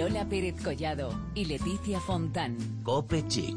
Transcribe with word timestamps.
Lola 0.00 0.24
Pérez 0.24 0.54
Collado 0.64 1.12
y 1.34 1.44
Leticia 1.44 2.00
Fontán. 2.00 2.56
Cope 2.82 3.22
Chic. 3.28 3.54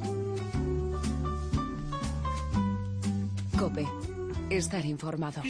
Cope. 3.57 3.87
Estar 4.49 4.85
informado. 4.85 5.41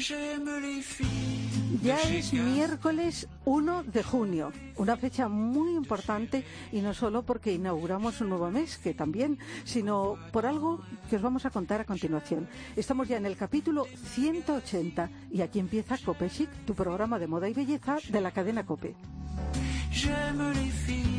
Ya 1.82 2.00
es 2.00 2.32
miércoles 2.32 3.28
1 3.46 3.84
de 3.86 4.04
junio, 4.04 4.52
una 4.78 4.96
fecha 4.96 5.28
muy 5.28 5.76
importante 5.76 6.44
y 6.72 6.82
no 6.82 6.94
solo 6.94 7.24
porque 7.24 7.52
inauguramos 7.52 8.22
un 8.22 8.30
nuevo 8.30 8.52
mes, 8.52 8.78
que 8.78 8.94
también, 8.94 9.40
sino 9.64 10.20
por 10.32 10.46
algo 10.46 10.80
que 11.10 11.16
os 11.16 11.24
vamos 11.24 11.48
a 11.48 11.50
contar 11.50 11.82
a 11.82 11.86
continuación. 11.86 12.48
Estamos 12.76 13.08
ya 13.08 13.18
en 13.18 13.26
el 13.26 13.36
capítulo 13.36 13.88
180 14.14 15.10
y 15.32 15.42
aquí 15.42 15.58
empieza 15.58 15.98
Cope 15.98 16.30
Chic, 16.30 16.52
tu 16.68 16.76
programa 16.76 17.18
de 17.18 17.26
moda 17.26 17.50
y 17.50 17.54
belleza 17.54 17.98
de 18.08 18.22
la 18.22 18.30
cadena 18.30 18.64
Cope. 18.64 18.96
J'aime 19.94 20.52
les 20.56 20.72
filles. 20.72 21.13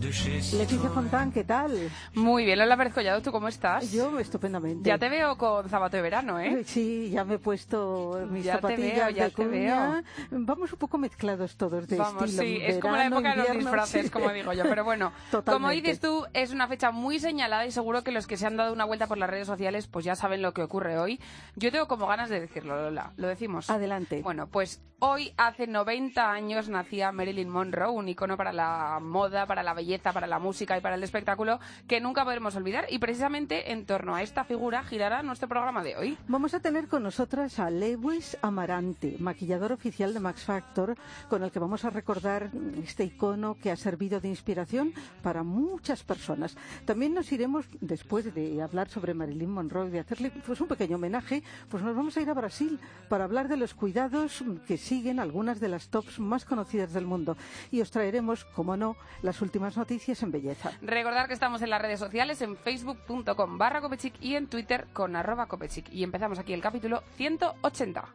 Leticia 0.00 0.90
Fontán, 0.90 1.32
¿qué 1.32 1.42
tal? 1.42 1.90
Muy 2.14 2.44
bien, 2.44 2.56
Lola 2.56 2.76
Pérez 2.76 2.94
Collado, 2.94 3.20
¿tú 3.20 3.32
cómo 3.32 3.48
estás? 3.48 3.90
Yo 3.90 4.16
estupendamente. 4.20 4.88
Ya 4.88 4.96
te 4.96 5.08
veo 5.08 5.36
con 5.36 5.68
zapato 5.68 5.96
de 5.96 6.02
verano, 6.04 6.38
¿eh? 6.38 6.62
Sí, 6.64 7.10
ya 7.10 7.24
me 7.24 7.34
he 7.34 7.38
puesto 7.38 8.24
mis 8.30 8.44
Ya 8.44 8.54
te 8.54 8.60
zapatillas 8.60 8.94
veo, 8.96 9.10
ya 9.10 9.24
de 9.24 9.30
te 9.30 9.34
cuña. 9.34 10.04
Vamos 10.30 10.72
un 10.72 10.78
poco 10.78 10.98
mezclados 10.98 11.56
todos 11.56 11.88
de 11.88 11.96
Vamos, 11.96 12.22
estilo. 12.30 12.42
sí, 12.44 12.58
es 12.62 12.78
como 12.78 12.92
la 12.94 12.98
verano, 13.10 13.16
época 13.16 13.30
de 13.30 13.36
los 13.38 13.46
invierno, 13.48 13.70
disfraces, 13.70 14.04
sí. 14.04 14.10
como 14.10 14.30
digo 14.30 14.52
yo. 14.52 14.62
Pero 14.68 14.84
bueno, 14.84 15.10
como 15.32 15.42
Totalmente. 15.42 15.74
dices 15.74 16.00
tú, 16.00 16.24
es 16.32 16.52
una 16.52 16.68
fecha 16.68 16.92
muy 16.92 17.18
señalada 17.18 17.66
y 17.66 17.72
seguro 17.72 18.04
que 18.04 18.12
los 18.12 18.28
que 18.28 18.36
se 18.36 18.46
han 18.46 18.56
dado 18.56 18.72
una 18.72 18.84
vuelta 18.84 19.08
por 19.08 19.18
las 19.18 19.28
redes 19.28 19.48
sociales 19.48 19.88
pues 19.88 20.04
ya 20.04 20.14
saben 20.14 20.42
lo 20.42 20.54
que 20.54 20.62
ocurre 20.62 20.96
hoy. 20.98 21.20
Yo 21.56 21.72
tengo 21.72 21.88
como 21.88 22.06
ganas 22.06 22.30
de 22.30 22.38
decirlo, 22.38 22.80
Lola. 22.80 23.12
¿Lo 23.16 23.26
decimos? 23.26 23.68
Adelante. 23.68 24.22
Bueno, 24.22 24.46
pues 24.46 24.80
hoy 25.00 25.32
hace 25.36 25.66
90 25.66 26.30
años 26.30 26.68
nacía 26.68 27.10
Marilyn 27.10 27.48
Monroe, 27.48 27.90
un 27.90 28.08
icono 28.08 28.36
para 28.36 28.52
la 28.52 29.00
moda, 29.02 29.46
para 29.46 29.62
la 29.64 29.74
belleza, 29.74 29.88
para 30.02 30.26
la 30.26 30.38
música 30.38 30.76
y 30.76 30.80
para 30.80 30.94
el 30.94 31.02
espectáculo 31.02 31.58
que 31.86 32.00
nunca 32.00 32.24
podremos 32.24 32.54
olvidar. 32.56 32.86
Y 32.88 32.98
precisamente 32.98 33.72
en 33.72 33.84
torno 33.86 34.14
a 34.14 34.22
esta 34.22 34.44
figura 34.44 34.82
girará 34.84 35.22
nuestro 35.22 35.48
programa 35.48 35.82
de 35.82 35.96
hoy. 35.96 36.18
Vamos 36.28 36.54
a 36.54 36.60
tener 36.60 36.88
con 36.88 37.02
nosotras 37.02 37.58
a 37.58 37.70
Lewis 37.70 38.36
Amarante, 38.42 39.16
maquillador 39.18 39.72
oficial 39.72 40.14
de 40.14 40.20
Max 40.20 40.44
Factor, 40.44 40.96
con 41.28 41.42
el 41.42 41.50
que 41.50 41.58
vamos 41.58 41.84
a 41.84 41.90
recordar 41.90 42.50
este 42.82 43.04
icono 43.04 43.56
que 43.60 43.70
ha 43.70 43.76
servido 43.76 44.20
de 44.20 44.28
inspiración 44.28 44.92
para 45.22 45.42
muchas 45.42 46.02
personas. 46.02 46.56
También 46.84 47.14
nos 47.14 47.32
iremos, 47.32 47.66
después 47.80 48.34
de 48.34 48.62
hablar 48.62 48.88
sobre 48.88 49.14
Marilyn 49.14 49.50
Monroe 49.50 49.88
y 49.88 49.90
de 49.90 50.00
hacerle 50.00 50.30
pues, 50.30 50.60
un 50.60 50.68
pequeño 50.68 50.96
homenaje, 50.96 51.42
pues 51.68 51.82
nos 51.82 51.96
vamos 51.96 52.16
a 52.16 52.20
ir 52.20 52.30
a 52.30 52.34
Brasil 52.34 52.78
para 53.08 53.24
hablar 53.24 53.48
de 53.48 53.56
los 53.56 53.74
cuidados 53.74 54.44
que 54.66 54.76
siguen 54.76 55.20
algunas 55.20 55.60
de 55.60 55.68
las 55.68 55.88
tops 55.88 56.18
más 56.18 56.44
conocidas 56.44 56.92
del 56.92 57.06
mundo. 57.06 57.36
Y 57.70 57.80
os 57.80 57.90
traeremos, 57.90 58.44
como 58.44 58.76
no, 58.76 58.96
las 59.22 59.40
últimas 59.42 59.77
noticias 59.78 60.22
en 60.22 60.30
belleza. 60.30 60.72
Recordar 60.82 61.28
que 61.28 61.34
estamos 61.34 61.62
en 61.62 61.70
las 61.70 61.80
redes 61.80 61.98
sociales, 61.98 62.42
en 62.42 62.56
facebook.com 62.56 63.56
barra 63.58 63.80
copechic 63.80 64.14
y 64.20 64.34
en 64.34 64.48
twitter 64.48 64.88
con 64.92 65.16
arroba 65.16 65.46
copechic. 65.46 65.90
Y 65.92 66.02
empezamos 66.02 66.38
aquí 66.38 66.52
el 66.52 66.60
capítulo 66.60 67.02
180. 67.16 68.14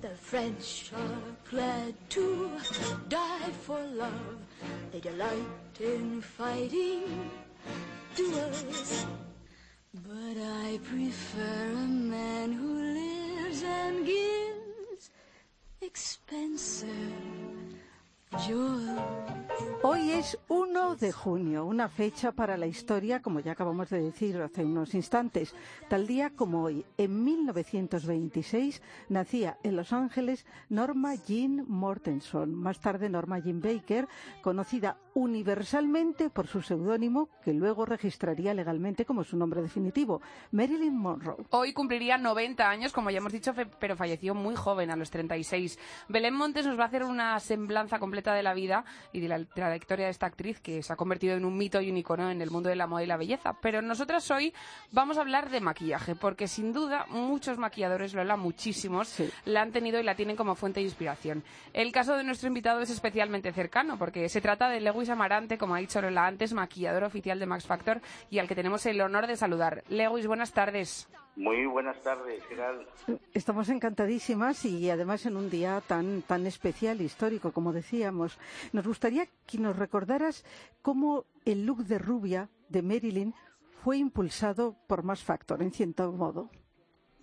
The 0.00 0.14
French 0.14 0.92
are 0.94 1.36
glad 1.50 1.92
to 2.10 2.50
die 3.08 3.52
for 3.66 3.80
love. 3.94 4.38
They 4.92 5.00
delight 5.00 5.80
in 5.80 6.22
fighting 6.22 7.02
duels. 8.16 9.06
But 9.94 10.36
I 10.36 10.78
prefer 10.84 11.72
a 11.72 11.88
man 11.88 12.52
who 12.52 12.74
lives 12.94 13.62
and 13.64 14.06
gives 14.06 15.10
expensive. 15.80 17.47
Hoy 19.82 20.10
es 20.10 20.38
1 20.48 20.96
de 20.96 21.12
junio, 21.12 21.64
una 21.64 21.88
fecha 21.88 22.32
para 22.32 22.56
la 22.56 22.66
historia, 22.66 23.22
como 23.22 23.40
ya 23.40 23.52
acabamos 23.52 23.88
de 23.90 24.02
decir 24.02 24.36
hace 24.40 24.64
unos 24.64 24.94
instantes. 24.94 25.54
Tal 25.88 26.06
día 26.06 26.30
como 26.30 26.62
hoy, 26.62 26.84
en 26.98 27.24
1926, 27.24 28.82
nacía 29.08 29.56
en 29.62 29.76
Los 29.76 29.92
Ángeles 29.92 30.44
Norma 30.68 31.14
Jean 31.14 31.64
Mortenson, 31.68 32.54
más 32.54 32.80
tarde 32.80 33.08
Norma 33.08 33.38
Jean 33.38 33.60
Baker, 33.60 34.08
conocida 34.42 34.98
universalmente 35.18 36.30
por 36.30 36.46
su 36.46 36.62
seudónimo, 36.62 37.28
que 37.42 37.52
luego 37.52 37.84
registraría 37.84 38.54
legalmente 38.54 39.04
como 39.04 39.24
su 39.24 39.36
nombre 39.36 39.60
definitivo, 39.62 40.20
Marilyn 40.52 40.96
Monroe. 40.96 41.44
Hoy 41.50 41.72
cumpliría 41.72 42.16
90 42.18 42.68
años, 42.68 42.92
como 42.92 43.10
ya 43.10 43.18
hemos 43.18 43.32
dicho, 43.32 43.52
pero 43.80 43.96
falleció 43.96 44.34
muy 44.34 44.54
joven, 44.54 44.90
a 44.90 44.96
los 44.96 45.10
36. 45.10 45.78
Belén 46.08 46.34
Montes 46.34 46.66
nos 46.66 46.78
va 46.78 46.84
a 46.84 46.86
hacer 46.86 47.02
una 47.02 47.38
semblanza 47.40 47.98
completa 47.98 48.32
de 48.34 48.42
la 48.42 48.54
vida 48.54 48.84
y 49.12 49.20
de 49.20 49.28
la 49.28 49.44
trayectoria 49.44 50.04
de 50.06 50.10
esta 50.12 50.26
actriz 50.26 50.60
que 50.60 50.82
se 50.82 50.92
ha 50.92 50.96
convertido 50.96 51.36
en 51.36 51.44
un 51.44 51.56
mito 51.56 51.80
y 51.80 51.90
un 51.90 51.96
icono 51.96 52.30
en 52.30 52.40
el 52.40 52.50
mundo 52.50 52.68
de 52.68 52.76
la 52.76 52.86
moda 52.86 53.02
y 53.02 53.06
la 53.06 53.16
belleza. 53.16 53.54
Pero 53.60 53.82
nosotras 53.82 54.30
hoy 54.30 54.54
vamos 54.92 55.18
a 55.18 55.22
hablar 55.22 55.50
de 55.50 55.60
maquillaje, 55.60 56.14
porque 56.14 56.46
sin 56.46 56.72
duda 56.72 57.06
muchos 57.10 57.58
maquilladores, 57.58 58.14
Lola, 58.14 58.36
muchísimos, 58.36 59.08
Sí. 59.08 59.28
la 59.46 59.62
han 59.62 59.72
tenido 59.72 59.98
y 59.98 60.04
la 60.04 60.14
tienen 60.14 60.36
como 60.36 60.54
fuente 60.54 60.80
de 60.80 60.84
inspiración. 60.84 61.42
El 61.72 61.90
caso 61.92 62.16
de 62.16 62.24
nuestro 62.24 62.46
invitado 62.48 62.80
es 62.80 62.90
especialmente 62.90 63.52
cercano, 63.52 63.98
porque 63.98 64.28
se 64.28 64.40
trata 64.40 64.68
de 64.68 64.80
Lewis 64.80 65.07
Amarante, 65.08 65.58
como 65.58 65.74
ha 65.74 65.78
dicho 65.78 66.00
Lola 66.00 66.26
antes, 66.26 66.52
maquillador 66.52 67.04
oficial 67.04 67.38
de 67.38 67.46
Max 67.46 67.66
Factor 67.66 68.00
y 68.30 68.38
al 68.38 68.48
que 68.48 68.54
tenemos 68.54 68.84
el 68.86 69.00
honor 69.00 69.26
de 69.26 69.36
saludar. 69.36 69.82
Lewis, 69.88 70.26
buenas 70.26 70.52
tardes. 70.52 71.08
Muy 71.36 71.66
buenas 71.66 72.02
tardes, 72.02 72.42
Gerald. 72.48 72.84
Estamos 73.32 73.68
encantadísimas 73.68 74.64
y 74.64 74.90
además 74.90 75.24
en 75.24 75.36
un 75.36 75.50
día 75.50 75.80
tan, 75.86 76.22
tan 76.22 76.46
especial, 76.46 77.00
histórico, 77.00 77.52
como 77.52 77.72
decíamos. 77.72 78.38
Nos 78.72 78.86
gustaría 78.86 79.28
que 79.46 79.58
nos 79.58 79.76
recordaras 79.76 80.44
cómo 80.82 81.26
el 81.44 81.64
look 81.64 81.84
de 81.84 81.98
rubia 81.98 82.48
de 82.68 82.82
Marilyn 82.82 83.34
fue 83.84 83.98
impulsado 83.98 84.76
por 84.88 85.04
Max 85.04 85.22
Factor, 85.22 85.62
en 85.62 85.70
cierto 85.70 86.10
modo. 86.10 86.50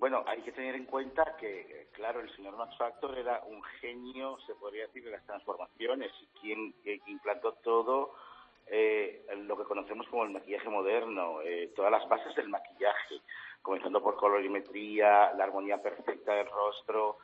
Bueno, 0.05 0.23
hay 0.27 0.39
que 0.41 0.51
tener 0.51 0.75
en 0.75 0.85
cuenta 0.85 1.35
que, 1.35 1.61
eh, 1.61 1.87
claro, 1.91 2.19
el 2.19 2.29
señor 2.35 2.55
Max 2.55 2.77
Factor 2.77 3.17
era 3.17 3.41
un 3.47 3.63
genio, 3.81 4.37
se 4.45 4.53
podría 4.53 4.85
decir, 4.85 5.03
de 5.03 5.09
las 5.09 5.25
transformaciones 5.25 6.11
quien 6.39 6.75
implantó 7.07 7.53
todo 7.53 8.13
eh, 8.67 9.25
lo 9.47 9.57
que 9.57 9.63
conocemos 9.63 10.07
como 10.09 10.23
el 10.25 10.29
maquillaje 10.29 10.69
moderno, 10.69 11.41
eh, 11.41 11.71
todas 11.75 11.89
las 11.89 12.07
bases 12.07 12.35
del 12.35 12.49
maquillaje, 12.49 13.15
comenzando 13.63 13.99
por 14.03 14.15
colorimetría, 14.15 15.33
la 15.33 15.45
armonía 15.45 15.81
perfecta 15.81 16.35
del 16.35 16.51
rostro 16.51 17.17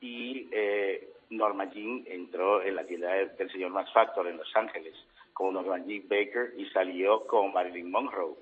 y 0.00 0.48
eh, 0.50 1.08
Norma 1.30 1.66
Jean 1.66 2.02
entró 2.08 2.60
en 2.60 2.74
la 2.74 2.84
tienda 2.84 3.12
del, 3.12 3.52
señor 3.52 3.70
Max 3.70 3.92
Factor 3.92 4.26
en 4.26 4.38
Los 4.38 4.50
Ángeles 4.56 4.96
como 5.32 5.52
Norma 5.52 5.78
Jean 5.78 6.02
Baker 6.08 6.54
y 6.56 6.66
salió 6.70 7.24
con 7.24 7.52
Marilyn 7.52 7.88
Monroe. 7.88 8.34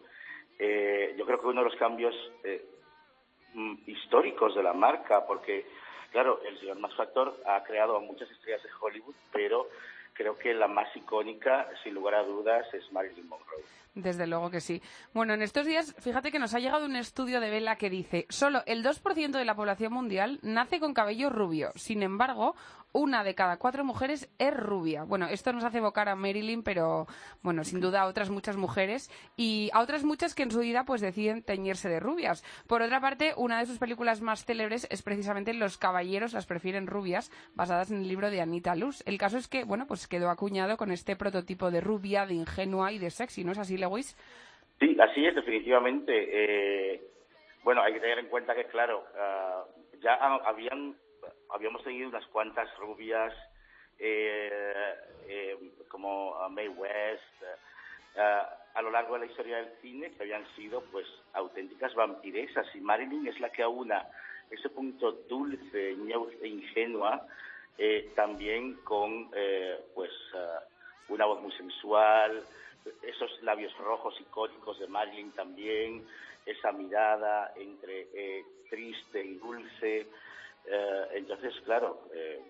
Eh, 0.58 1.14
yo 1.18 1.26
creo 1.26 1.38
que 1.38 1.48
uno 1.48 1.62
de 1.62 1.68
los 1.68 1.78
cambios 1.78 2.14
eh, 2.44 2.64
históricos 3.86 4.54
de 4.54 4.62
la 4.62 4.72
marca, 4.72 5.26
porque, 5.26 5.66
claro, 6.12 6.40
el 6.42 6.58
señor 6.58 6.78
Max 6.78 6.94
Factor 6.96 7.40
ha 7.46 7.62
creado 7.64 7.96
a 7.96 8.00
muchas 8.00 8.30
estrellas 8.30 8.62
de 8.62 8.70
Hollywood, 8.80 9.14
pero 9.32 9.68
creo 10.12 10.38
que 10.38 10.54
la 10.54 10.68
más 10.68 10.94
icónica, 10.96 11.68
sin 11.82 11.94
lugar 11.94 12.14
a 12.14 12.22
dudas, 12.22 12.66
es 12.72 12.90
Marilyn 12.92 13.28
Monroe. 13.28 13.64
Desde 13.94 14.26
luego 14.26 14.50
que 14.50 14.60
sí. 14.60 14.82
Bueno, 15.12 15.34
en 15.34 15.42
estos 15.42 15.66
días, 15.66 15.94
fíjate 16.00 16.32
que 16.32 16.40
nos 16.40 16.52
ha 16.54 16.58
llegado 16.58 16.84
un 16.84 16.96
estudio 16.96 17.40
de 17.40 17.50
Vela 17.50 17.76
que 17.76 17.90
dice, 17.90 18.26
solo 18.28 18.62
el 18.66 18.84
2% 18.84 19.30
de 19.30 19.44
la 19.44 19.54
población 19.54 19.92
mundial 19.92 20.40
nace 20.42 20.80
con 20.80 20.94
cabello 20.94 21.30
rubio. 21.30 21.70
Sin 21.76 22.02
embargo, 22.02 22.56
una 22.94 23.24
de 23.24 23.34
cada 23.34 23.58
cuatro 23.58 23.84
mujeres 23.84 24.32
es 24.38 24.56
rubia. 24.56 25.02
Bueno, 25.02 25.26
esto 25.26 25.52
nos 25.52 25.64
hace 25.64 25.78
evocar 25.78 26.08
a 26.08 26.14
Marilyn, 26.14 26.62
pero 26.62 27.06
bueno, 27.42 27.64
sin 27.64 27.80
duda 27.80 28.02
a 28.02 28.06
otras 28.06 28.30
muchas 28.30 28.56
mujeres 28.56 29.10
y 29.36 29.68
a 29.74 29.80
otras 29.80 30.04
muchas 30.04 30.34
que 30.34 30.44
en 30.44 30.52
su 30.52 30.60
vida 30.60 30.84
pues 30.84 31.00
deciden 31.00 31.42
teñirse 31.42 31.88
de 31.88 31.98
rubias. 31.98 32.44
Por 32.68 32.82
otra 32.82 33.00
parte, 33.00 33.34
una 33.36 33.58
de 33.58 33.66
sus 33.66 33.78
películas 33.78 34.20
más 34.20 34.44
célebres 34.44 34.86
es 34.90 35.02
precisamente 35.02 35.52
Los 35.52 35.76
caballeros 35.76 36.32
las 36.32 36.46
prefieren 36.46 36.86
rubias, 36.86 37.30
basadas 37.54 37.90
en 37.90 37.98
el 37.98 38.08
libro 38.08 38.30
de 38.30 38.40
Anita 38.40 38.76
Luz. 38.76 39.02
El 39.06 39.18
caso 39.18 39.38
es 39.38 39.48
que, 39.48 39.64
bueno, 39.64 39.86
pues 39.88 40.06
quedó 40.06 40.30
acuñado 40.30 40.76
con 40.76 40.92
este 40.92 41.16
prototipo 41.16 41.72
de 41.72 41.80
rubia, 41.80 42.26
de 42.26 42.34
ingenua 42.34 42.92
y 42.92 42.98
de 42.98 43.10
sexy, 43.10 43.42
¿no 43.42 43.50
es 43.52 43.58
así, 43.58 43.76
Lewis? 43.76 44.16
Sí, 44.78 44.96
así 45.00 45.26
es, 45.26 45.34
definitivamente. 45.34 46.12
Eh, 46.94 47.02
bueno, 47.64 47.82
hay 47.82 47.92
que 47.94 48.00
tener 48.00 48.20
en 48.20 48.28
cuenta 48.28 48.54
que, 48.54 48.66
claro, 48.66 49.04
ah, 49.18 49.64
ya 50.02 50.14
ha- 50.14 50.48
habían, 50.48 50.94
habíamos 51.54 51.82
tenido 51.82 52.08
unas 52.08 52.26
cuantas 52.26 52.68
rubias 52.78 53.32
eh, 53.98 54.94
eh, 55.26 55.56
como 55.88 56.34
ah, 56.36 56.48
Mae 56.48 56.68
West 56.68 57.22
eh, 57.42 58.18
ah, 58.20 58.58
a 58.74 58.82
lo 58.82 58.90
largo 58.90 59.14
de 59.14 59.20
la 59.20 59.26
historia 59.26 59.56
del 59.58 59.72
cine 59.80 60.10
que 60.12 60.24
habían 60.24 60.46
sido 60.56 60.82
pues 60.90 61.06
auténticas 61.32 61.94
vampiresas 61.94 62.66
y 62.74 62.80
Marilyn 62.80 63.26
es 63.28 63.38
la 63.40 63.50
que 63.50 63.62
aúna 63.62 64.04
ese 64.50 64.68
punto 64.68 65.12
dulce, 65.28 65.90
e 66.42 66.48
ingenua 66.48 67.26
también 68.14 68.74
con 68.84 69.30
pues 69.94 70.12
ah, 70.34 70.60
una 71.08 71.24
voz 71.24 71.40
muy 71.40 71.52
sensual, 71.52 72.44
esos 73.02 73.42
labios 73.42 73.76
rojos 73.78 74.20
icónicos 74.20 74.78
de 74.78 74.86
Marilyn 74.86 75.32
también, 75.32 76.04
esa 76.46 76.72
mirada 76.72 77.52
entre 77.56 78.08
eh, 78.14 78.44
triste 78.68 79.24
y 79.24 79.34
dulce. 79.36 80.06
Eh, 80.70 81.04
entonces, 81.14 81.52
claro, 81.64 82.08
eh, 82.14 82.40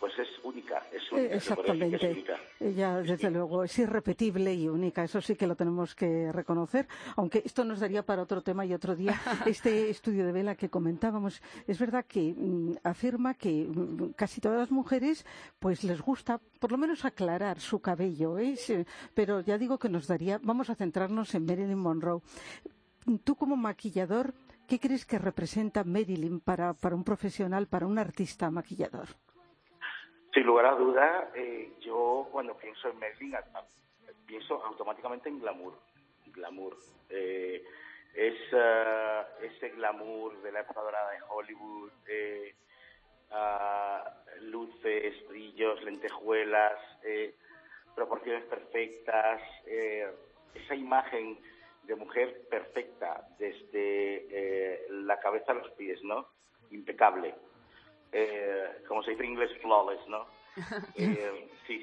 pues 0.00 0.18
es 0.18 0.28
única, 0.42 0.78
es 0.92 1.00
Eh, 1.12 1.14
única. 1.14 1.34
Exactamente. 1.36 1.96
es 1.96 2.02
única. 2.16 2.36
Ella, 2.58 2.96
desde 3.02 3.30
luego, 3.30 3.62
es 3.62 3.78
irrepetible 3.78 4.52
y 4.52 4.68
única. 4.68 5.04
Eso 5.04 5.20
sí 5.20 5.36
que 5.36 5.46
lo 5.46 5.54
tenemos 5.54 5.94
que 5.94 6.32
reconocer. 6.32 6.88
Aunque 7.14 7.40
esto 7.44 7.62
nos 7.64 7.78
daría 7.78 8.02
para 8.04 8.22
otro 8.22 8.42
tema 8.42 8.66
y 8.66 8.74
otro 8.74 8.96
día. 8.96 9.14
Este 9.46 9.90
estudio 9.90 10.26
de 10.26 10.32
vela 10.32 10.56
que 10.56 10.68
comentábamos, 10.70 11.40
es 11.68 11.78
verdad 11.78 12.04
que 12.04 12.34
mm, 12.36 12.78
afirma 12.82 13.34
que 13.34 13.68
mm, 13.68 14.14
casi 14.16 14.40
todas 14.40 14.58
las 14.58 14.72
mujeres, 14.72 15.24
pues 15.60 15.84
les 15.84 16.00
gusta, 16.02 16.40
por 16.58 16.72
lo 16.72 16.78
menos, 16.78 17.04
aclarar 17.04 17.60
su 17.60 17.78
cabello. 17.78 18.40
Eh, 18.40 18.56
pero 19.14 19.40
ya 19.40 19.56
digo 19.56 19.78
que 19.78 19.88
nos 19.88 20.08
daría. 20.08 20.40
Vamos 20.42 20.68
a 20.68 20.74
centrarnos 20.74 21.32
en 21.36 21.46
Marilyn 21.46 21.78
Monroe. 21.78 22.22
Tú, 23.24 23.34
como 23.36 23.56
maquillador, 23.56 24.32
¿qué 24.68 24.78
crees 24.78 25.04
que 25.04 25.18
representa 25.18 25.84
Marilyn 25.84 26.40
para, 26.40 26.74
para 26.74 26.94
un 26.94 27.04
profesional, 27.04 27.66
para 27.66 27.86
un 27.86 27.98
artista 27.98 28.50
maquillador? 28.50 29.08
Sin 30.32 30.44
lugar 30.44 30.66
a 30.66 30.74
duda, 30.74 31.30
eh, 31.34 31.74
yo 31.80 32.28
cuando 32.32 32.56
pienso 32.56 32.88
en 32.88 32.98
Marilyn, 32.98 33.34
pienso 34.26 34.64
automáticamente 34.64 35.28
en 35.28 35.40
glamour. 35.40 35.78
Glamour. 36.26 36.76
Eh, 37.10 37.62
es 38.14 38.34
ah, 38.52 39.26
ese 39.40 39.70
glamour 39.70 40.40
de 40.42 40.52
la 40.52 40.60
época 40.60 40.80
dorada 40.80 41.10
de 41.10 41.18
Hollywood, 41.28 41.90
eh, 42.06 42.54
ah, 43.30 44.04
luces, 44.40 45.14
brillos, 45.28 45.82
lentejuelas, 45.82 46.78
eh, 47.04 47.34
proporciones 47.94 48.44
perfectas, 48.44 49.40
eh, 49.66 50.10
esa 50.54 50.74
imagen 50.74 51.38
de 51.84 51.96
mujer 51.96 52.46
perfecta 52.48 53.26
desde 53.38 54.26
eh, 54.30 54.86
la 54.90 55.18
cabeza 55.18 55.52
a 55.52 55.56
los 55.56 55.70
pies, 55.72 56.02
¿no? 56.04 56.28
Impecable 56.70 57.34
eh, 58.12 58.82
como 58.86 59.02
se 59.02 59.12
dice 59.12 59.24
en 59.24 59.30
inglés, 59.30 59.50
flawless, 59.60 60.06
¿no? 60.08 60.26
Eh, 60.96 61.48
sí. 61.66 61.82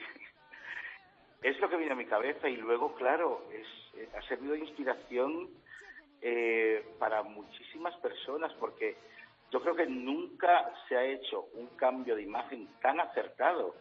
Es 1.42 1.60
lo 1.60 1.70
que 1.70 1.78
viene 1.78 1.94
a 1.94 1.96
mi 1.96 2.06
cabeza 2.06 2.48
y 2.48 2.58
luego, 2.58 2.94
claro, 2.96 3.48
es, 3.52 3.68
eh, 3.96 4.10
ha 4.16 4.22
servido 4.28 4.54
de 4.54 4.60
inspiración 4.60 5.50
eh, 6.22 6.86
para 7.00 7.24
muchísimas 7.24 7.96
personas 7.98 8.54
porque 8.60 8.98
yo 9.52 9.62
creo 9.62 9.76
que 9.76 9.88
nunca 9.88 10.72
se 10.88 10.98
ha 10.98 11.04
hecho 11.06 11.48
un 11.54 11.68
cambio 11.78 12.16
de 12.16 12.24
imagen 12.24 12.68
tan 12.82 13.00
acertado. 13.00 13.76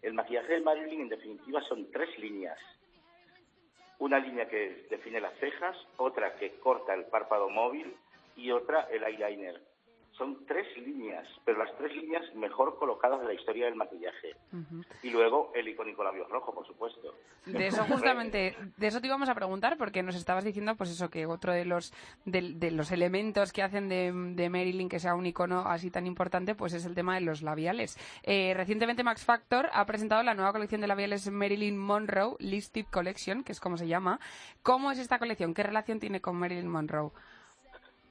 El 0.00 0.14
maquillaje 0.14 0.54
de 0.54 0.60
Marilyn, 0.60 1.02
en 1.02 1.08
definitiva, 1.10 1.60
son 1.62 1.90
tres 1.90 2.16
líneas. 2.18 2.58
Una 4.00 4.18
línea 4.18 4.48
que 4.48 4.86
define 4.90 5.20
las 5.20 5.34
cejas, 5.38 5.76
otra 5.98 6.34
que 6.36 6.58
corta 6.58 6.94
el 6.94 7.04
párpado 7.04 7.48
móvil 7.50 7.94
y 8.34 8.50
otra 8.50 8.88
el 8.90 9.04
eyeliner. 9.04 9.60
Son 10.20 10.44
tres 10.44 10.66
líneas, 10.76 11.26
pero 11.46 11.64
las 11.64 11.74
tres 11.78 11.96
líneas 11.96 12.22
mejor 12.34 12.78
colocadas 12.78 13.22
de 13.22 13.26
la 13.26 13.32
historia 13.32 13.64
del 13.64 13.74
maquillaje. 13.74 14.36
Y 15.02 15.08
luego 15.08 15.50
el 15.54 15.66
icónico 15.66 16.04
labios 16.04 16.28
rojo, 16.28 16.52
por 16.52 16.66
supuesto. 16.66 17.14
De 17.46 17.68
eso 17.68 17.82
justamente, 17.88 18.54
de 18.76 18.86
eso 18.86 19.00
te 19.00 19.06
íbamos 19.06 19.30
a 19.30 19.34
preguntar 19.34 19.78
porque 19.78 20.02
nos 20.02 20.16
estabas 20.16 20.44
diciendo 20.44 20.76
pues 20.76 20.90
eso 20.90 21.08
que 21.08 21.24
otro 21.24 21.54
de 21.54 21.64
los 21.64 21.94
de, 22.26 22.52
de 22.54 22.70
los 22.70 22.92
elementos 22.92 23.50
que 23.50 23.62
hacen 23.62 23.88
de, 23.88 24.12
de 24.12 24.50
Marilyn 24.50 24.90
que 24.90 24.98
sea 24.98 25.14
un 25.14 25.24
icono 25.24 25.60
así 25.60 25.90
tan 25.90 26.06
importante 26.06 26.54
pues 26.54 26.74
es 26.74 26.84
el 26.84 26.94
tema 26.94 27.14
de 27.14 27.22
los 27.22 27.40
labiales. 27.40 27.96
Eh, 28.22 28.52
recientemente 28.54 29.02
Max 29.02 29.24
Factor 29.24 29.70
ha 29.72 29.86
presentado 29.86 30.22
la 30.22 30.34
nueva 30.34 30.52
colección 30.52 30.82
de 30.82 30.86
labiales 30.86 31.30
Marilyn 31.30 31.78
Monroe 31.78 32.36
Listed 32.40 32.84
Collection, 32.92 33.42
que 33.42 33.52
es 33.52 33.60
como 33.60 33.78
se 33.78 33.88
llama. 33.88 34.20
¿Cómo 34.62 34.92
es 34.92 34.98
esta 34.98 35.18
colección? 35.18 35.54
¿Qué 35.54 35.62
relación 35.62 35.98
tiene 35.98 36.20
con 36.20 36.36
Marilyn 36.36 36.68
Monroe? 36.68 37.10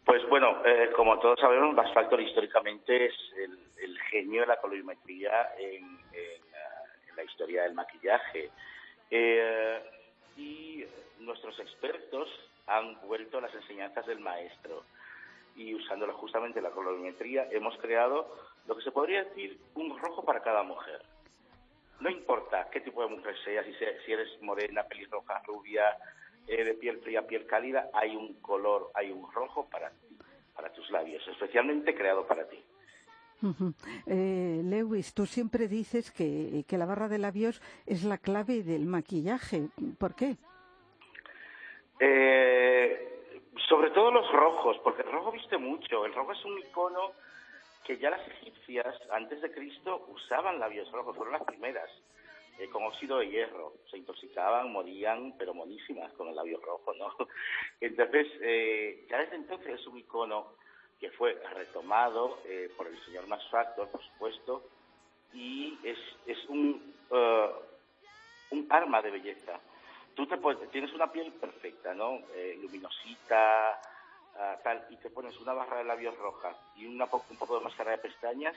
Pues 0.09 0.27
bueno, 0.27 0.65
eh, 0.65 0.89
como 0.95 1.19
todos 1.19 1.39
sabemos, 1.39 1.75
Max 1.75 1.91
Factor 1.93 2.19
históricamente 2.19 3.05
es 3.05 3.13
el, 3.77 3.95
genio 4.09 4.41
de 4.41 4.47
la 4.47 4.57
colorimetría 4.57 5.51
en, 5.55 5.85
en, 6.13 7.15
la 7.15 7.23
historia 7.23 7.61
del 7.61 7.75
maquillaje. 7.75 8.49
Eh, 9.11 9.79
y 10.35 10.83
nuestros 11.19 11.59
expertos 11.59 12.27
han 12.65 12.99
vuelto 13.01 13.39
las 13.39 13.53
enseñanzas 13.53 14.07
del 14.07 14.19
maestro. 14.19 14.83
Y 15.55 15.75
usando 15.75 16.11
justamente 16.13 16.59
la 16.59 16.71
colorimetría 16.71 17.47
hemos 17.51 17.77
creado 17.77 18.35
lo 18.65 18.75
que 18.75 18.81
se 18.81 18.91
podría 18.91 19.25
decir 19.25 19.59
un 19.75 19.95
rojo 19.99 20.25
para 20.25 20.41
cada 20.41 20.63
mujer. 20.63 21.03
No 21.99 22.09
importa 22.09 22.67
qué 22.71 22.81
tipo 22.81 23.03
de 23.03 23.15
mujer 23.15 23.35
seas, 23.43 23.63
si, 23.63 23.73
si 23.75 24.11
eres 24.11 24.41
morena, 24.41 24.81
pelirroja, 24.85 25.39
rubia, 25.45 25.95
eh, 26.49 26.63
de 26.63 26.73
piel 26.73 26.99
fría, 26.99 27.25
piel 27.25 27.45
cálida, 27.45 27.89
hay 27.93 28.15
un 28.15 28.41
color, 28.41 28.91
hay 28.95 29.11
un 29.11 29.31
rojo 29.31 29.69
para 29.69 29.91
para 30.59 30.73
tus 30.73 30.91
labios, 30.91 31.25
especialmente 31.29 31.95
creado 31.95 32.27
para 32.27 32.45
ti. 32.49 32.61
Ujú. 33.41 33.73
Eh, 34.05 34.61
Lewis, 34.65 35.13
tú 35.13 35.25
siempre 35.25 35.69
dices 35.69 36.11
que, 36.11 36.65
que 36.67 36.77
la 36.77 36.85
barra 36.85 37.07
de 37.07 37.17
labios 37.17 37.61
es 37.85 38.03
la 38.03 38.17
clave 38.17 38.63
del 38.63 38.85
maquillaje. 38.85 39.69
¿Por 39.97 40.15
qué? 40.15 40.35
Eh, 42.01 43.39
sobre 43.69 43.91
todo 43.91 44.11
los 44.11 44.29
rojos, 44.33 44.77
porque 44.83 45.03
el 45.03 45.11
rojo 45.13 45.31
viste 45.31 45.57
mucho. 45.57 46.05
El 46.05 46.13
rojo 46.13 46.33
es 46.33 46.43
un 46.43 46.59
icono 46.59 47.13
que 47.85 47.97
ya 47.97 48.09
las 48.09 48.27
egipcias, 48.27 48.93
antes 49.11 49.41
de 49.41 49.53
Cristo, 49.53 50.07
usaban 50.09 50.59
labios 50.59 50.91
rojos, 50.91 51.15
fueron 51.15 51.33
las 51.33 51.43
primeras, 51.43 51.89
eh, 52.59 52.69
con 52.69 52.83
óxido 52.83 53.17
de 53.19 53.29
hierro. 53.29 53.73
Se 53.89 53.97
intoxicaban, 53.97 54.71
morían, 54.71 55.35
pero 55.37 55.53
monísimas 55.53 56.11
con 56.13 56.27
el 56.27 56.35
labio 56.35 56.59
rojo, 56.61 56.93
¿no? 56.93 57.15
Entonces, 57.81 58.27
eh, 58.41 59.05
ya 59.09 59.17
desde 59.19 59.35
entonces 59.37 59.79
es 59.79 59.87
un 59.87 59.97
icono 59.97 60.53
que 60.99 61.09
fue 61.11 61.33
retomado 61.53 62.37
eh, 62.45 62.69
por 62.75 62.87
el 62.87 62.99
señor 63.05 63.25
Max 63.27 63.43
Factor, 63.49 63.89
por 63.89 64.03
supuesto, 64.03 64.63
y 65.33 65.77
es, 65.83 65.97
es 66.27 66.37
un, 66.49 66.93
eh, 67.11 67.49
un 68.51 68.67
arma 68.69 69.01
de 69.01 69.11
belleza. 69.11 69.59
Tú 70.15 70.27
te 70.27 70.37
puedes- 70.37 70.69
tienes 70.71 70.91
una 70.93 71.09
piel 71.11 71.31
perfecta, 71.33 71.93
¿no? 71.93 72.19
Luminosita, 72.61 73.79
ah, 74.35 74.57
tal, 74.63 74.85
y 74.89 74.97
te 74.97 75.09
pones 75.09 75.37
una 75.39 75.53
barra 75.53 75.77
de 75.77 75.85
labios 75.85 76.17
roja 76.17 76.53
y 76.75 76.85
una 76.85 77.07
po- 77.07 77.25
un 77.29 77.37
poco 77.37 77.57
de 77.57 77.63
máscara 77.63 77.91
de 77.91 77.99
pestañas 77.99 78.55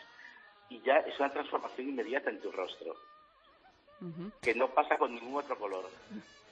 y 0.69 0.81
ya 0.81 0.97
es 0.99 1.19
una 1.21 1.33
transformación 1.33 1.89
inmediata 1.91 2.31
en 2.31 2.41
tu 2.41 2.51
rostro, 2.51 2.97
que 4.41 4.55
no 4.55 4.69
pasa 4.69 4.97
con 4.99 5.15
ningún 5.15 5.37
otro 5.37 5.59
color. 5.59 5.85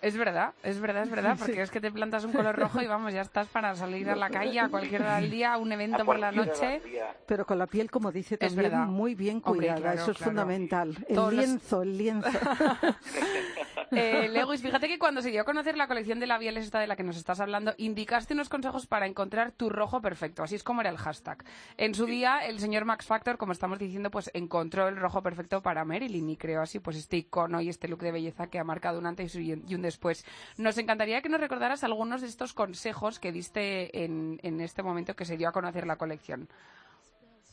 Es 0.02 0.16
verdad, 0.16 0.54
es 0.62 0.80
verdad, 0.80 1.02
es 1.02 1.10
verdad, 1.10 1.36
porque 1.38 1.60
es 1.60 1.70
que 1.70 1.78
te 1.78 1.90
plantas 1.92 2.24
un 2.24 2.32
color 2.32 2.56
rojo 2.56 2.80
y 2.80 2.86
vamos, 2.86 3.12
ya 3.12 3.20
estás 3.20 3.48
para 3.48 3.74
salir 3.74 4.08
a 4.08 4.16
la 4.16 4.30
calle 4.30 4.58
a 4.58 4.68
cualquier 4.70 5.02
hora 5.02 5.16
del 5.20 5.30
día, 5.30 5.52
a 5.52 5.58
un 5.58 5.70
evento 5.72 6.02
A 6.02 6.04
por 6.06 6.18
la 6.18 6.32
noche. 6.32 6.80
Pero 7.26 7.44
con 7.44 7.58
la 7.58 7.66
piel, 7.66 7.90
como 7.90 8.10
dice 8.10 8.36
Es 8.36 8.40
también, 8.40 8.70
verdad. 8.70 8.86
muy 8.86 9.14
bien 9.14 9.42
Hombre, 9.44 9.66
cuidada. 9.66 9.80
claro, 9.80 10.00
Eso 10.00 10.10
es 10.12 10.16
claro. 10.16 10.30
fundamental. 10.30 10.96
El 11.06 11.14
Todos 11.14 11.34
los- 11.34 11.44
lienzo, 11.46 11.82
el 11.82 11.98
lienzo. 11.98 12.28
Eh, 13.92 14.28
Lewis, 14.28 14.62
fíjate 14.62 14.86
que 14.86 14.98
cuando 14.98 15.20
se 15.20 15.30
dio 15.30 15.42
a 15.42 15.44
conocer 15.44 15.76
la 15.76 15.88
colección 15.88 16.20
de 16.20 16.26
labiales 16.26 16.64
esta 16.64 16.78
de 16.78 16.86
la 16.86 16.96
que 16.96 17.02
nos 17.02 17.16
estás 17.16 17.40
hablando, 17.40 17.74
indicaste 17.76 18.34
unos 18.34 18.48
consejos 18.48 18.86
para 18.86 19.06
encontrar 19.06 19.52
tu 19.52 19.68
rojo 19.68 20.00
perfecto. 20.00 20.42
Así 20.42 20.54
es 20.54 20.62
como 20.62 20.80
era 20.80 20.90
el 20.90 20.96
hashtag. 20.96 21.44
En 21.76 21.94
su 21.94 22.06
día, 22.06 22.38
el 22.46 22.60
señor 22.60 22.84
Max 22.84 23.06
Factor, 23.06 23.36
como 23.36 23.52
estamos 23.52 23.78
diciendo, 23.78 24.10
pues 24.10 24.30
encontró 24.34 24.88
el 24.88 24.96
rojo 24.96 25.22
perfecto 25.22 25.60
para 25.62 25.84
Marilyn 25.84 26.30
y 26.30 26.36
creó 26.36 26.62
así 26.62 26.78
pues 26.78 26.96
este 26.96 27.16
icono 27.16 27.60
y 27.60 27.68
este 27.68 27.88
look 27.88 28.00
de 28.00 28.12
belleza 28.12 28.48
que 28.48 28.58
ha 28.58 28.64
marcado 28.64 28.98
un 28.98 29.06
antes 29.06 29.34
y 29.34 29.52
un 29.52 29.82
después. 29.82 30.24
Nos 30.56 30.78
encantaría 30.78 31.20
que 31.22 31.28
nos 31.28 31.40
recordaras 31.40 31.82
algunos 31.82 32.20
de 32.20 32.28
estos 32.28 32.52
consejos 32.52 33.18
que 33.18 33.32
diste 33.32 34.04
en, 34.04 34.38
en 34.42 34.60
este 34.60 34.82
momento 34.82 35.14
que 35.14 35.24
se 35.24 35.36
dio 35.36 35.48
a 35.48 35.52
conocer 35.52 35.86
la 35.86 35.96
colección. 35.96 36.48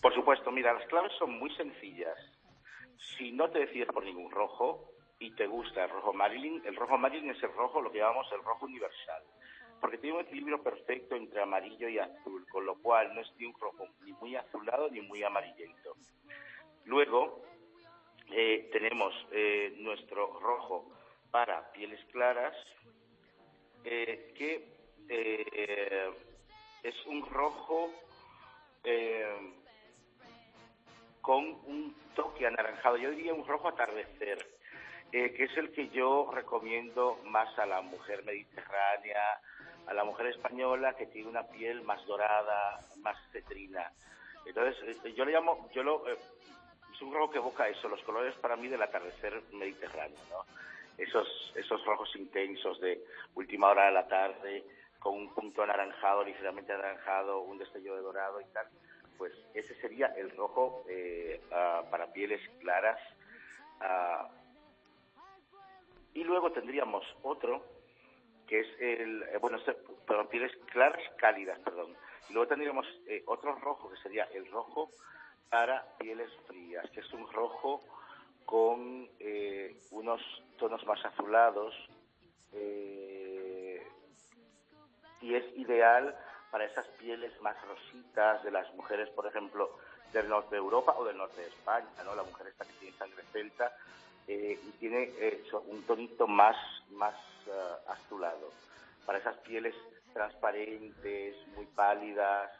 Por 0.02 0.14
supuesto, 0.14 0.52
mira, 0.52 0.74
las 0.74 0.88
claves 0.88 1.12
son 1.18 1.40
muy 1.40 1.50
sencillas. 1.56 2.16
Si 3.18 3.32
no 3.32 3.50
te 3.50 3.60
decides 3.60 3.88
por 3.88 4.04
ningún 4.04 4.32
rojo 4.32 4.92
y 5.20 5.32
te 5.32 5.48
gusta 5.48 5.86
el 5.86 5.90
rojo 5.90 6.14
Marilyn, 6.14 6.62
el 6.66 6.76
rojo 6.76 6.98
Marilyn 6.98 7.32
es 7.32 7.44
el 7.44 7.54
rojo, 7.54 7.82
lo 7.82 7.92
que 7.92 8.00
llamamos 8.00 8.32
el 8.32 8.44
rojo 8.44 8.66
universal, 8.66 9.24
porque 9.82 9.98
tiene 9.98 10.18
un 10.18 10.26
equilibrio 10.26 10.62
perfecto 10.62 11.16
entre 11.16 11.42
amarillo 11.42 11.90
y 11.90 12.00
azul, 12.00 12.46
con 12.50 12.66
lo 12.66 12.76
cual 12.82 13.14
no 13.14 13.22
es 13.22 13.32
ni 13.38 13.46
un 13.46 13.54
rojo 13.60 13.88
ni 14.04 14.14
muy 14.14 14.36
azulado 14.36 14.90
ni 14.90 15.02
muy 15.02 15.24
amarillento. 15.24 15.96
Luego 16.86 17.42
eh, 18.32 18.70
tenemos 18.72 19.14
eh, 19.32 19.76
nuestro 19.80 20.40
rojo 20.40 20.92
para 21.32 21.72
pieles 21.72 22.04
claras, 22.12 22.56
eh, 23.84 24.34
que 24.38 24.78
eh, 25.10 26.12
es 26.84 27.06
un 27.06 27.26
rojo 27.26 27.92
eh, 28.84 29.54
con 31.22 31.44
un 31.44 31.96
toque 32.16 32.48
anaranjado, 32.48 32.98
yo 32.98 33.12
diría 33.12 33.34
un 33.34 33.46
rojo 33.46 33.68
atardecer, 33.68 34.57
eh, 35.14 35.34
que 35.34 35.46
es 35.46 35.58
el 35.58 35.72
que 35.72 35.88
yo 35.90 36.30
recomiendo 36.34 37.18
más 37.26 37.58
a 37.58 37.66
la 37.66 37.80
mujer 37.82 38.26
mediterránea, 38.26 39.40
a 39.86 39.94
la 39.94 40.04
mujer 40.04 40.28
española 40.28 40.96
que 40.98 41.06
tiene 41.06 41.30
una 41.30 41.44
piel 41.44 41.82
más 41.84 42.06
dorada, 42.06 42.82
más 43.02 43.16
cetrina. 43.32 43.90
Entonces, 44.46 44.98
eh, 45.06 45.14
yo 45.14 45.24
le 45.24 45.32
llamo, 45.32 45.70
yo 45.74 45.82
lo, 45.82 46.10
eh, 46.10 46.18
es 46.94 47.02
un 47.02 47.14
rojo 47.14 47.32
que 47.32 47.38
evoca 47.38 47.70
eso, 47.70 47.88
los 47.88 48.02
colores 48.04 48.36
para 48.36 48.58
mí 48.58 48.68
del 48.68 48.82
atardecer 48.82 49.42
mediterráneo, 49.54 50.20
¿no? 50.30 50.46
Esos, 50.98 51.54
esos 51.56 51.86
rojos 51.86 52.14
intensos 52.18 52.78
de 52.82 53.02
última 53.36 53.70
hora 53.70 53.86
de 53.86 53.92
la 53.94 54.08
tarde, 54.10 54.66
con 55.00 55.14
un 55.14 55.34
punto 55.34 55.64
anaranjado, 55.64 56.26
ligeramente 56.26 56.74
anaranjado, 56.74 57.42
un 57.42 57.58
destello 57.60 57.96
de 57.96 58.02
dorado 58.02 58.42
y 58.42 58.46
tal. 58.46 58.68
pues 59.18 59.32
ese 59.54 59.74
sería 59.76 60.08
el 60.18 60.32
rojo 60.32 60.84
ah, 61.52 61.84
para 61.90 62.12
pieles 62.12 62.42
claras. 62.60 63.00
ah. 63.80 64.28
Y 66.18 66.24
luego 66.24 66.52
tendríamos 66.52 67.06
otro, 67.22 67.64
que 68.48 68.62
es 68.62 68.68
el, 68.80 69.22
eh, 69.22 69.38
bueno, 69.40 69.58
este, 69.58 69.78
pieles 70.32 70.52
claras, 70.72 71.00
cálidas, 71.16 71.60
perdón. 71.60 71.96
Y 72.28 72.34
luego 72.34 72.48
tendríamos 72.48 72.88
eh, 73.06 73.22
otro 73.28 73.54
rojo, 73.54 73.92
que 73.92 73.98
sería 73.98 74.24
el 74.34 74.50
rojo 74.50 74.90
para 75.52 75.86
pieles 76.00 76.32
frías, 76.48 76.90
que 76.90 77.02
es 77.02 77.14
un 77.14 77.32
rojo 77.32 77.82
con 78.46 79.08
eh, 79.20 79.80
unos 79.92 80.20
tonos 80.58 80.84
más 80.88 81.06
azulados 81.06 81.76
eh, 82.54 83.86
y 85.22 85.36
es 85.36 85.46
ideal 85.56 86.18
para 86.50 86.66
esas 86.66 86.88
pieles 87.00 87.40
más 87.42 87.56
rositas 87.68 88.44
de 88.44 88.50
las 88.50 88.74
mujeres, 88.74 89.08
por 89.10 89.28
ejemplo, 89.28 89.70
del 90.14 90.28
norte 90.30 90.56
de 90.56 90.58
Europa 90.58 90.96
o 90.98 91.06
del 91.06 91.18
norte 91.18 91.42
de 91.42 91.48
España, 91.50 91.86
¿no? 92.04 92.16
La 92.16 92.24
mujer 92.24 92.48
esta 92.48 92.66
que 92.66 92.74
tiene 92.74 92.98
sangre 92.98 93.22
celta 93.32 93.72
eh, 94.28 94.60
y 94.62 94.72
tiene 94.80 95.12
eh, 95.20 95.44
un 95.68 95.84
tonito 95.84 96.28
más, 96.28 96.56
más 96.92 97.16
eh, 97.48 97.52
azulado. 97.88 98.52
Para 99.06 99.20
esas 99.20 99.38
pieles 99.38 99.76
transparentes, 100.14 101.36
muy 101.56 101.66
pálidas, 101.68 102.52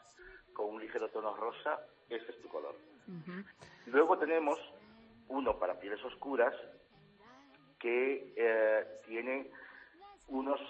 con 0.52 0.74
un 0.74 0.80
ligero 0.80 1.08
tono 1.08 1.36
rosa, 1.36 1.80
ese 2.08 2.30
es 2.30 2.42
tu 2.42 2.48
color. 2.48 2.74
Luego 3.86 4.18
tenemos 4.18 4.58
uno 5.28 5.58
para 5.58 5.78
pieles 5.78 6.02
oscuras 6.04 6.54
que 7.78 8.32
eh, 8.36 8.86
tiene 9.06 9.50
unos 10.28 10.60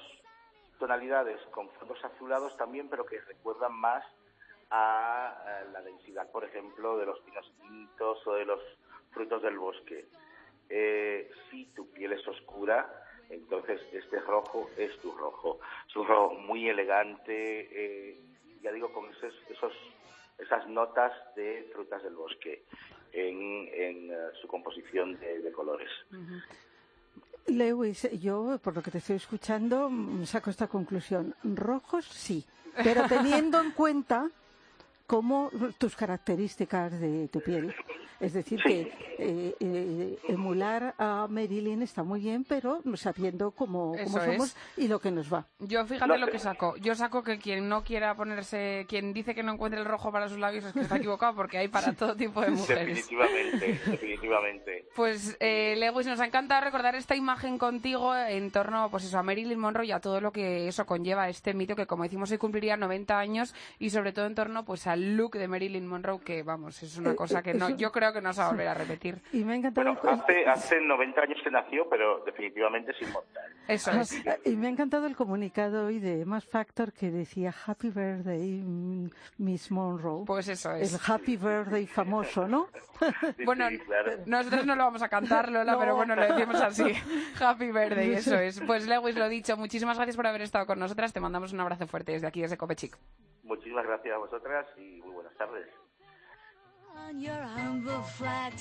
tonalidades 0.79 1.41
con 1.51 1.69
fondos 1.71 2.05
azulados 2.05 2.57
también, 2.57 2.89
pero 2.89 3.05
que 3.07 3.21
recuerdan 3.21 3.75
más 3.75 4.05
a, 4.71 5.35
eh, 5.47 5.69
la 5.73 5.83
densidad, 5.83 6.31
por 6.31 6.45
ejemplo, 6.45 6.99
de 6.99 7.07
los 7.07 7.19
pinos 7.21 7.51
tintos 7.61 8.27
o 8.27 8.35
de 8.35 8.45
los 8.45 8.61
frutos 9.11 9.43
del 9.43 9.59
bosque. 9.59 10.07
Eh, 10.69 11.31
si 11.51 11.67
tu 11.67 11.91
piel 11.91 12.13
es 12.13 12.27
oscura, 12.27 13.05
entonces 13.31 13.81
este 13.93 14.21
rojo 14.21 14.71
es 14.77 14.97
tu 15.01 15.13
rojo. 15.13 15.61
Es 15.89 15.97
un 15.97 16.07
rojo 16.07 16.35
muy 16.35 16.69
elegante, 16.69 17.69
eh, 17.71 18.21
ya 18.63 18.73
digo, 18.73 18.93
con 18.93 19.11
esos, 19.11 19.35
esos, 19.49 19.73
esas 20.39 20.69
notas 20.69 21.13
de 21.35 21.69
frutas 21.73 22.03
del 22.03 22.15
bosque 22.15 22.65
en, 23.13 23.69
en 23.73 24.11
eh, 24.11 24.17
su 24.41 24.49
composición 24.49 25.19
de, 25.19 25.53
colores. 25.53 25.91
Lewis, 27.47 28.09
yo, 28.21 28.59
por 28.63 28.75
lo 28.75 28.83
que 28.83 28.91
te 28.91 28.99
estoy 28.99 29.17
escuchando, 29.17 29.89
mm, 29.89 30.25
saco 30.27 30.51
esta 30.51 30.67
conclusión. 30.67 31.35
Rojos, 31.43 32.05
sí, 32.07 32.45
pero 32.83 33.07
teniendo 33.09 33.61
en 33.61 33.73
cuenta 33.73 34.31
cómo 35.07 35.51
tus 35.79 35.97
características 35.97 37.01
de 37.01 37.29
tu 37.29 37.41
piel. 37.41 37.75
Es 38.21 38.33
decir, 38.33 38.61
que 38.63 38.93
eh, 39.19 39.55
eh, 39.61 40.19
emular 40.29 40.95
a 40.99 41.27
Marilyn 41.29 41.83
está 41.83 42.03
muy 42.03 42.21
bien, 42.21 42.45
pero 42.49 42.81
sabiendo 42.95 43.53
cómo, 43.53 43.95
somos 44.09 44.49
es. 44.49 44.57
y 44.77 44.89
lo 44.89 44.99
que 44.99 45.11
nos 45.11 45.33
va. 45.33 45.47
Yo 45.61 45.85
fíjate 45.87 46.07
No 46.09 46.17
lo 46.17 46.27
que 46.29 46.39
saco. 46.39 46.77
Yo 46.79 46.95
saco 46.95 47.23
que 47.23 47.39
quien 47.39 47.69
no 47.69 47.85
quiera 47.85 48.17
ponerse, 48.17 48.87
quien 48.89 49.13
dice 49.13 49.35
que 49.35 49.43
no 49.43 49.53
encuentre 49.53 49.81
el 49.81 49.87
rojo 49.87 50.11
para 50.11 50.29
sus 50.29 50.39
labios 50.39 50.65
es 50.65 50.73
que 50.73 50.81
está 50.81 50.97
equivocado 50.99 51.35
porque 51.37 51.59
hay 51.59 51.69
para 51.69 51.93
todo 51.93 52.17
tipo 52.17 52.41
de 52.41 52.51
mujeres. 52.51 52.87
Definitivamente, 53.07 53.81
definitivamente. 53.87 54.89
Pues, 54.97 55.37
eh, 55.41 55.77
Lewis, 55.77 56.07
nos 56.07 56.21
ha 56.21 56.27
encantado 56.27 56.63
recordar 56.65 56.95
esta 56.97 57.15
imagen 57.15 57.59
contigo 57.59 58.15
en 58.17 58.51
torno 58.51 58.91
pues 58.91 59.05
eso, 59.05 59.19
a 59.19 59.23
Marilyn 59.23 59.59
Monroe 59.59 59.87
y 59.87 59.93
a 59.93 60.01
todo 60.01 60.21
lo 60.21 60.33
que 60.33 60.69
eso 60.69 60.87
conlleva, 60.87 61.29
este 61.29 61.55
mito 61.55 61.77
que, 61.77 61.87
como 61.87 62.03
decimos, 62.03 62.31
hoy 62.31 62.39
cumpliría 62.39 62.77
90 62.77 63.19
años 63.19 63.55
y 63.79 63.91
sobre 63.91 64.13
todo 64.13 64.27
en 64.27 64.35
torno 64.35 64.65
pues 64.65 64.87
al 64.87 65.17
look 65.17 65.33
de 65.37 65.49
Marilyn 65.49 65.87
Monroe, 65.87 66.21
que, 66.21 66.43
vamos, 66.43 66.83
es 66.83 66.97
una 66.97 67.13
Eh, 67.13 67.17
cosa 67.17 67.43
que 67.43 67.55
no, 67.55 67.71
yo 67.71 67.93
creo 67.93 68.08
que 68.13 68.21
no 68.21 68.33
se 68.33 68.41
va 68.41 68.47
a 68.49 68.51
volver 68.51 68.69
a 68.69 68.75
repetir. 68.75 69.19
Y 69.33 69.45
me 69.45 69.53
ha 69.53 69.57
encantado 69.57 69.95
Bueno, 69.95 70.01
el, 70.13 70.21
hace, 70.21 70.47
hace 70.47 70.81
90 70.81 71.21
años 71.21 71.39
que 71.45 71.51
nació, 71.51 71.89
pero 71.89 72.25
definitivamente 72.25 72.93
es 72.93 73.03
inmortal. 73.03 73.53
Eso 73.69 73.91
es. 73.93 74.23
y 74.47 74.57
me 74.57 74.67
ha 74.67 74.71
encantado 74.71 75.07
el 75.07 75.15
comunicado 75.17 75.87
hoy 75.87 75.99
de 75.99 76.25
Mass 76.25 76.47
Factor 76.47 76.93
que 76.93 77.11
decía 77.11 77.55
Happy 77.67 77.91
Birthday, 77.91 78.63
mm, 78.65 79.11
Miss 79.39 79.71
Monroe. 79.71 80.25
Pues 80.27 80.49
eso 80.49 80.73
el 80.73 80.83
es. 80.83 81.09
Happy 81.09 81.37
Birthday 81.37 81.87
famoso, 81.87 82.47
¿no? 82.49 82.69
Sí, 83.37 83.45
Bueno, 83.45 83.69
sí, 83.69 83.79
claro. 83.79 84.13
nosotros 84.27 84.67
no 84.67 84.75
lo 84.75 84.85
vamos 84.85 85.03
a 85.03 85.09
cantar, 85.09 85.51
Lola, 85.53 85.73
No. 85.75 85.79
pero 85.79 85.95
bueno, 85.95 86.17
lo 86.17 86.23
decimos 86.23 86.61
así. 86.61 86.93
Happy 87.41 87.71
birthday, 87.71 88.15
eso 88.15 88.35
es. 88.37 88.61
Pues 88.67 88.87
Lewis, 88.89 89.17
lo 89.17 89.29
dicho, 89.29 89.57
muchísimas 89.57 89.97
gracias 89.97 90.17
por 90.17 90.27
haber 90.27 90.43
estado 90.43 90.67
con 90.67 90.79
nosotras. 90.79 91.13
Te 91.13 91.21
mandamos 91.21 91.53
un 91.53 91.61
abrazo 91.61 91.87
fuerte 91.87 92.13
desde 92.13 92.27
aquí, 92.27 92.41
desde 92.43 92.57
Copechic. 92.57 92.97
Muchísimas 93.45 93.87
gracias 93.87 94.15
a 94.15 94.19
vosotras 94.19 94.67
y 94.77 95.01
muy 95.03 95.13
buenas 95.15 95.35
tardes. 95.37 95.67
On 97.07 97.21
your 97.21 97.43
humble 97.57 98.03
flat 98.03 98.53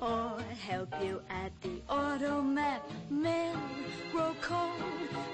or 0.00 0.40
help 0.68 0.88
you 1.02 1.20
at 1.28 1.52
the 1.62 1.80
automat. 1.88 2.82
Men 3.10 3.56
grow 4.12 4.34
cold 4.40 4.80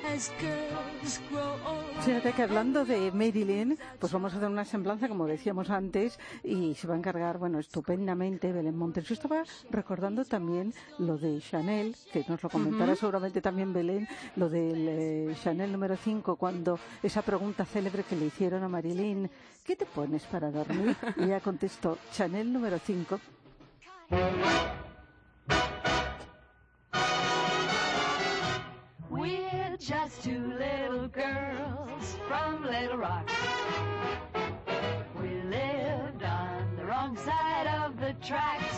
as 0.04 0.30
girls 0.40 1.20
grow 1.30 1.56
old. 1.66 1.86
Fíjate 2.04 2.32
que 2.32 2.42
hablando 2.42 2.84
de 2.84 3.10
Marilyn, 3.12 3.78
pues 3.98 4.12
vamos 4.12 4.34
a 4.34 4.36
hacer 4.36 4.48
una 4.48 4.64
semblanza, 4.64 5.08
como 5.08 5.26
decíamos 5.26 5.70
antes, 5.70 6.18
y 6.44 6.74
se 6.74 6.86
va 6.86 6.94
a 6.94 6.98
encargar, 6.98 7.38
bueno, 7.38 7.58
estupendamente 7.58 8.52
Belén 8.52 8.76
Montes. 8.76 9.04
Yo 9.04 9.14
estaba 9.14 9.42
recordando 9.70 10.24
también 10.24 10.72
lo 10.98 11.18
de 11.18 11.40
Chanel, 11.40 11.96
que 12.12 12.24
nos 12.28 12.42
lo 12.42 12.50
comentará 12.50 12.94
seguramente 12.96 13.40
también 13.40 13.72
Belén, 13.72 14.08
lo 14.36 14.48
del 14.48 14.86
eh, 14.88 15.36
Chanel 15.42 15.72
número 15.72 15.96
5, 15.96 16.36
cuando 16.36 16.78
esa 17.02 17.22
pregunta 17.22 17.64
célebre 17.64 18.04
que 18.04 18.16
le 18.16 18.26
hicieron 18.26 18.62
a 18.62 18.68
Marilyn, 18.68 19.30
¿qué 19.66 19.76
te 19.76 19.84
pones 19.86 20.22
para 20.24 20.50
dormir? 20.50 20.96
Y 21.16 21.24
ella 21.24 21.40
contestó, 21.40 21.98
Chanel 22.12 22.52
número 22.52 22.78
5. 22.78 23.20
We're 29.10 29.76
just 29.78 30.22
two 30.22 30.52
little 30.58 31.08
girls 31.08 32.16
from 32.28 32.64
Little 32.64 32.98
Rock. 32.98 33.28
We 35.20 35.28
lived 35.50 36.22
on 36.22 36.76
the 36.76 36.84
wrong 36.84 37.16
side 37.16 37.66
of 37.66 37.98
the 38.00 38.14
tracks. 38.24 38.75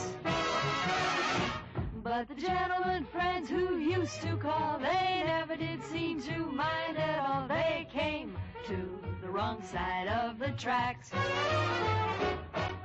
Gentlemen 2.39 3.05
friends 3.05 3.51
who 3.51 3.79
used 3.79 4.23
to 4.23 4.37
call, 4.37 4.79
they 4.79 5.25
never 5.27 5.57
did 5.57 5.83
seem 5.91 6.23
to 6.23 6.47
mind 6.47 6.97
at 6.97 7.19
all. 7.19 7.49
They 7.49 7.89
came 7.93 8.37
to 8.69 8.77
the 9.21 9.29
wrong 9.29 9.61
side 9.63 10.07
of 10.07 10.39
the 10.39 10.53
tracks. 10.53 11.11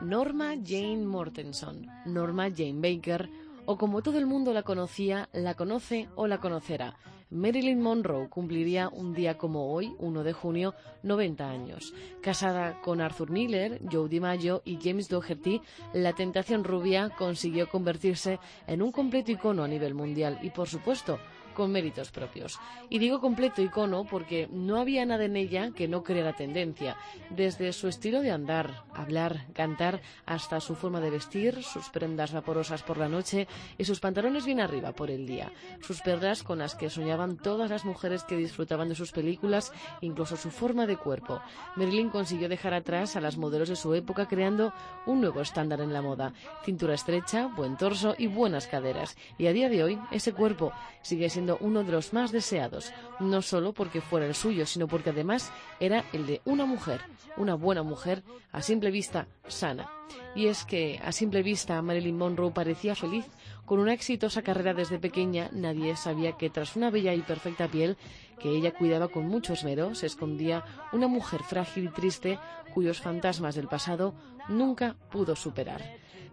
Norma 0.02 0.58
Jane 0.58 1.06
Mortenson, 1.06 1.88
Norma 2.08 2.50
Jane 2.50 2.82
Baker, 2.82 3.30
o 3.66 3.78
como 3.78 4.02
todo 4.02 4.18
el 4.18 4.26
mundo 4.26 4.54
la 4.54 4.64
conocía, 4.64 5.30
la 5.34 5.54
conoce 5.54 6.10
o 6.16 6.26
la 6.26 6.40
conocerá. 6.40 6.96
Marilyn 7.34 7.82
Monroe 7.82 8.30
cumpliría 8.30 8.90
un 8.90 9.16
día 9.16 9.40
como 9.40 9.74
hoy, 9.74 9.96
1 9.98 10.24
de 10.24 10.34
junio, 10.34 10.76
90 11.02 11.50
años. 11.50 11.94
Casada 12.22 12.80
con 12.82 13.02
Arthur 13.02 13.32
Miller, 13.32 13.82
Joe 13.92 14.08
DiMaggio 14.08 14.62
y 14.66 14.78
James 14.80 15.10
Doherty, 15.10 15.60
la 15.94 16.14
tentación 16.14 16.64
rubia 16.64 17.10
consiguió 17.10 17.68
convertirse 17.68 18.40
en 18.68 18.84
un 18.84 18.92
completo 18.92 19.32
icono 19.32 19.64
a 19.64 19.68
nivel 19.68 19.96
mundial 19.96 20.38
y, 20.44 20.52
por 20.52 20.70
supuesto, 20.70 21.18
con 21.54 21.72
méritos 21.72 22.12
propios. 22.12 22.60
Y 22.90 23.00
digo 23.00 23.20
completo 23.20 23.62
icono 23.62 24.06
porque 24.06 24.48
no 24.52 24.80
había 24.80 25.06
nada 25.06 25.26
en 25.26 25.36
ella 25.36 25.72
que 25.76 25.88
no 25.88 26.04
creara 26.04 26.34
tendencia, 26.34 26.98
desde 27.30 27.72
su 27.74 27.88
estilo 27.88 28.22
de 28.22 28.32
andar, 28.32 28.84
hablar, 28.94 29.48
cantar, 29.54 30.02
hasta 30.26 30.60
su 30.60 30.76
forma 30.76 31.00
de 31.00 31.10
vestir, 31.10 31.64
sus 31.64 31.90
prendas 31.90 32.34
vaporosas 32.34 32.84
por 32.84 32.98
la 32.98 33.10
noche 33.10 33.48
y 33.78 33.86
sus 33.86 34.00
pantalones 34.00 34.46
bien 34.46 34.60
arriba 34.60 34.94
por 34.94 35.10
el 35.10 35.26
día, 35.26 35.52
sus 35.82 36.02
perlas 36.02 36.44
con 36.44 36.60
las 36.60 36.76
que 36.76 36.90
soñaban 36.90 37.38
todas 37.38 37.70
las 37.70 37.86
mujeres 37.86 38.24
que 38.24 38.38
disfrutaban 38.38 38.90
de 38.90 38.96
sus 38.96 39.12
películas, 39.12 39.72
incluso 40.02 40.38
su 40.38 40.52
forma 40.52 40.86
de 40.86 40.98
cuerpo. 40.98 41.42
Marilyn 41.76 42.10
consiguió 42.10 42.50
dejar 42.50 42.74
atrás 42.74 43.16
a 43.16 43.22
las 43.22 43.38
modelos 43.38 43.70
de 43.70 43.76
su 43.76 43.94
época 43.94 44.28
creando 44.28 44.74
un 45.06 45.22
nuevo 45.22 45.42
estándar 45.42 45.82
en 45.82 45.94
la 45.94 46.02
moda, 46.02 46.34
cintura 46.64 46.94
estrecha, 46.94 47.48
buen 47.48 47.78
torso 47.78 48.16
y 48.18 48.28
buenas 48.28 48.68
caderas. 48.68 49.18
Y 49.38 49.48
a 49.48 49.54
día 49.54 49.70
de 49.70 49.84
hoy 49.84 50.00
ese 50.12 50.34
cuerpo 50.34 50.72
sigue 51.02 51.30
siendo 51.30 51.43
uno 51.60 51.84
de 51.84 51.92
los 51.92 52.14
más 52.14 52.32
deseados, 52.32 52.92
no 53.20 53.42
solo 53.42 53.74
porque 53.74 54.02
fuera 54.02 54.26
el 54.26 54.36
suyo, 54.36 54.66
sino 54.66 54.88
porque 54.88 55.12
además 55.12 55.52
era 55.80 56.06
el 56.14 56.26
de 56.26 56.42
una 56.46 56.66
mujer, 56.66 57.02
una 57.38 57.56
buena 57.56 57.84
mujer, 57.84 58.24
a 58.52 58.62
simple 58.62 58.92
vista 58.92 59.28
sana 59.48 59.90
Y 60.36 60.48
es 60.48 60.66
que, 60.66 61.00
a 61.04 61.12
simple 61.12 61.44
vista, 61.44 61.82
Marilyn 61.82 62.18
Monroe 62.18 62.52
parecía 62.52 62.96
feliz. 62.96 63.26
Con 63.66 63.80
una 63.80 63.94
exitosa 63.94 64.42
carrera 64.42 64.74
desde 64.74 65.00
pequeña, 65.00 65.50
nadie 65.54 65.96
sabía 65.96 66.34
que 66.34 66.50
tras 66.50 66.76
una 66.76 66.90
bella 66.90 67.14
y 67.14 67.22
perfecta 67.22 67.68
piel 67.68 67.98
que 68.40 68.50
ella 68.50 68.74
cuidaba 68.74 69.08
con 69.08 69.28
mucho 69.28 69.54
esmero, 69.54 69.96
se 69.96 70.06
escondía 70.06 70.66
una 70.92 71.08
mujer 71.08 71.42
frágil 71.44 71.86
y 71.86 71.90
triste 71.90 72.40
cuyos 72.74 73.00
fantasmas 73.00 73.56
del 73.56 73.68
pasado 73.68 74.14
nunca 74.50 74.96
pudo 75.12 75.36
superar. 75.36 75.82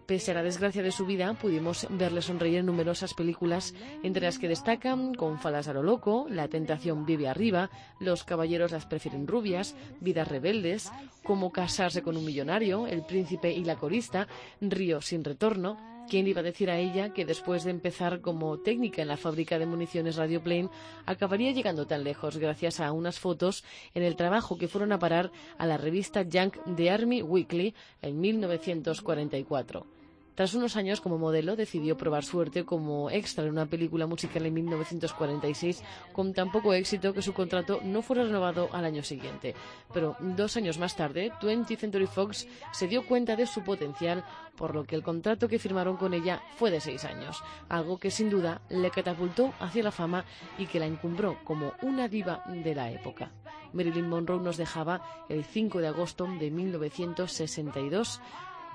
Pese 0.05 0.31
a 0.31 0.33
la 0.33 0.43
desgracia 0.43 0.83
de 0.83 0.91
su 0.91 1.05
vida, 1.05 1.33
pudimos 1.33 1.87
verle 1.89 2.21
sonreír 2.21 2.57
en 2.57 2.65
numerosas 2.65 3.13
películas, 3.13 3.73
entre 4.03 4.23
las 4.23 4.39
que 4.39 4.47
destacan 4.47 5.13
Con 5.13 5.39
falas 5.39 5.67
a 5.67 5.73
lo 5.73 5.83
loco, 5.83 6.27
La 6.29 6.47
tentación 6.47 7.05
vive 7.05 7.27
arriba, 7.27 7.69
Los 7.99 8.23
caballeros 8.23 8.71
las 8.71 8.85
prefieren 8.85 9.27
rubias, 9.27 9.75
Vidas 9.99 10.27
rebeldes, 10.27 10.91
Cómo 11.23 11.51
casarse 11.51 12.01
con 12.01 12.17
un 12.17 12.25
millonario, 12.25 12.87
El 12.87 13.05
príncipe 13.05 13.51
y 13.51 13.63
la 13.63 13.77
corista, 13.77 14.27
Río 14.59 15.01
sin 15.01 15.23
retorno. 15.23 15.90
¿Quién 16.09 16.27
iba 16.27 16.41
a 16.41 16.43
decir 16.43 16.69
a 16.69 16.77
ella 16.77 17.13
que 17.13 17.25
después 17.25 17.63
de 17.63 17.71
empezar 17.71 18.21
como 18.21 18.59
técnica 18.59 19.01
en 19.01 19.07
la 19.07 19.17
fábrica 19.17 19.57
de 19.57 19.65
municiones 19.65 20.17
Radioplane 20.17 20.69
acabaría 21.05 21.51
llegando 21.51 21.87
tan 21.87 22.03
lejos 22.03 22.37
gracias 22.37 22.79
a 22.79 22.91
unas 22.91 23.19
fotos 23.19 23.63
en 23.93 24.03
el 24.03 24.15
trabajo 24.15 24.57
que 24.57 24.67
fueron 24.67 24.91
a 24.91 24.99
parar 24.99 25.31
a 25.57 25.65
la 25.65 25.77
revista 25.77 26.25
Junk 26.29 26.57
The 26.75 26.89
Army 26.89 27.21
Weekly 27.21 27.73
en 28.01 28.19
1944? 28.19 30.00
Tras 30.41 30.55
unos 30.55 30.75
años 30.75 31.01
como 31.01 31.19
modelo, 31.19 31.55
decidió 31.55 31.95
probar 31.95 32.23
suerte 32.23 32.65
como 32.65 33.11
extra 33.11 33.43
en 33.43 33.51
una 33.51 33.67
película 33.67 34.07
musical 34.07 34.43
en 34.43 34.55
1946, 34.55 35.83
con 36.13 36.33
tan 36.33 36.51
poco 36.51 36.73
éxito 36.73 37.13
que 37.13 37.21
su 37.21 37.31
contrato 37.31 37.79
no 37.83 38.01
fuera 38.01 38.23
renovado 38.23 38.67
al 38.71 38.85
año 38.85 39.03
siguiente. 39.03 39.53
Pero 39.93 40.15
dos 40.19 40.57
años 40.57 40.79
más 40.79 40.95
tarde, 40.95 41.31
20th 41.43 41.77
Century 41.77 42.07
Fox 42.07 42.47
se 42.71 42.87
dio 42.87 43.05
cuenta 43.05 43.35
de 43.35 43.45
su 43.45 43.61
potencial, 43.61 44.25
por 44.55 44.73
lo 44.73 44.83
que 44.83 44.95
el 44.95 45.03
contrato 45.03 45.47
que 45.47 45.59
firmaron 45.59 45.95
con 45.95 46.15
ella 46.15 46.41
fue 46.55 46.71
de 46.71 46.81
seis 46.81 47.05
años, 47.05 47.43
algo 47.69 47.99
que 47.99 48.09
sin 48.09 48.31
duda 48.31 48.63
le 48.69 48.89
catapultó 48.89 49.53
hacia 49.59 49.83
la 49.83 49.91
fama 49.91 50.25
y 50.57 50.65
que 50.65 50.79
la 50.79 50.87
encumbró 50.87 51.37
como 51.43 51.73
una 51.83 52.07
diva 52.07 52.43
de 52.47 52.73
la 52.73 52.89
época. 52.89 53.31
Marilyn 53.73 54.09
Monroe 54.09 54.41
nos 54.41 54.57
dejaba 54.57 55.25
el 55.29 55.45
5 55.45 55.79
de 55.79 55.87
agosto 55.87 56.27
de 56.39 56.49
1962 56.49 58.19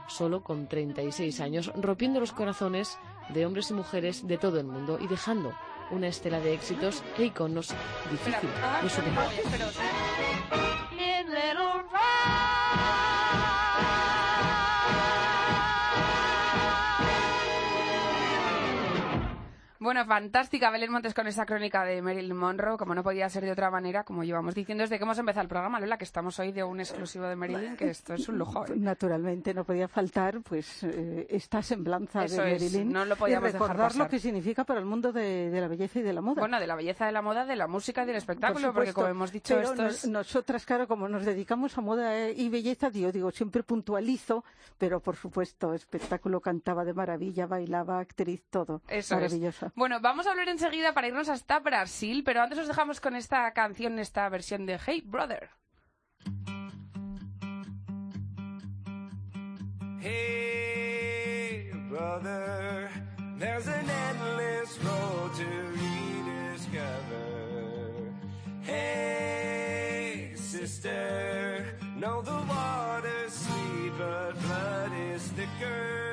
solo 0.08 0.42
con 0.42 0.68
36 0.68 1.40
años, 1.40 1.72
rompiendo 1.76 2.20
los 2.20 2.32
corazones 2.32 2.98
de 3.30 3.46
hombres 3.46 3.70
y 3.70 3.75
mujeres 3.75 4.26
de 4.26 4.38
todo 4.38 4.60
el 4.60 4.66
mundo 4.66 4.98
y 5.00 5.06
dejando 5.06 5.52
una 5.90 6.08
estela 6.08 6.40
de 6.40 6.54
éxitos 6.54 7.02
e 7.18 7.25
iconos 7.25 7.75
difícil 8.10 8.48
de 8.82 8.90
superar. 8.90 10.05
Bueno, 19.86 20.04
fantástica 20.04 20.68
Belén 20.72 20.90
Montes 20.90 21.14
con 21.14 21.28
esa 21.28 21.46
crónica 21.46 21.84
de 21.84 22.02
Marilyn 22.02 22.36
Monroe, 22.36 22.76
como 22.76 22.92
no 22.92 23.04
podía 23.04 23.28
ser 23.28 23.44
de 23.44 23.52
otra 23.52 23.70
manera, 23.70 24.02
como 24.02 24.24
llevamos 24.24 24.52
diciendo 24.52 24.82
desde 24.82 24.98
que 24.98 25.04
hemos 25.04 25.16
empezado 25.16 25.42
el 25.42 25.48
programa, 25.48 25.78
Lola, 25.78 25.96
que 25.96 26.02
estamos 26.02 26.36
hoy 26.40 26.50
de 26.50 26.64
un 26.64 26.80
exclusivo 26.80 27.26
de 27.26 27.36
Marilyn, 27.36 27.76
que 27.76 27.90
esto 27.90 28.14
es 28.14 28.28
un 28.28 28.36
lujo. 28.36 28.66
¿eh? 28.66 28.72
Naturalmente 28.74 29.54
no 29.54 29.62
podía 29.62 29.86
faltar 29.86 30.40
pues 30.42 30.82
eh, 30.82 31.28
esta 31.30 31.62
semblanza 31.62 32.24
Eso 32.24 32.42
de 32.42 32.56
es, 32.56 32.62
Marilyn 32.62 32.92
no 32.92 33.04
lo 33.04 33.14
podíamos 33.14 33.48
y 33.48 33.52
dejar 33.52 33.62
recordar 33.68 33.92
lo 33.92 33.98
pasar. 33.98 34.10
que 34.10 34.18
significa 34.18 34.64
para 34.64 34.80
el 34.80 34.86
mundo 34.86 35.12
de, 35.12 35.50
de 35.50 35.60
la 35.60 35.68
belleza 35.68 36.00
y 36.00 36.02
de 36.02 36.12
la 36.12 36.20
moda. 36.20 36.40
Bueno, 36.40 36.58
de 36.58 36.66
la 36.66 36.74
belleza 36.74 37.06
de 37.06 37.12
la 37.12 37.22
moda, 37.22 37.44
de 37.46 37.54
la 37.54 37.68
música 37.68 38.02
y 38.02 38.06
del 38.06 38.14
Por 38.14 38.18
espectáculo, 38.18 38.74
porque 38.74 38.92
como 38.92 39.06
hemos 39.06 39.30
dicho, 39.30 39.54
Pero 39.54 39.68
esto 39.70 39.82
no- 39.84 39.88
es... 39.88 40.08
nosotras, 40.08 40.66
claro, 40.66 40.88
como 40.88 41.08
nos 41.08 41.24
dedicamos 41.24 41.78
a 41.78 41.80
moda 41.80 42.18
eh, 42.18 42.32
y 42.36 42.48
belleza, 42.48 42.88
yo 42.88 43.12
digo, 43.12 43.30
siempre 43.30 43.62
puntualizo, 43.62 44.42
pero 44.78 44.98
por 44.98 45.14
supuesto, 45.14 45.74
espectáculo 45.74 46.40
cantaba 46.40 46.84
de 46.84 46.92
maravilla, 46.92 47.46
bailaba, 47.46 48.00
actriz, 48.00 48.42
todo. 48.50 48.82
Eso 48.88 49.14
Maravillosa. 49.14 49.66
es. 49.66 49.75
Bueno, 49.76 50.00
vamos 50.00 50.26
a 50.26 50.30
hablar 50.30 50.49
enseguida 50.49 50.95
para 50.95 51.09
irnos 51.09 51.28
hasta 51.28 51.59
Brasil, 51.59 52.25
pero 52.25 52.40
antes 52.40 52.59
os 52.59 52.66
dejamos 52.66 52.99
con 52.99 53.14
esta 53.14 53.52
canción, 53.52 53.99
esta 53.99 54.26
versión 54.30 54.64
de 54.64 54.80
Hey 54.87 55.02
Brother. 55.04 55.50
Hey, 60.00 61.71
brother, 61.90 62.88
there's 63.38 63.66
an 63.66 63.85
endless 63.90 64.78
road 64.83 65.35
to 65.35 65.45
rediscover. 66.54 66.95
Hey, 68.62 70.33
sister, 70.37 71.66
know 71.99 72.23
the 72.23 72.33
water's 72.49 73.35
sweet, 73.35 73.92
but 73.99 74.40
blood 74.40 74.92
is 75.12 75.23
thicker. 75.33 76.05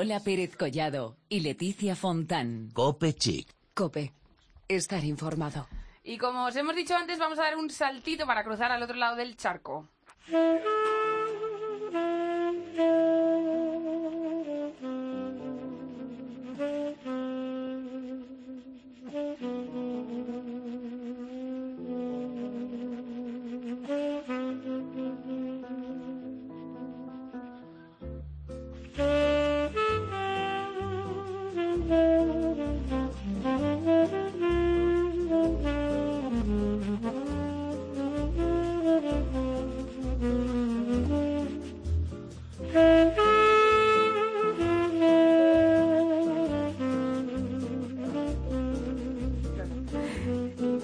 Lola 0.00 0.20
Pérez 0.20 0.56
Collado 0.56 1.18
y 1.28 1.40
Leticia 1.40 1.94
Fontán. 1.94 2.70
Cope 2.72 3.12
Chic. 3.12 3.46
Cope. 3.74 4.14
Estar 4.66 5.04
informado. 5.04 5.68
Y 6.02 6.16
como 6.16 6.46
os 6.46 6.56
hemos 6.56 6.74
dicho 6.74 6.96
antes, 6.96 7.18
vamos 7.18 7.38
a 7.38 7.42
dar 7.42 7.58
un 7.58 7.68
saltito 7.68 8.26
para 8.26 8.42
cruzar 8.42 8.72
al 8.72 8.82
otro 8.82 8.96
lado 8.96 9.16
del 9.16 9.36
charco. 9.36 9.90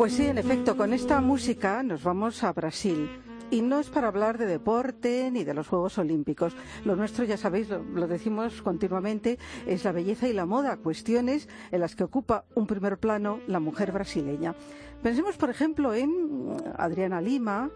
Pues 0.06 0.18
sí, 0.18 0.26
en 0.26 0.38
efecto, 0.38 0.76
con 0.76 0.92
esta 0.92 1.20
música 1.20 1.82
nos 1.82 2.04
vamos 2.04 2.44
a 2.44 2.52
Brasil. 2.52 3.10
Y 3.50 3.60
no 3.60 3.80
es 3.80 3.88
para 3.88 4.06
hablar 4.06 4.38
de 4.38 4.46
deporte 4.46 5.28
ni 5.32 5.42
de 5.42 5.52
los 5.52 5.66
Juegos 5.66 5.98
Olímpicos. 5.98 6.54
Lo 6.84 6.94
nuestro, 6.94 7.24
ya 7.24 7.36
sabéis, 7.36 7.68
lo, 7.68 7.82
lo, 7.82 8.06
decimos 8.06 8.62
continuamente, 8.62 9.36
es 9.66 9.82
la 9.82 9.90
belleza 9.90 10.28
y 10.28 10.32
la 10.32 10.46
moda, 10.46 10.76
cuestiones 10.76 11.48
en 11.72 11.80
las 11.80 11.96
que 11.96 12.04
ocupa 12.04 12.44
un 12.54 12.68
primer 12.68 12.98
plano 12.98 13.40
la 13.48 13.58
mujer 13.58 13.90
brasileña. 13.90 14.54
Pensemos, 15.02 15.36
por 15.36 15.50
ejemplo, 15.50 15.92
en 15.92 16.54
Adriana 16.78 17.20
Lima, 17.20 17.72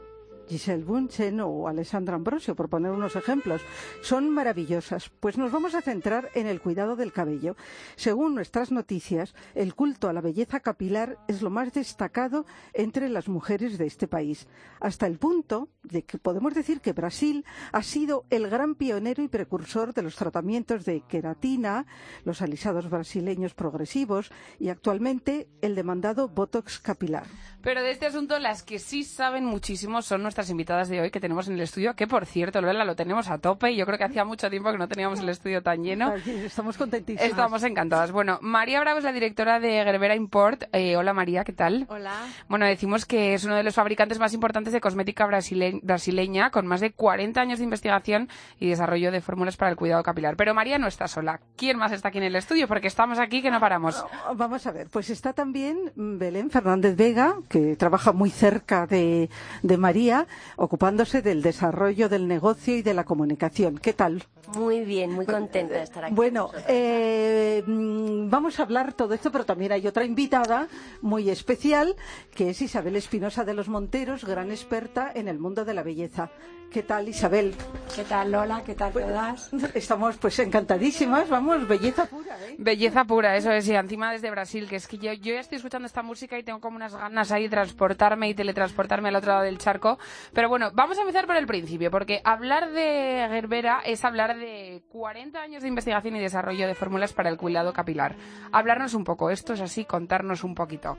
Giselle 0.50 0.82
Bunchen 0.82 1.40
o 1.40 1.68
Alessandra 1.68 2.16
Ambrosio, 2.16 2.56
por 2.56 2.68
poner 2.68 2.90
unos 2.90 3.14
ejemplos. 3.14 3.62
Son 4.02 4.28
maravillosas, 4.28 5.08
pues 5.20 5.38
nos 5.38 5.52
vamos 5.52 5.76
a 5.76 5.80
centrar 5.80 6.28
en 6.34 6.48
el 6.48 6.60
cuidado 6.60 6.96
del 6.96 7.12
cabello. 7.12 7.54
Según 7.94 8.34
nuestras 8.34 8.72
noticias, 8.72 9.32
el 9.54 9.76
culto 9.76 10.08
a 10.08 10.12
la 10.12 10.20
belleza 10.20 10.58
capilar 10.58 11.18
es 11.28 11.40
lo 11.40 11.50
más 11.50 11.72
destacado 11.72 12.46
entre 12.74 13.08
las 13.08 13.28
mujeres 13.28 13.78
de 13.78 13.86
este 13.86 14.08
país, 14.08 14.48
hasta 14.80 15.06
el 15.06 15.18
punto 15.18 15.68
de 15.84 16.02
que 16.02 16.18
podemos 16.18 16.52
decir 16.52 16.80
que 16.80 16.94
Brasil 16.94 17.44
ha 17.70 17.84
sido 17.84 18.24
el 18.30 18.50
gran 18.50 18.74
pionero 18.74 19.22
y 19.22 19.28
precursor 19.28 19.94
de 19.94 20.02
los 20.02 20.16
tratamientos 20.16 20.84
de 20.84 21.02
queratina, 21.02 21.86
los 22.24 22.42
alisados 22.42 22.90
brasileños 22.90 23.54
progresivos 23.54 24.32
y 24.58 24.68
actualmente 24.68 25.48
el 25.62 25.76
demandado 25.76 26.28
Botox 26.28 26.80
capilar. 26.80 27.26
Pero 27.62 27.82
de 27.82 27.92
este 27.92 28.06
asunto 28.06 28.38
las 28.38 28.62
que 28.62 28.78
sí 28.78 29.04
saben 29.04 29.44
muchísimo 29.44 30.02
son 30.02 30.22
nuestras 30.22 30.39
invitadas 30.48 30.88
de 30.88 31.00
hoy 31.00 31.10
que 31.10 31.20
tenemos 31.20 31.48
en 31.48 31.54
el 31.54 31.60
estudio, 31.60 31.94
que 31.94 32.06
por 32.06 32.24
cierto, 32.24 32.60
Lola, 32.62 32.84
lo 32.84 32.96
tenemos 32.96 33.28
a 33.28 33.38
tope 33.38 33.72
y 33.72 33.76
yo 33.76 33.84
creo 33.84 33.98
que 33.98 34.04
hacía 34.04 34.24
mucho 34.24 34.48
tiempo 34.48 34.70
que 34.72 34.78
no 34.78 34.88
teníamos 34.88 35.20
el 35.20 35.28
estudio 35.28 35.62
tan 35.62 35.82
lleno. 35.82 36.14
Estamos 36.14 36.78
contentísimas. 36.78 37.28
Estamos 37.28 37.62
encantadas. 37.64 38.12
Bueno, 38.12 38.38
María 38.40 38.80
Bravo 38.80 38.98
es 38.98 39.04
la 39.04 39.12
directora 39.12 39.60
de 39.60 39.84
Gerbera 39.84 40.14
Import. 40.14 40.64
Eh, 40.72 40.96
hola 40.96 41.12
María, 41.12 41.44
¿qué 41.44 41.52
tal? 41.52 41.86
Hola. 41.88 42.12
Bueno, 42.48 42.64
decimos 42.66 43.04
que 43.04 43.34
es 43.34 43.44
uno 43.44 43.56
de 43.56 43.62
los 43.62 43.74
fabricantes 43.74 44.18
más 44.18 44.32
importantes 44.32 44.72
de 44.72 44.80
cosmética 44.80 45.26
brasile 45.26 45.80
brasileña, 45.82 46.50
con 46.50 46.66
más 46.66 46.80
de 46.80 46.92
40 46.92 47.40
años 47.40 47.58
de 47.58 47.64
investigación 47.64 48.28
y 48.58 48.68
desarrollo 48.68 49.10
de 49.10 49.20
fórmulas 49.20 49.56
para 49.56 49.70
el 49.70 49.76
cuidado 49.76 50.02
capilar. 50.02 50.36
Pero 50.36 50.54
María 50.54 50.78
no 50.78 50.86
está 50.86 51.08
sola. 51.08 51.40
¿Quién 51.56 51.76
más 51.76 51.92
está 51.92 52.08
aquí 52.08 52.18
en 52.18 52.24
el 52.24 52.36
estudio? 52.36 52.68
Porque 52.68 52.86
estamos 52.86 53.18
aquí 53.18 53.42
que 53.42 53.50
no 53.50 53.60
paramos. 53.60 54.04
Vamos 54.34 54.66
a 54.66 54.72
ver, 54.72 54.88
pues 54.90 55.10
está 55.10 55.32
también 55.32 55.92
Belén 55.96 56.50
Fernández 56.50 56.96
Vega, 56.96 57.34
que 57.48 57.76
trabaja 57.76 58.12
muy 58.12 58.30
cerca 58.30 58.86
de, 58.86 59.30
de 59.62 59.76
María, 59.76 60.26
ocupándose 60.56 61.22
del 61.22 61.42
desarrollo 61.42 62.08
del 62.08 62.28
negocio 62.28 62.76
y 62.76 62.82
de 62.82 62.94
la 62.94 63.04
comunicación. 63.04 63.78
¿Qué 63.78 63.92
tal? 63.92 64.24
Muy 64.56 64.84
bien, 64.84 65.12
muy 65.12 65.26
contenta 65.26 65.74
de 65.74 65.82
estar 65.82 66.04
aquí. 66.04 66.14
Bueno, 66.14 66.50
eh, 66.68 67.62
vamos 67.66 68.58
a 68.58 68.62
hablar 68.62 68.92
todo 68.92 69.14
esto, 69.14 69.30
pero 69.30 69.44
también 69.44 69.72
hay 69.72 69.86
otra 69.86 70.04
invitada 70.04 70.68
muy 71.02 71.30
especial, 71.30 71.96
que 72.34 72.50
es 72.50 72.62
Isabel 72.62 72.96
Espinosa 72.96 73.44
de 73.44 73.54
los 73.54 73.68
Monteros, 73.68 74.24
gran 74.24 74.50
experta 74.50 75.10
en 75.14 75.28
el 75.28 75.38
mundo 75.38 75.64
de 75.64 75.74
la 75.74 75.82
belleza. 75.82 76.30
¿Qué 76.70 76.82
tal, 76.82 77.08
Isabel? 77.08 77.54
¿Qué 77.94 78.04
tal, 78.04 78.30
Lola? 78.30 78.62
¿Qué 78.64 78.74
tal 78.74 78.92
todas? 78.92 79.50
Estamos 79.74 80.16
pues 80.16 80.38
encantadísimas, 80.38 81.28
vamos, 81.28 81.66
belleza 81.66 82.06
pura, 82.06 82.36
¿eh? 82.46 82.54
Belleza 82.58 83.04
pura, 83.04 83.36
eso 83.36 83.50
es, 83.50 83.66
y 83.68 83.74
encima 83.74 84.12
desde 84.12 84.30
Brasil, 84.30 84.68
que 84.68 84.76
es 84.76 84.86
que 84.86 84.98
yo, 84.98 85.12
yo 85.12 85.34
ya 85.34 85.40
estoy 85.40 85.56
escuchando 85.56 85.86
esta 85.86 86.02
música 86.02 86.38
y 86.38 86.42
tengo 86.42 86.60
como 86.60 86.76
unas 86.76 86.94
ganas 86.94 87.32
ahí 87.32 87.44
de 87.44 87.48
transportarme 87.48 88.28
y 88.28 88.34
teletransportarme 88.34 89.08
al 89.08 89.16
otro 89.16 89.32
lado 89.32 89.44
del 89.44 89.58
charco. 89.58 89.98
Pero 90.32 90.48
bueno, 90.48 90.70
vamos 90.72 90.98
a 90.98 91.00
empezar 91.00 91.26
por 91.26 91.36
el 91.36 91.46
principio, 91.46 91.90
porque 91.90 92.20
hablar 92.24 92.70
de 92.70 93.26
Gerbera 93.28 93.80
es 93.84 94.04
hablar 94.04 94.36
de 94.36 94.82
40 94.90 95.40
años 95.40 95.62
de 95.62 95.68
investigación 95.68 96.16
y 96.16 96.20
desarrollo 96.20 96.66
de 96.66 96.74
fórmulas 96.74 97.12
para 97.12 97.28
el 97.28 97.36
cuidado 97.36 97.72
capilar. 97.72 98.16
Hablarnos 98.52 98.94
un 98.94 99.04
poco, 99.04 99.30
esto 99.30 99.54
es 99.54 99.60
así, 99.60 99.84
contarnos 99.84 100.44
un 100.44 100.54
poquito. 100.54 100.96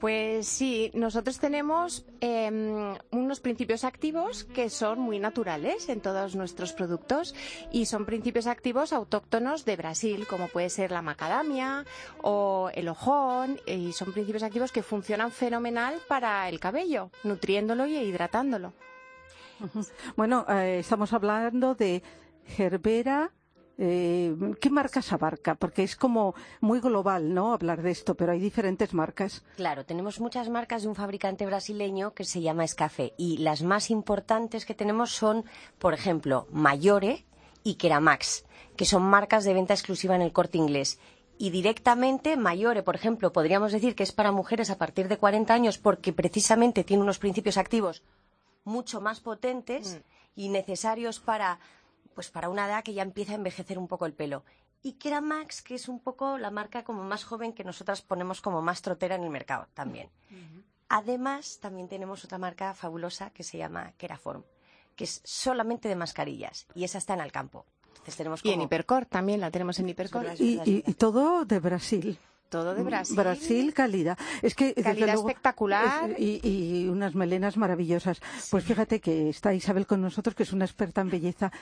Pues 0.00 0.48
sí, 0.48 0.90
nosotros 0.94 1.38
tenemos 1.38 2.06
eh, 2.22 2.50
unos 3.10 3.40
principios 3.40 3.84
activos 3.84 4.44
que 4.44 4.70
son 4.70 4.98
muy 4.98 5.18
naturales 5.18 5.90
en 5.90 6.00
todos 6.00 6.34
nuestros 6.34 6.72
productos 6.72 7.34
y 7.70 7.84
son 7.84 8.06
principios 8.06 8.46
activos 8.46 8.94
autóctonos 8.94 9.66
de 9.66 9.76
Brasil, 9.76 10.26
como 10.26 10.48
puede 10.48 10.70
ser 10.70 10.90
la 10.90 11.02
macadamia 11.02 11.84
o 12.22 12.70
el 12.72 12.88
ojón, 12.88 13.60
y 13.66 13.92
son 13.92 14.12
principios 14.14 14.42
activos 14.42 14.72
que 14.72 14.82
funcionan 14.82 15.32
fenomenal 15.32 15.98
para 16.08 16.48
el 16.48 16.60
cabello, 16.60 17.10
nutriéndolo 17.22 17.86
y 17.86 17.96
hidratándolo. 17.96 18.72
Bueno, 20.16 20.46
eh, 20.48 20.78
estamos 20.78 21.12
hablando 21.12 21.74
de 21.74 22.02
Gerbera. 22.46 23.32
Eh, 23.82 24.36
¿Qué 24.60 24.68
marcas 24.68 25.10
abarca? 25.10 25.54
Porque 25.54 25.82
es 25.82 25.96
como 25.96 26.34
muy 26.60 26.80
global, 26.80 27.32
¿no? 27.32 27.54
Hablar 27.54 27.80
de 27.80 27.90
esto, 27.90 28.14
pero 28.14 28.32
hay 28.32 28.38
diferentes 28.38 28.92
marcas. 28.92 29.42
Claro, 29.56 29.86
tenemos 29.86 30.20
muchas 30.20 30.50
marcas 30.50 30.82
de 30.82 30.88
un 30.88 30.94
fabricante 30.94 31.46
brasileño 31.46 32.12
que 32.12 32.24
se 32.24 32.42
llama 32.42 32.64
Escafé 32.64 33.14
y 33.16 33.38
las 33.38 33.62
más 33.62 33.90
importantes 33.90 34.66
que 34.66 34.74
tenemos 34.74 35.12
son, 35.12 35.46
por 35.78 35.94
ejemplo, 35.94 36.46
Mayore 36.52 37.24
y 37.64 37.76
Keramax, 37.76 38.44
que 38.76 38.84
son 38.84 39.02
marcas 39.02 39.44
de 39.44 39.54
venta 39.54 39.72
exclusiva 39.72 40.14
en 40.14 40.20
el 40.20 40.32
corte 40.34 40.58
inglés. 40.58 40.98
Y 41.38 41.48
directamente 41.48 42.36
Mayore, 42.36 42.82
por 42.82 42.96
ejemplo, 42.96 43.32
podríamos 43.32 43.72
decir 43.72 43.94
que 43.94 44.02
es 44.02 44.12
para 44.12 44.30
mujeres 44.30 44.68
a 44.68 44.76
partir 44.76 45.08
de 45.08 45.16
40 45.16 45.54
años 45.54 45.78
porque 45.78 46.12
precisamente 46.12 46.84
tiene 46.84 47.02
unos 47.02 47.18
principios 47.18 47.56
activos 47.56 48.02
mucho 48.64 49.00
más 49.00 49.20
potentes 49.20 49.94
mm. 49.94 50.40
y 50.40 50.48
necesarios 50.50 51.18
para 51.18 51.58
pues 52.20 52.30
para 52.30 52.50
una 52.50 52.66
edad 52.66 52.84
que 52.84 52.92
ya 52.92 53.02
empieza 53.02 53.32
a 53.32 53.36
envejecer 53.36 53.78
un 53.78 53.88
poco 53.88 54.04
el 54.04 54.12
pelo. 54.12 54.44
Y 54.82 54.92
Keramax, 54.98 55.62
que 55.62 55.74
es 55.74 55.88
un 55.88 56.00
poco 56.00 56.36
la 56.36 56.50
marca 56.50 56.84
como 56.84 57.02
más 57.02 57.24
joven 57.24 57.54
que 57.54 57.64
nosotras 57.64 58.02
ponemos 58.02 58.42
como 58.42 58.60
más 58.60 58.82
trotera 58.82 59.14
en 59.14 59.22
el 59.22 59.30
mercado 59.30 59.68
también. 59.72 60.10
Uh 60.30 60.34
-huh. 60.34 60.62
Además, 60.90 61.60
también 61.62 61.88
tenemos 61.88 62.22
otra 62.22 62.36
marca 62.36 62.74
fabulosa 62.74 63.30
que 63.30 63.42
se 63.42 63.56
llama 63.56 63.94
Keraform, 63.96 64.42
que 64.96 65.04
es 65.04 65.22
solamente 65.24 65.88
de 65.88 65.96
mascarillas 65.96 66.66
y 66.74 66.84
esa 66.84 66.98
está 66.98 67.14
en 67.14 67.20
el 67.20 67.32
campo. 67.32 67.64
Entonces 67.88 68.16
tenemos 68.16 68.42
como... 68.42 68.50
Y 68.50 68.54
en 68.54 68.60
Hipercor 68.60 69.06
también 69.06 69.40
la 69.40 69.50
tenemos 69.50 69.78
en 69.78 69.88
Hipercor. 69.88 70.26
Y, 70.38 70.60
y, 70.66 70.84
y 70.86 70.92
todo 70.92 71.46
de 71.46 71.58
Brasil 71.58 72.18
todo 72.50 72.74
de 72.74 72.82
Brasil. 72.82 73.16
Brasil, 73.16 73.72
calidad. 73.72 74.18
Es 74.42 74.54
que 74.54 74.74
calidad 74.74 75.14
luego, 75.14 75.28
espectacular. 75.28 76.10
Es, 76.10 76.18
y, 76.18 76.40
y, 76.42 76.88
unas 76.88 77.14
melenas 77.14 77.56
maravillosas. 77.56 78.20
Sí. 78.40 78.48
Pues 78.50 78.64
fíjate 78.64 79.00
que 79.00 79.30
está 79.30 79.54
Isabel 79.54 79.86
con 79.86 80.02
nosotros, 80.02 80.34
que 80.34 80.42
es 80.42 80.52
una 80.52 80.66
experta 80.66 81.00
en 81.00 81.10
belleza. 81.10 81.52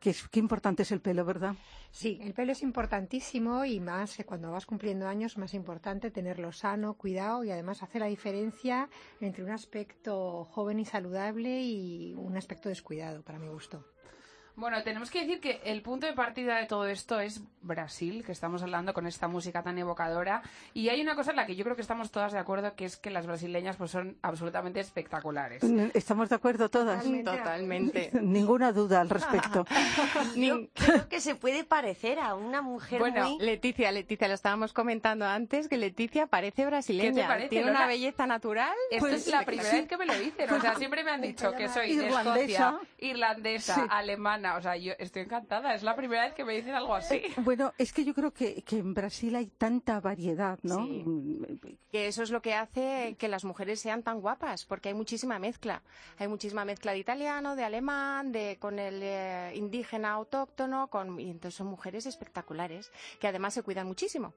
Qué, 0.00 0.14
importante 0.34 0.82
es 0.82 0.92
el 0.92 1.00
pelo, 1.00 1.24
¿verdad? 1.24 1.54
Sí, 1.90 2.18
el 2.22 2.32
pelo 2.32 2.52
es 2.52 2.62
importantísimo 2.62 3.64
y 3.64 3.80
más 3.80 4.18
eh, 4.18 4.24
cuando 4.24 4.50
vas 4.50 4.64
cumpliendo 4.64 5.06
años, 5.06 5.36
más 5.36 5.52
importante 5.52 6.10
tenerlo 6.10 6.52
sano, 6.52 6.94
cuidado 6.94 7.44
y 7.44 7.50
además 7.50 7.82
hace 7.82 7.98
la 7.98 8.06
diferencia 8.06 8.88
entre 9.20 9.44
un 9.44 9.50
aspecto 9.50 10.44
joven 10.44 10.80
y 10.80 10.86
saludable 10.86 11.62
y 11.62 12.14
un 12.14 12.36
aspecto 12.36 12.70
descuidado, 12.70 13.22
para 13.22 13.38
mi 13.38 13.48
gusto. 13.48 13.84
Bueno, 14.54 14.82
tenemos 14.82 15.10
que 15.10 15.20
decir 15.20 15.40
que 15.40 15.60
el 15.64 15.82
punto 15.82 16.06
de 16.06 16.12
partida 16.12 16.56
de 16.56 16.66
todo 16.66 16.86
esto 16.86 17.20
es 17.20 17.42
Brasil, 17.62 18.22
que 18.24 18.32
estamos 18.32 18.62
hablando 18.62 18.92
con 18.92 19.06
esta 19.06 19.28
música 19.28 19.62
tan 19.62 19.78
evocadora. 19.78 20.42
Y 20.74 20.88
hay 20.88 21.00
una 21.00 21.14
cosa 21.14 21.30
en 21.30 21.36
la 21.36 21.46
que 21.46 21.56
yo 21.56 21.64
creo 21.64 21.76
que 21.76 21.82
estamos 21.82 22.10
todas 22.10 22.32
de 22.32 22.38
acuerdo, 22.38 22.74
que 22.74 22.84
es 22.84 22.96
que 22.96 23.10
las 23.10 23.26
brasileñas 23.26 23.76
pues 23.76 23.90
son 23.90 24.18
absolutamente 24.22 24.80
espectaculares. 24.80 25.62
¿Estamos 25.94 26.28
de 26.28 26.36
acuerdo 26.36 26.68
todas? 26.68 27.04
Totalmente. 27.24 28.10
Ninguna 28.20 28.72
duda 28.72 29.00
al 29.00 29.08
respecto. 29.08 29.64
Yo 30.36 30.68
creo 30.74 31.08
que 31.08 31.20
se 31.20 31.34
puede 31.34 31.64
parecer 31.64 32.18
a 32.18 32.34
una 32.34 32.60
mujer 32.62 33.00
bueno, 33.00 33.30
muy... 33.30 33.44
Leticia, 33.44 33.90
Leticia, 33.90 34.28
lo 34.28 34.34
estábamos 34.34 34.72
comentando 34.72 35.26
antes, 35.26 35.68
que 35.68 35.78
Leticia 35.78 36.26
parece 36.26 36.66
brasileña. 36.66 37.10
¿Qué 37.10 37.20
te 37.22 37.26
parece, 37.26 37.48
Tiene 37.48 37.66
Lola? 37.66 37.78
una 37.78 37.86
belleza 37.88 38.26
natural. 38.26 38.74
Esto 38.90 39.06
pues, 39.06 39.26
es 39.26 39.28
la 39.28 39.44
primera 39.44 39.72
vez 39.72 39.88
que 39.88 39.96
me 39.96 40.06
lo 40.06 40.14
dicen. 40.18 40.50
O 40.50 40.60
sea, 40.60 40.74
siempre 40.74 41.04
me 41.04 41.10
han 41.10 41.20
dicho 41.22 41.52
que 41.52 41.68
soy 41.68 41.96
de 41.96 42.08
Escocia, 42.08 42.78
irlandesa, 42.98 43.74
sí. 43.74 43.80
alemana, 43.88 44.41
Ana, 44.42 44.56
o 44.56 44.60
sea, 44.62 44.76
yo 44.76 44.92
estoy 44.98 45.22
encantada. 45.22 45.74
Es 45.74 45.82
la 45.84 45.94
primera 45.94 46.24
vez 46.24 46.34
que 46.34 46.44
me 46.44 46.54
dicen 46.54 46.74
algo 46.74 46.94
así. 46.94 47.14
Eh, 47.16 47.32
Bueno, 47.38 47.72
es 47.78 47.92
que 47.92 48.04
yo 48.04 48.12
creo 48.14 48.32
que, 48.32 48.62
que 48.62 48.78
en 48.78 48.92
Brasil 48.92 49.34
hay 49.36 49.46
tanta 49.46 50.00
variedad, 50.00 50.58
¿no? 50.62 50.84
Sí. 50.84 51.04
Que 51.90 52.08
eso 52.08 52.22
es 52.24 52.30
lo 52.30 52.42
que 52.42 52.54
hace 52.54 53.14
que 53.18 53.28
las 53.28 53.44
mujeres 53.44 53.80
sean 53.80 54.02
tan 54.02 54.20
guapas, 54.20 54.64
porque 54.64 54.88
hay 54.88 54.94
muchísima 54.94 55.38
mezcla. 55.38 55.82
Hay 56.18 56.26
muchísima 56.28 56.64
mezcla 56.64 56.92
de 56.92 56.98
italiano, 56.98 57.54
de 57.54 57.64
alemán, 57.64 58.32
de 58.32 58.56
con 58.58 58.78
el 58.78 59.00
eh, 59.02 59.52
indígena 59.54 60.10
autóctono, 60.12 60.88
con, 60.88 61.20
y 61.20 61.30
entonces 61.30 61.56
son 61.56 61.68
mujeres 61.68 62.06
espectaculares, 62.06 62.90
que 63.20 63.28
además 63.28 63.54
se 63.54 63.62
cuidan 63.62 63.86
muchísimo. 63.86 64.34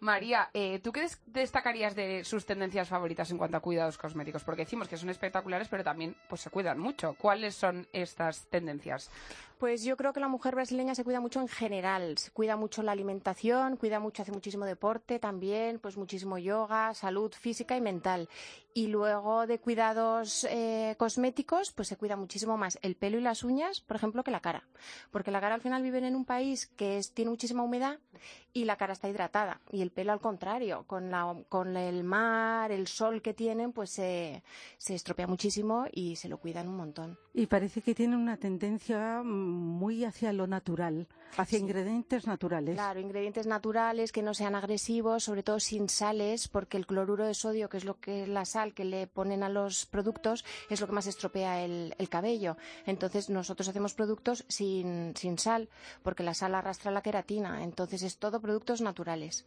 María, 0.00 0.48
eh, 0.54 0.78
¿tú 0.80 0.92
qué 0.92 1.02
des- 1.02 1.20
destacarías 1.26 1.94
de 1.94 2.24
sus 2.24 2.46
tendencias 2.46 2.88
favoritas 2.88 3.30
en 3.30 3.38
cuanto 3.38 3.56
a 3.56 3.60
cuidados 3.60 3.98
cosméticos? 3.98 4.44
Porque 4.44 4.62
decimos 4.62 4.88
que 4.88 4.96
son 4.96 5.10
espectaculares, 5.10 5.68
pero 5.68 5.84
también 5.84 6.16
pues 6.28 6.40
se 6.40 6.50
cuidan 6.50 6.78
mucho. 6.78 7.14
¿Cuáles 7.18 7.54
son 7.54 7.86
estas 7.92 8.46
tendencias? 8.46 9.10
Pues 9.62 9.84
yo 9.84 9.96
creo 9.96 10.12
que 10.12 10.18
la 10.18 10.26
mujer 10.26 10.56
brasileña 10.56 10.96
se 10.96 11.04
cuida 11.04 11.20
mucho 11.20 11.40
en 11.40 11.46
general, 11.46 12.18
se 12.18 12.32
cuida 12.32 12.56
mucho 12.56 12.82
la 12.82 12.90
alimentación, 12.90 13.76
cuida 13.76 14.00
mucho, 14.00 14.22
hace 14.22 14.32
muchísimo 14.32 14.64
deporte 14.64 15.20
también, 15.20 15.78
pues 15.78 15.96
muchísimo 15.96 16.36
yoga, 16.36 16.94
salud 16.94 17.30
física 17.30 17.76
y 17.76 17.80
mental. 17.80 18.28
Y 18.74 18.86
luego 18.86 19.46
de 19.46 19.58
cuidados 19.58 20.44
eh, 20.48 20.94
cosméticos, 20.98 21.72
pues 21.72 21.88
se 21.88 21.96
cuida 21.96 22.16
muchísimo 22.16 22.56
más 22.56 22.78
el 22.80 22.96
pelo 22.96 23.18
y 23.18 23.20
las 23.20 23.44
uñas, 23.44 23.80
por 23.82 23.96
ejemplo, 23.96 24.24
que 24.24 24.30
la 24.30 24.40
cara. 24.40 24.64
Porque 25.10 25.30
la 25.30 25.40
cara 25.42 25.54
al 25.56 25.60
final 25.60 25.82
viven 25.82 26.04
en 26.04 26.16
un 26.16 26.24
país 26.24 26.68
que 26.76 26.96
es- 26.96 27.12
tiene 27.12 27.30
muchísima 27.30 27.62
humedad 27.62 27.98
y 28.54 28.64
la 28.64 28.76
cara 28.76 28.94
está 28.94 29.08
hidratada. 29.10 29.60
Y 29.70 29.82
el 29.82 29.90
pelo 29.90 30.12
al 30.12 30.20
contrario, 30.20 30.84
con, 30.86 31.10
la, 31.10 31.36
con 31.50 31.76
el 31.76 32.02
mar, 32.02 32.72
el 32.72 32.86
sol 32.86 33.20
que 33.20 33.34
tienen, 33.34 33.72
pues 33.72 33.90
se, 33.90 34.42
estropea 34.78 35.26
muchísimo 35.26 35.84
y 35.92 36.16
se 36.16 36.28
lo 36.30 36.38
cuidan 36.38 36.68
un 36.68 36.76
montón. 36.76 37.18
Y 37.34 37.46
parece 37.46 37.82
que 37.82 37.94
tiene 37.94 38.16
una 38.16 38.38
tendencia 38.38 39.22
mm, 39.22 39.26
muy 39.28 40.04
hacia 40.04 40.32
lo 40.32 40.46
natural, 40.46 41.08
hacia 41.36 41.58
Sí. 41.58 41.64
ingredientes 41.64 42.26
naturales. 42.26 42.74
Claro, 42.74 43.00
ingredientes 43.00 43.46
naturales 43.46 44.12
que 44.12 44.22
no 44.22 44.34
sean 44.34 44.54
agresivos, 44.54 45.24
sobre 45.24 45.42
todo 45.42 45.60
sin 45.60 45.88
sales, 45.88 46.48
porque 46.48 46.76
el 46.76 46.86
cloruro 46.86 47.26
de 47.26 47.34
sodio, 47.34 47.68
que 47.68 47.76
es 47.78 47.84
lo 47.84 47.98
que 48.00 48.22
es 48.22 48.28
la 48.28 48.44
sal 48.44 48.74
que 48.74 48.84
le 48.84 49.06
ponen 49.06 49.42
a 49.42 49.48
los 49.48 49.86
productos, 49.86 50.44
es 50.68 50.80
lo 50.80 50.86
que 50.86 50.92
más 50.92 51.06
estropea 51.06 51.64
el, 51.64 51.94
el 51.98 52.08
cabello. 52.08 52.56
Entonces 52.86 53.30
nosotros 53.30 53.68
hacemos 53.68 53.94
productos 53.94 54.44
sin, 54.48 55.14
sin 55.16 55.38
sal, 55.38 55.68
porque 56.02 56.22
la 56.22 56.34
sal 56.34 56.54
arrastra 56.54 56.90
la 56.90 57.02
queratina. 57.02 57.62
Entonces 57.64 58.02
es 58.02 58.18
todo 58.18 58.40
productos 58.40 58.80
naturales. 58.80 59.44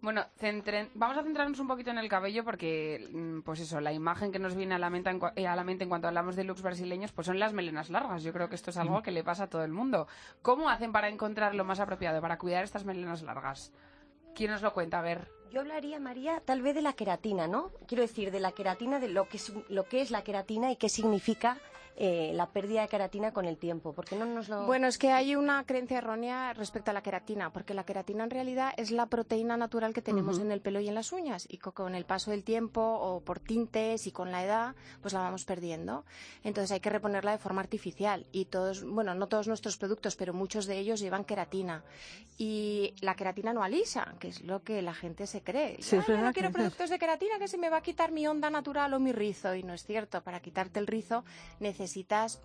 Bueno, 0.00 0.24
centren- 0.40 0.90
vamos 0.94 1.18
a 1.18 1.24
centrarnos 1.24 1.58
un 1.58 1.66
poquito 1.66 1.90
en 1.90 1.98
el 1.98 2.08
cabello 2.08 2.44
porque, 2.44 3.08
mm, 3.12 3.40
pues 3.40 3.58
eso, 3.58 3.80
la 3.80 3.92
imagen 3.92 4.30
que 4.30 4.38
nos 4.38 4.54
viene 4.54 4.76
a 4.76 4.78
la, 4.78 4.90
mente 4.90 5.10
en, 5.10 5.18
cua- 5.20 5.32
eh, 5.34 5.48
a 5.48 5.56
la 5.56 5.64
mente 5.64 5.82
en 5.82 5.88
cuanto 5.88 6.06
hablamos 6.06 6.36
de 6.36 6.44
looks 6.44 6.62
brasileños, 6.62 7.10
pues 7.10 7.26
son 7.26 7.40
las 7.40 7.52
melenas 7.52 7.90
largas. 7.90 8.22
Yo 8.22 8.32
creo 8.32 8.48
que 8.48 8.54
esto 8.54 8.70
es 8.70 8.76
algo 8.76 9.02
que 9.02 9.10
le 9.10 9.24
pasa 9.24 9.44
a 9.44 9.46
todo 9.48 9.64
el 9.64 9.72
mundo. 9.72 10.06
¿Cómo 10.40 10.68
hacen 10.70 10.92
para 10.92 11.08
encontrar 11.08 11.56
lo 11.56 11.64
más 11.64 11.80
apropiado 11.80 12.20
para 12.20 12.38
cuidar 12.38 12.62
estas 12.62 12.84
melenas 12.84 13.22
largas? 13.22 13.72
¿Quién 14.36 14.52
nos 14.52 14.62
lo 14.62 14.72
cuenta? 14.72 15.00
A 15.00 15.02
ver. 15.02 15.28
Yo 15.50 15.60
hablaría, 15.62 15.98
María, 15.98 16.42
tal 16.44 16.62
vez 16.62 16.76
de 16.76 16.82
la 16.82 16.92
queratina, 16.92 17.48
¿no? 17.48 17.72
Quiero 17.88 18.02
decir, 18.02 18.30
de 18.30 18.38
la 18.38 18.52
queratina, 18.52 19.00
de 19.00 19.08
lo 19.08 19.28
que 19.28 19.38
es, 19.38 19.52
lo 19.68 19.84
que 19.88 20.00
es 20.00 20.12
la 20.12 20.22
queratina 20.22 20.70
y 20.70 20.76
qué 20.76 20.88
significa 20.88 21.56
eh, 22.00 22.30
la 22.32 22.46
pérdida 22.50 22.82
de 22.82 22.88
queratina 22.88 23.32
con 23.32 23.44
el 23.44 23.56
tiempo. 23.58 23.92
Porque 23.92 24.14
no 24.14 24.24
nos 24.24 24.48
lo... 24.48 24.66
Bueno, 24.66 24.86
es 24.86 24.98
que 24.98 25.10
hay 25.10 25.34
una 25.34 25.64
creencia 25.64 25.98
errónea 25.98 26.52
respecto 26.52 26.92
a 26.92 26.94
la 26.94 27.02
queratina, 27.02 27.50
porque 27.52 27.74
la 27.74 27.82
queratina 27.84 28.22
en 28.22 28.30
realidad 28.30 28.72
es 28.76 28.92
la 28.92 29.06
proteína 29.06 29.56
natural 29.56 29.92
que 29.92 30.00
tenemos 30.00 30.36
Ujú. 30.36 30.46
en 30.46 30.52
el 30.52 30.60
pelo 30.60 30.78
y 30.78 30.86
en 30.86 30.94
las 30.94 31.10
uñas, 31.10 31.46
y 31.50 31.58
co- 31.58 31.72
con 31.72 31.96
el 31.96 32.04
paso 32.04 32.30
del 32.30 32.44
tiempo 32.44 32.80
o 32.80 33.20
por 33.20 33.40
tintes 33.40 34.06
y 34.06 34.12
con 34.12 34.30
la 34.30 34.44
edad, 34.44 34.76
pues 35.02 35.12
la 35.12 35.20
vamos 35.20 35.44
perdiendo. 35.44 36.04
Entonces 36.44 36.70
hay 36.70 36.78
que 36.78 36.90
reponerla 36.90 37.32
de 37.32 37.38
forma 37.38 37.62
artificial. 37.62 38.26
Y 38.30 38.44
todos, 38.44 38.84
bueno, 38.84 39.12
no 39.16 39.26
todos 39.26 39.48
nuestros 39.48 39.76
productos, 39.76 40.14
pero 40.14 40.32
muchos 40.32 40.66
de 40.66 40.78
ellos 40.78 41.00
llevan 41.00 41.24
queratina. 41.24 41.82
Y 42.36 42.94
la 43.00 43.16
queratina 43.16 43.52
no 43.52 43.64
alisa, 43.64 44.14
que 44.20 44.28
es 44.28 44.42
lo 44.42 44.62
que 44.62 44.82
la 44.82 44.94
gente 44.94 45.26
se 45.26 45.40
cree. 45.42 45.82
Sí, 45.82 45.96
"Ay, 45.96 46.04
yo 46.06 46.16
no 46.18 46.32
quiero 46.32 46.52
productos 46.52 46.90
de 46.90 46.98
queratina 47.00 47.40
que 47.40 47.48
se 47.48 47.58
me 47.58 47.70
va 47.70 47.78
a 47.78 47.82
quitar 47.82 48.12
mi 48.12 48.28
onda 48.28 48.50
natural 48.50 48.94
o 48.94 49.00
mi 49.00 49.10
rizo. 49.10 49.56
Y 49.56 49.64
no 49.64 49.74
es 49.74 49.84
cierto. 49.84 50.22
Para 50.22 50.38
quitarte 50.38 50.78
el 50.78 50.86
rizo 50.86 51.24
necesitas 51.58 51.87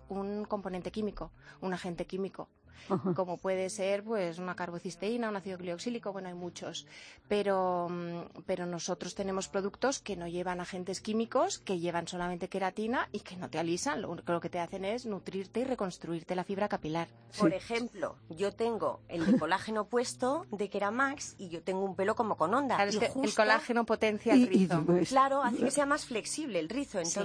un 0.08 0.44
componente 0.44 0.90
químico, 0.90 1.30
un 1.60 1.72
agente 1.74 2.06
químico 2.06 2.48
Ajá. 2.88 3.14
como 3.14 3.38
puede 3.38 3.70
ser 3.70 4.04
pues 4.04 4.38
una 4.38 4.54
carbocisteína, 4.54 5.28
un 5.28 5.36
ácido 5.36 5.58
glioxílico, 5.58 6.12
bueno, 6.12 6.28
hay 6.28 6.34
muchos. 6.34 6.86
Pero, 7.28 7.88
mm, 7.90 8.42
pero 8.46 8.66
nosotros 8.66 9.14
tenemos 9.14 9.48
productos 9.48 10.00
que 10.00 10.16
no 10.16 10.28
llevan 10.28 10.60
agentes 10.60 11.00
químicos, 11.00 11.58
que 11.58 11.78
llevan 11.78 12.06
solamente 12.08 12.48
queratina 12.48 13.08
y 13.12 13.20
que 13.20 13.36
no 13.36 13.48
te 13.48 13.58
alisan, 13.58 14.02
lo 14.02 14.10
único 14.10 14.40
que 14.40 14.50
te 14.50 14.60
hacen 14.60 14.84
es 14.84 15.06
nutrirte 15.06 15.60
y 15.60 15.64
reconstruirte 15.64 16.34
la 16.34 16.44
fibra 16.44 16.68
capilar. 16.68 17.08
Por 17.38 17.52
ejemplo, 17.52 18.16
yo 18.28 18.52
tengo 18.52 19.00
el 19.08 19.24
de 19.26 19.38
colágeno 19.38 19.84
puesto 19.88 20.46
de 20.50 20.68
Keramax 20.68 21.36
y 21.38 21.48
yo 21.48 21.62
tengo 21.62 21.84
un 21.84 21.96
pelo 21.96 22.14
como 22.14 22.36
con 22.36 22.54
onda. 22.54 22.76
Claro, 22.76 22.90
es 22.90 23.16
el 23.16 23.34
colágeno 23.34 23.84
potencia 23.84 24.34
el 24.34 24.42
y, 24.42 24.46
rizo. 24.46 24.82
pues, 24.84 25.08
Claro, 25.08 25.42
hace 25.42 25.58
que 25.58 25.70
sea 25.70 25.86
más 25.86 26.04
flexible 26.04 26.58
el 26.58 26.68
rizo. 26.68 27.04
Sí. 27.04 27.20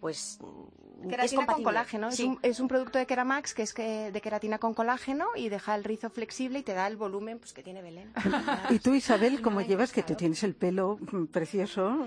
Pues 0.00 0.38
es 1.02 1.34
con 1.34 1.62
colágeno. 1.62 2.08
Es, 2.08 2.20
un, 2.20 2.38
es 2.42 2.60
un 2.60 2.68
producto 2.68 2.98
de 2.98 3.06
Keramax 3.06 3.54
que 3.54 3.62
es 3.62 3.72
que 3.72 4.10
de 4.10 4.20
queratina 4.20 4.58
con 4.58 4.74
colágeno 4.74 5.26
y 5.34 5.48
deja 5.48 5.74
el 5.74 5.84
rizo 5.84 6.10
flexible 6.10 6.60
y 6.60 6.62
te 6.62 6.74
da 6.74 6.86
el 6.86 6.96
volumen 6.96 7.38
pues, 7.38 7.52
que 7.52 7.62
tiene 7.62 7.82
Belén. 7.82 8.12
Y 8.70 8.78
tú, 8.78 8.94
Isabel, 8.94 9.40
¿cómo 9.42 9.60
No 9.60 9.66
llevas? 9.66 9.92
Que 9.92 10.02
tú 10.02 10.14
tienes 10.14 10.42
el 10.42 10.54
pelo 10.54 10.98
precioso. 11.30 12.04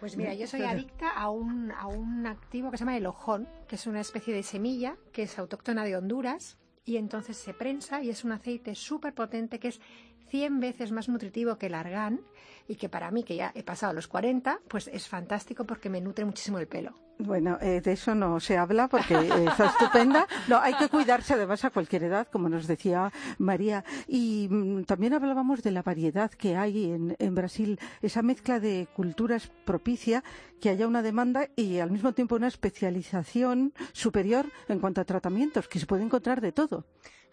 Pues 0.00 0.16
mira, 0.16 0.34
yo 0.34 0.46
soy 0.46 0.62
adicta 0.62 1.10
a 1.10 1.30
un, 1.30 1.70
a 1.72 1.86
un 1.86 2.26
activo 2.26 2.70
que 2.70 2.76
se 2.76 2.82
llama 2.82 2.96
el 2.96 3.06
ojón, 3.06 3.48
que 3.68 3.76
es 3.76 3.86
una 3.86 4.00
especie 4.00 4.34
de 4.34 4.42
semilla 4.42 4.96
que 5.12 5.22
es 5.22 5.38
autóctona 5.38 5.84
de 5.84 5.96
Honduras 5.96 6.58
y 6.84 6.96
entonces 6.96 7.36
se 7.36 7.54
prensa 7.54 8.02
y 8.02 8.10
es 8.10 8.24
un 8.24 8.32
aceite 8.32 8.74
súper 8.74 9.14
potente 9.14 9.58
que 9.58 9.68
es 9.68 9.80
100 10.28 10.60
veces 10.60 10.92
más 10.92 11.08
nutritivo 11.08 11.56
que 11.56 11.66
el 11.66 11.74
argán 11.74 12.22
y 12.66 12.76
que 12.76 12.88
para 12.88 13.10
mí, 13.10 13.22
que 13.22 13.36
ya 13.36 13.52
he 13.54 13.62
pasado 13.62 13.92
los 13.92 14.08
40, 14.08 14.60
pues 14.68 14.88
es 14.88 15.06
fantástico 15.06 15.64
porque 15.64 15.90
me 15.90 16.00
nutre 16.00 16.24
muchísimo 16.24 16.58
el 16.58 16.66
pelo. 16.66 16.94
Bueno, 17.24 17.56
eh, 17.60 17.80
de 17.80 17.92
eso 17.92 18.16
no 18.16 18.40
se 18.40 18.58
habla 18.58 18.88
porque 18.88 19.14
eh, 19.14 19.44
está 19.46 19.66
estupenda. 19.66 20.26
No, 20.48 20.58
hay 20.58 20.74
que 20.74 20.88
cuidarse 20.88 21.34
además 21.34 21.64
a 21.64 21.70
cualquier 21.70 22.02
edad, 22.04 22.26
como 22.26 22.48
nos 22.48 22.66
decía 22.66 23.12
María. 23.38 23.84
Y 24.08 24.48
mm, 24.50 24.84
también 24.84 25.14
hablábamos 25.14 25.62
de 25.62 25.70
la 25.70 25.82
variedad 25.82 26.32
que 26.32 26.56
hay 26.56 26.90
en, 26.90 27.34
Brasil, 27.34 27.78
esa 28.00 28.22
mezcla 28.22 28.58
de 28.58 28.88
culturas 28.92 29.52
propicia 29.64 30.24
que 30.60 30.68
haya 30.68 30.88
una 30.88 31.02
demanda 31.02 31.48
y 31.54 31.78
al 31.78 31.92
mismo 31.92 32.12
tiempo 32.12 32.34
una 32.34 32.48
especialización 32.48 33.72
superior 33.92 34.46
en 34.68 34.80
cuanto 34.80 35.00
a 35.00 35.04
tratamientos, 35.04 35.68
que 35.68 35.78
se 35.78 35.86
puede 35.86 36.02
encontrar 36.02 36.40
de 36.40 36.50
todo. 36.50 36.84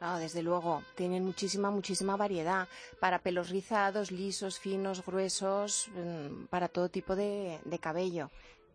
Ah, 0.02 0.20
desde 0.20 0.44
luego, 0.44 0.84
tienen 0.96 1.26
muchísima, 1.26 1.72
muchísima 1.72 2.16
variedad 2.16 2.68
para 3.00 3.20
pelos 3.20 3.50
rizados, 3.50 4.12
lisos, 4.12 4.60
finos, 4.60 5.04
gruesos, 5.04 5.90
mm, 5.90 6.46
para 6.46 6.68
todo 6.68 6.90
tipo 6.90 7.16
de, 7.16 7.60
de 7.66 7.80
cabello. 7.80 8.30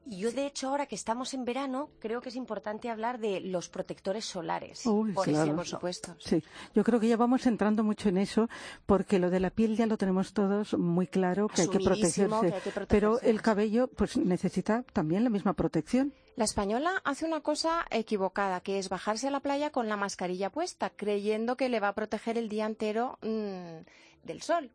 Y 0.07 0.19
yo, 0.19 0.31
de 0.33 0.47
hecho, 0.47 0.69
ahora 0.69 0.87
que 0.87 0.95
estamos 0.95 1.33
en 1.33 1.45
verano, 1.45 1.89
creo 1.99 2.21
que 2.21 2.29
es 2.29 2.37
importante 2.37 2.91
hablar 2.91 3.19
de 3.19 3.41
los 3.41 3.69
protectores 3.71 4.25
solares. 4.27 4.85
Uy, 4.85 5.13
por 5.13 5.25
claro. 5.25 5.57
Por 5.57 5.67
supuesto. 5.67 6.15
Sí, 6.19 6.43
yo 6.75 6.85
creo 6.85 7.01
que 7.01 7.09
ya 7.09 7.17
vamos 7.17 7.47
entrando 7.47 7.83
mucho 7.83 8.11
en 8.11 8.19
eso, 8.19 8.49
porque 8.85 9.19
lo 9.19 9.31
de 9.31 9.41
la 9.41 9.49
piel 9.51 9.77
ya 9.77 9.87
lo 9.87 9.97
tenemos 9.97 10.35
todos 10.35 10.75
muy 10.79 11.07
claro, 11.07 11.49
que 11.49 11.63
hay 11.63 11.69
que 11.69 11.81
protegerse. 11.81 12.29
que 12.29 12.55
hay 12.55 12.61
que 12.61 12.87
Pero 12.87 13.19
el 13.21 13.41
cabello, 13.41 13.87
pues 13.89 14.17
necesita 14.19 14.83
también 14.93 15.25
la 15.25 15.31
misma 15.31 15.55
protección. 15.55 16.13
La 16.37 16.45
española 16.45 17.01
hace 17.05 17.25
una 17.25 17.41
cosa 17.41 17.87
equivocada, 17.91 18.61
que 18.61 18.79
es 18.79 18.89
bajarse 18.89 19.29
a 19.29 19.31
la 19.31 19.41
playa 19.41 19.71
con 19.71 19.89
la 19.89 19.97
mascarilla 19.97 20.51
puesta, 20.51 20.91
creyendo 20.91 21.57
que 21.57 21.69
le 21.69 21.81
va 21.81 21.89
a 21.89 21.95
proteger 21.95 22.37
el 22.37 22.49
día 22.49 22.67
entero 22.67 23.19
mm, 23.23 24.27
del 24.27 24.43
sol. 24.43 24.71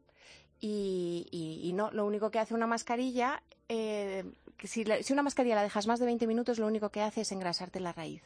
Y, 0.61 1.27
y- 1.31 1.67
y 1.69 1.73
no, 1.73 1.91
lo 1.91 2.05
único 2.05 2.31
que 2.31 2.39
hace 2.39 2.53
una 2.53 2.65
mascarilla, 2.67 3.43
eh, 3.67 4.23
si, 4.67 4.83
la- 4.83 5.01
si 5.03 5.13
una 5.13 5.23
mascarilla 5.23 5.55
la 5.55 5.63
dejas 5.63 5.87
más 5.87 5.99
de 5.99 6.05
20 6.05 6.27
minutos, 6.27 6.59
lo 6.59 6.67
único 6.67 6.89
que 6.89 7.01
hace 7.01 7.21
es 7.21 7.31
engrasarte 7.31 7.79
la 7.79 7.93
raíz. 7.93 8.21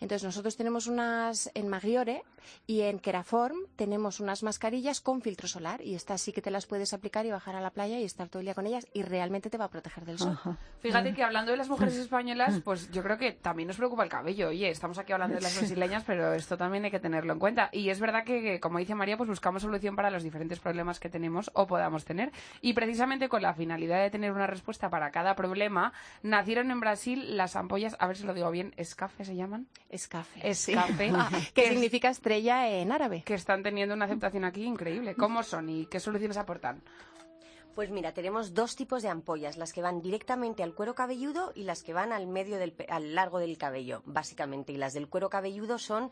Entonces 0.00 0.24
nosotros 0.24 0.56
tenemos 0.56 0.86
unas 0.86 1.50
en 1.54 1.68
Maggiore 1.68 2.22
y 2.66 2.82
en 2.82 2.98
Keraform 2.98 3.56
tenemos 3.76 4.20
unas 4.20 4.42
mascarillas 4.42 5.00
con 5.00 5.22
filtro 5.22 5.48
solar 5.48 5.80
y 5.80 5.94
estas 5.94 6.20
sí 6.20 6.32
que 6.32 6.42
te 6.42 6.50
las 6.50 6.66
puedes 6.66 6.92
aplicar 6.92 7.26
y 7.26 7.30
bajar 7.30 7.56
a 7.56 7.60
la 7.60 7.70
playa 7.70 7.98
y 7.98 8.04
estar 8.04 8.28
todo 8.28 8.40
el 8.40 8.46
día 8.46 8.54
con 8.54 8.66
ellas 8.66 8.86
y 8.92 9.02
realmente 9.02 9.50
te 9.50 9.58
va 9.58 9.64
a 9.66 9.70
proteger 9.70 10.04
del 10.04 10.18
sol. 10.18 10.32
Ajá. 10.32 10.56
Fíjate 10.80 11.14
que 11.14 11.22
hablando 11.22 11.50
de 11.52 11.56
las 11.56 11.68
mujeres 11.68 11.96
españolas, 11.96 12.60
pues 12.64 12.90
yo 12.90 13.02
creo 13.02 13.16
que 13.18 13.32
también 13.32 13.66
nos 13.68 13.76
preocupa 13.76 14.02
el 14.04 14.10
cabello. 14.10 14.48
Oye, 14.48 14.68
estamos 14.70 14.98
aquí 14.98 15.12
hablando 15.12 15.36
de 15.36 15.40
las 15.42 15.56
brasileñas, 15.58 16.04
pero 16.06 16.34
esto 16.34 16.56
también 16.58 16.84
hay 16.84 16.90
que 16.90 17.00
tenerlo 17.00 17.32
en 17.32 17.38
cuenta. 17.38 17.70
Y 17.72 17.88
es 17.90 18.00
verdad 18.00 18.24
que, 18.24 18.42
que, 18.42 18.60
como 18.60 18.78
dice 18.78 18.94
María, 18.94 19.16
pues 19.16 19.28
buscamos 19.28 19.62
solución 19.62 19.96
para 19.96 20.10
los 20.10 20.22
diferentes 20.22 20.60
problemas 20.60 21.00
que 21.00 21.08
tenemos 21.08 21.50
o 21.54 21.66
podamos 21.66 22.04
tener. 22.04 22.30
Y 22.60 22.74
precisamente 22.74 23.28
con 23.28 23.40
la 23.42 23.54
finalidad 23.54 24.02
de 24.02 24.10
tener 24.10 24.32
una 24.32 24.46
respuesta 24.46 24.90
para 24.90 25.10
cada 25.10 25.34
problema, 25.34 25.73
nacieron 26.22 26.70
en 26.70 26.80
Brasil 26.80 27.36
las 27.36 27.56
ampollas, 27.56 27.96
a 27.98 28.06
ver 28.06 28.16
si 28.16 28.24
lo 28.24 28.34
digo 28.34 28.50
bien, 28.50 28.72
escafe 28.76 29.24
se 29.24 29.36
llaman, 29.36 29.66
Escafe. 29.88 30.48
Escafe. 30.48 31.10
Ah, 31.14 31.30
Que 31.54 31.68
significa 31.68 32.08
estrella 32.10 32.68
en 32.68 32.92
árabe. 32.92 33.22
que 33.24 33.34
están 33.34 33.62
teniendo 33.62 33.94
una 33.94 34.04
aceptación 34.06 34.44
aquí 34.44 34.64
increíble. 34.64 35.14
¿Cómo 35.14 35.42
son 35.42 35.68
y 35.68 35.86
qué 35.86 36.00
soluciones 36.00 36.36
aportan? 36.36 36.82
Pues 37.74 37.90
mira, 37.90 38.12
tenemos 38.12 38.54
dos 38.54 38.76
tipos 38.76 39.02
de 39.02 39.08
ampollas, 39.08 39.56
las 39.56 39.72
que 39.72 39.82
van 39.82 40.00
directamente 40.00 40.62
al 40.62 40.74
cuero 40.74 40.94
cabelludo 40.94 41.50
y 41.56 41.64
las 41.64 41.82
que 41.82 41.92
van 41.92 42.12
al 42.12 42.28
medio 42.28 42.56
del 42.58 42.72
pe- 42.72 42.86
al 42.88 43.16
largo 43.16 43.40
del 43.40 43.58
cabello, 43.58 44.02
básicamente. 44.06 44.72
Y 44.72 44.76
las 44.76 44.92
del 44.94 45.08
cuero 45.08 45.28
cabelludo 45.28 45.78
son 45.78 46.10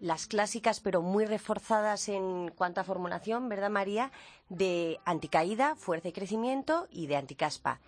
las 0.00 0.26
clásicas 0.26 0.80
pero 0.80 1.00
muy 1.00 1.24
reforzadas 1.24 2.08
en 2.10 2.50
cuanto 2.50 2.80
a 2.82 2.84
formulación, 2.84 3.48
¿verdad 3.48 3.70
María? 3.70 4.12
De 4.50 5.00
anticaída, 5.06 5.74
fuerza 5.76 6.08
y 6.08 6.12
crecimiento 6.12 6.86
y 6.90 7.06
de 7.06 7.16
anticaspa. 7.16 7.80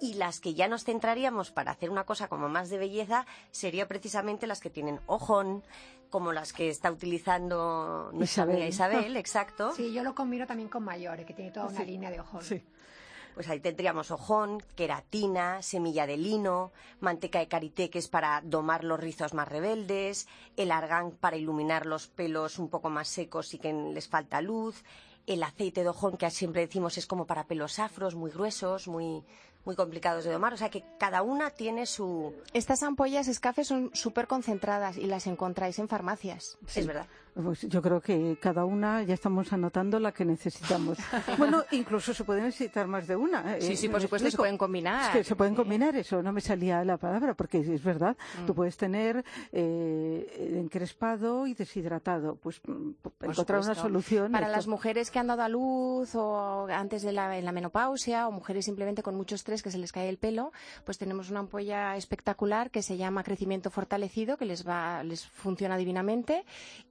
Y 0.00 0.14
las 0.14 0.40
que 0.40 0.54
ya 0.54 0.66
nos 0.66 0.84
centraríamos 0.84 1.50
para 1.50 1.72
hacer 1.72 1.90
una 1.90 2.04
cosa 2.04 2.28
como 2.28 2.48
más 2.48 2.70
de 2.70 2.78
belleza 2.78 3.26
serían 3.50 3.86
precisamente 3.86 4.46
las 4.46 4.60
que 4.60 4.70
tienen 4.70 4.98
ojón, 5.06 5.62
como 6.08 6.32
las 6.32 6.52
que 6.52 6.70
está 6.70 6.90
utilizando 6.90 8.10
nuestra 8.12 8.42
Isabel. 8.44 8.54
amiga 8.56 8.68
Isabel, 8.68 9.16
exacto. 9.16 9.72
Sí, 9.72 9.92
yo 9.92 10.02
lo 10.02 10.14
combino 10.14 10.46
también 10.46 10.68
con 10.68 10.82
mayores, 10.84 11.26
que 11.26 11.34
tiene 11.34 11.50
toda 11.50 11.66
una 11.66 11.84
línea 11.84 12.10
de 12.10 12.20
ojos. 12.20 12.52
Pues 13.34 13.48
ahí 13.48 13.60
tendríamos 13.60 14.10
ojón, 14.10 14.60
queratina, 14.74 15.62
semilla 15.62 16.06
de 16.06 16.16
lino, 16.16 16.72
manteca 16.98 17.38
de 17.38 17.48
karité 17.48 17.88
que 17.88 18.00
es 18.00 18.08
para 18.08 18.40
domar 18.44 18.82
los 18.82 18.98
rizos 18.98 19.34
más 19.34 19.48
rebeldes, 19.48 20.26
el 20.56 20.72
argán 20.72 21.12
para 21.12 21.36
iluminar 21.36 21.86
los 21.86 22.08
pelos 22.08 22.58
un 22.58 22.68
poco 22.68 22.90
más 22.90 23.08
secos 23.08 23.54
y 23.54 23.58
que 23.58 23.72
les 23.72 24.08
falta 24.08 24.42
luz, 24.42 24.82
el 25.26 25.42
aceite 25.42 25.82
de 25.82 25.90
ojón 25.90 26.16
que 26.16 26.28
siempre 26.30 26.62
decimos 26.62 26.98
es 26.98 27.06
como 27.06 27.26
para 27.26 27.46
pelos 27.46 27.78
afros, 27.78 28.14
muy 28.16 28.30
gruesos, 28.32 28.88
muy, 28.88 29.22
muy 29.64 29.76
complicados 29.76 30.24
de 30.24 30.32
domar. 30.32 30.52
O 30.52 30.56
sea 30.56 30.70
que 30.70 30.84
cada 30.98 31.22
una 31.22 31.50
tiene 31.50 31.86
su... 31.86 32.34
Estas 32.52 32.82
ampollas 32.82 33.28
escafe 33.28 33.64
son 33.64 33.90
súper 33.94 34.26
concentradas 34.26 34.96
y 34.96 35.06
las 35.06 35.26
encontráis 35.26 35.78
en 35.78 35.88
farmacias. 35.88 36.58
Es 36.74 36.86
verdad. 36.86 37.06
Pues 37.32 37.62
yo 37.62 37.80
creo 37.80 38.00
que 38.00 38.36
cada 38.40 38.64
una 38.64 39.02
ya 39.04 39.14
estamos 39.14 39.52
anotando 39.52 40.00
la 40.00 40.10
que 40.12 40.24
necesitamos. 40.24 40.98
bueno, 41.38 41.62
incluso 41.70 42.12
se 42.12 42.24
puede 42.24 42.42
necesitar 42.42 42.88
más 42.88 43.06
de 43.06 43.14
una. 43.14 43.56
¿eh? 43.56 43.62
Sí, 43.62 43.76
sí, 43.76 43.86
Me 43.86 43.92
por 43.92 44.02
supuesto, 44.02 44.30
se 44.30 44.36
pueden 44.36 44.58
combinar. 44.58 45.10
Es 45.10 45.16
que 45.18 45.24
se 45.24 45.36
pueden 45.36 45.54
combinar, 45.54 45.94
eso 45.94 46.22
no 46.22 46.32
me 46.32 46.40
salía 46.40 46.84
la 46.84 46.96
palabra, 46.96 47.34
porque 47.34 47.58
es 47.58 47.82
verdad. 47.84 48.16
Mm. 48.42 48.46
Tú 48.46 48.54
puedes 48.54 48.76
tener 48.76 49.24
eh, 49.52 50.56
encrespado 50.58 51.46
y 51.46 51.54
deshidratado. 51.54 52.34
Pues 52.34 52.60
mm, 52.66 52.90
Por 53.00 53.12
encontrar 53.30 53.60
una 53.60 53.74
solución. 53.76 54.32
Para 54.32 54.46
esto- 54.46 54.56
las 54.56 54.66
mujeres 54.66 55.10
que 55.10 55.18
han 55.20 55.28
dado 55.28 55.42
a 55.42 55.48
luz 55.48 56.14
o 56.14 56.66
antes 56.66 57.02
de 57.02 57.12
la, 57.12 57.38
en 57.38 57.44
la 57.44 57.52
menopausia 57.52 58.26
o 58.26 58.32
mujeres 58.32 58.64
simplemente 58.64 59.02
con 59.02 59.14
mucho 59.14 59.36
que 59.62 59.70
se 59.70 59.78
les 59.78 59.92
cae 59.92 60.08
el 60.08 60.18
pelo, 60.18 60.52
pues 60.84 60.98
tenemos 60.98 61.30
una 61.30 61.40
ampolla 61.40 61.96
espectacular 61.96 62.70
que 62.70 62.82
se 62.82 62.96
llama 62.96 63.24
crecimiento 63.24 63.70
fortalecido 63.70 64.36
que 64.36 64.44
les 64.44 64.66
va 64.66 65.02
les 65.02 65.26
funciona 65.26 65.76
divinamente 65.76 66.44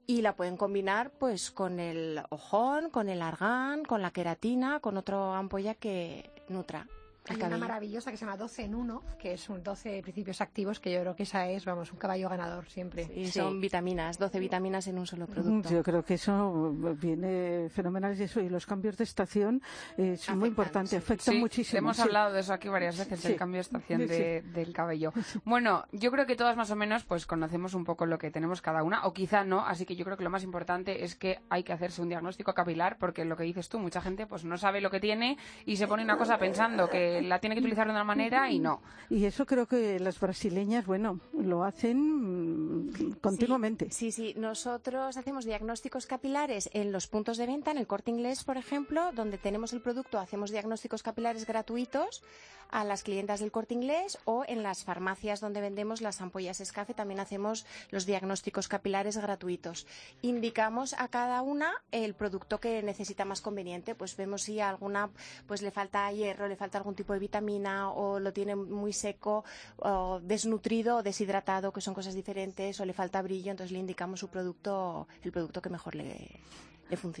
y 0.06 0.22
la 0.22 0.36
pueden 0.36 0.56
combinar 0.56 1.10
pues 1.10 1.50
con 1.50 1.80
el 1.80 2.20
ojón, 2.30 2.90
con 2.90 3.08
el 3.08 3.22
argán, 3.22 3.84
con 3.84 4.02
la 4.02 4.10
queratina, 4.10 4.80
con 4.80 4.96
otra 4.96 5.38
ampolla 5.38 5.74
que 5.74 6.30
nutra 6.48 6.86
Hay 7.28 7.36
una 7.42 7.58
maravillosa 7.58 8.10
que 8.10 8.16
se 8.16 8.24
llama 8.24 8.36
12 8.36 8.64
en 8.64 8.74
1, 8.74 9.02
que 9.18 9.34
es 9.34 9.48
un 9.50 9.62
12 9.62 10.00
principios 10.02 10.40
activos, 10.40 10.80
que 10.80 10.92
yo 10.92 11.00
creo 11.00 11.14
que 11.14 11.22
esa 11.24 11.46
es, 11.48 11.64
vamos, 11.64 11.92
un 11.92 11.98
caballo 11.98 12.28
ganador 12.28 12.68
siempre. 12.68 13.08
Y 13.14 13.26
son 13.28 13.60
vitaminas, 13.60 14.18
12 14.18 14.40
vitaminas 14.40 14.86
en 14.88 14.98
un 14.98 15.06
solo 15.06 15.26
producto. 15.26 15.68
Yo 15.70 15.82
creo 15.82 16.02
que 16.04 16.14
eso 16.14 16.72
viene 17.00 17.68
fenomenal 17.70 18.18
y 18.18 18.22
eso 18.24 18.40
y 18.40 18.48
los 18.48 18.66
cambios 18.66 18.96
de 18.96 19.04
estación 19.04 19.62
eh, 19.96 20.16
son 20.16 20.38
muy 20.38 20.48
importantes, 20.48 20.94
afectan 20.94 21.34
Sí, 21.34 21.40
muchísimo. 21.40 21.78
hemos 21.78 21.96
sí. 21.96 22.02
hablado 22.02 22.32
de 22.32 22.40
eso 22.40 22.52
aquí 22.52 22.68
varias 22.68 22.98
veces, 22.98 23.20
Sí. 23.20 23.28
del 23.28 23.36
cambio 23.36 23.58
de 23.58 23.62
estación 23.62 24.00
Sí. 24.02 24.06
de- 24.06 24.42
del 24.42 24.72
cabello. 24.72 25.12
Bueno, 25.44 25.84
yo 25.92 26.10
creo 26.10 26.26
que 26.26 26.36
todas 26.36 26.56
más 26.56 26.70
o 26.70 26.76
menos 26.76 27.04
pues 27.04 27.26
conocemos 27.26 27.74
un 27.74 27.84
poco 27.84 28.06
lo 28.06 28.18
que 28.18 28.30
tenemos 28.30 28.62
cada 28.62 28.82
una, 28.82 29.06
o 29.06 29.12
quizá 29.12 29.44
no, 29.44 29.64
así 29.64 29.84
que 29.86 29.94
yo 29.94 30.04
creo 30.04 30.16
que 30.16 30.24
lo 30.24 30.30
más 30.30 30.42
importante 30.42 31.04
es 31.04 31.14
que 31.16 31.38
hay 31.50 31.62
que 31.62 31.72
hacerse 31.72 32.02
un 32.02 32.08
diagnóstico 32.08 32.54
capilar, 32.54 32.96
porque 32.98 33.24
lo 33.24 33.36
que 33.36 33.44
dices 33.44 33.68
tú, 33.68 33.78
mucha 33.78 34.00
gente 34.00 34.26
pues 34.26 34.44
no 34.44 34.56
sabe 34.56 34.80
lo 34.80 34.90
que 34.90 35.00
tiene 35.00 35.36
y 35.66 35.76
se 35.76 35.86
pone 35.86 36.02
una 36.02 36.16
cosa 36.16 36.38
pensando 36.38 36.88
que 36.88 37.09
la 37.22 37.38
tiene 37.40 37.54
que 37.54 37.60
utilizar 37.60 37.86
de 37.86 37.92
una 37.92 38.04
manera 38.04 38.50
y 38.50 38.58
no. 38.58 38.80
Y 39.08 39.24
eso 39.24 39.44
creo 39.46 39.66
que 39.66 39.98
las 39.98 40.20
brasileñas, 40.20 40.86
bueno, 40.86 41.20
lo 41.32 41.64
hacen 41.64 42.88
mm, 42.88 43.12
continuamente. 43.20 43.90
Sí, 43.90 44.12
sí, 44.12 44.34
nosotros 44.36 45.16
hacemos 45.16 45.44
diagnósticos 45.44 46.06
capilares 46.06 46.70
en 46.72 46.92
los 46.92 47.06
puntos 47.06 47.36
de 47.36 47.46
venta, 47.46 47.70
en 47.70 47.78
el 47.78 47.86
corte 47.86 48.10
inglés, 48.10 48.44
por 48.44 48.56
ejemplo, 48.56 49.10
donde 49.12 49.38
tenemos 49.38 49.72
el 49.72 49.80
producto, 49.80 50.18
hacemos 50.18 50.50
diagnósticos 50.50 51.02
capilares 51.02 51.46
gratuitos 51.46 52.22
a 52.70 52.84
las 52.84 53.02
clientas 53.02 53.40
del 53.40 53.50
corte 53.50 53.74
inglés 53.74 54.18
o 54.24 54.44
en 54.46 54.62
las 54.62 54.84
farmacias 54.84 55.40
donde 55.40 55.60
vendemos 55.60 56.00
las 56.00 56.20
ampollas 56.20 56.60
escafe 56.60 56.94
también 56.94 57.20
hacemos 57.20 57.66
los 57.90 58.06
diagnósticos 58.06 58.68
capilares 58.68 59.16
gratuitos. 59.16 59.86
Indicamos 60.22 60.94
a 60.98 61.08
cada 61.08 61.42
una 61.42 61.72
el 61.90 62.14
producto 62.14 62.60
que 62.60 62.82
necesita 62.82 63.24
más 63.24 63.40
conveniente, 63.40 63.94
pues 63.94 64.16
vemos 64.16 64.42
si 64.42 64.60
a 64.60 64.68
alguna 64.68 65.10
pues 65.46 65.62
le 65.62 65.70
falta 65.70 66.10
hierro, 66.12 66.48
le 66.48 66.56
falta 66.56 66.78
algún 66.78 66.94
tipo 67.00 67.12
de 67.12 67.18
vitamina 67.18 67.90
o 67.90 68.20
lo 68.20 68.30
tiene 68.32 68.54
muy 68.56 68.92
seco 68.92 69.44
o 69.78 70.20
desnutrido 70.32 70.98
o 70.98 71.02
deshidratado, 71.02 71.72
que 71.72 71.80
son 71.80 71.94
cosas 71.94 72.14
diferentes, 72.14 72.78
o 72.80 72.84
le 72.84 72.92
falta 72.92 73.22
brillo, 73.22 73.50
entonces 73.50 73.72
le 73.72 73.80
indicamos 73.84 74.20
su 74.20 74.28
producto, 74.28 75.08
el 75.24 75.32
producto 75.32 75.62
que 75.62 75.70
mejor 75.70 75.94
le, 75.94 76.40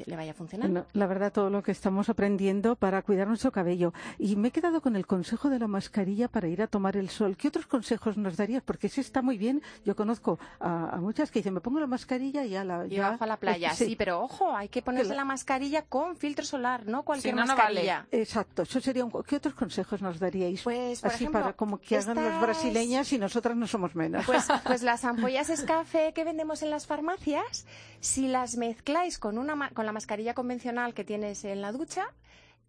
le, 0.06 0.16
vaya 0.16 0.34
funcionando. 0.34 0.80
Bueno, 0.80 0.86
la 0.92 1.06
verdad, 1.06 1.32
todo 1.32 1.50
lo 1.50 1.62
que 1.62 1.72
estamos 1.72 2.08
aprendiendo 2.08 2.76
para 2.76 3.02
cuidar 3.02 3.28
nuestro 3.28 3.52
cabello. 3.52 3.92
Y 4.18 4.36
me 4.36 4.48
he 4.48 4.50
quedado 4.50 4.80
con 4.80 4.96
el 4.96 5.06
consejo 5.06 5.48
de 5.50 5.58
la 5.58 5.66
mascarilla 5.68 6.28
para 6.28 6.48
ir 6.48 6.62
a 6.62 6.66
tomar 6.66 6.96
el 6.96 7.08
sol. 7.08 7.36
¿Qué 7.36 7.48
otros 7.48 7.66
consejos 7.66 8.16
nos 8.16 8.36
darías? 8.36 8.62
Porque 8.62 8.88
ese 8.88 9.00
está 9.00 9.22
muy 9.22 9.38
bien. 9.38 9.62
Yo 9.84 9.94
conozco 9.96 10.38
a, 10.58 10.90
a 10.90 10.96
muchas 11.00 11.30
que 11.30 11.38
dicen, 11.40 11.54
me 11.54 11.60
pongo 11.60 11.80
la 11.80 11.86
mascarilla 11.86 12.44
y 12.44 12.50
ya 12.50 12.64
la... 12.64 12.86
Y 12.86 12.90
ya- 12.96 13.10
bajo 13.10 13.24
a 13.24 13.26
la 13.26 13.36
playa, 13.36 13.70
sí. 13.74 13.96
pero 13.96 14.20
ojo, 14.20 14.54
hay 14.54 14.68
que 14.68 14.82
ponerse 14.82 15.10
la- 15.10 15.16
la 15.16 15.24
mascarilla 15.24 15.82
con 15.82 16.16
filtro 16.16 16.44
solar, 16.44 16.86
no 16.86 17.02
cualquier 17.02 17.34
no, 17.34 17.42
no 17.44 17.54
mascarilla. 17.56 18.06
Exacto, 18.10 18.62
eso 18.62 18.80
sería 18.80 19.04
un... 19.04 19.10
¿Qué 19.24 19.36
otros 19.36 19.54
consejos 19.54 20.00
nos 20.02 20.18
daríais? 20.18 20.62
Pues, 20.62 21.00
por 21.00 21.10
Así 21.10 21.24
ejemplo, 21.24 21.40
para 21.40 21.52
como 21.54 21.78
que 21.78 21.96
hagan 21.96 22.16
las 22.16 22.24
estas- 22.26 22.40
brasileñas 22.42 23.12
y 23.12 23.18
nosotras 23.18 23.56
no 23.56 23.66
somos 23.66 23.94
menos. 23.94 24.24
Pues, 24.26 24.46
pues 24.64 24.82
las 24.90 25.04
ampollas 25.04 25.50
escafe 25.50 26.12
que 26.14 26.24
vendemos 26.24 26.62
en 26.62 26.70
las 26.70 26.86
farmacias, 26.86 27.66
si 28.00 28.28
las 28.28 28.56
mezcláis 28.56 29.18
con, 29.18 29.38
una, 29.38 29.54
con 29.74 29.86
la 29.86 29.92
mascarilla 29.92 30.34
convencional 30.34 30.94
que 30.94 31.04
tienes 31.04 31.44
en 31.44 31.60
la 31.60 31.72
ducha, 31.72 32.14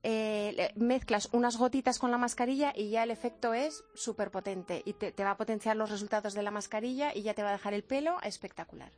eh, 0.04 0.72
mezclas 0.76 1.30
unas 1.32 1.58
gotitas 1.58 2.00
con 2.00 2.12
la 2.12 2.18
mascarilla 2.18 2.74
y 2.76 2.90
ya 2.90 3.04
el 3.04 3.12
efecto 3.12 3.54
es 3.54 3.84
súper 3.94 4.32
potente 4.32 4.82
y 4.86 4.94
te, 4.94 5.12
te 5.12 5.24
va 5.24 5.32
a 5.32 5.38
potenciar 5.38 5.76
los 5.76 5.92
resultados 5.92 6.34
de 6.34 6.44
la 6.44 6.52
mascarilla 6.52 7.16
y 7.16 7.22
ya 7.22 7.34
te 7.34 7.44
va 7.44 7.50
a 7.50 7.54
dejar 7.54 7.74
el 7.74 7.84
pelo 7.84 8.18
espectacular. 8.24 8.92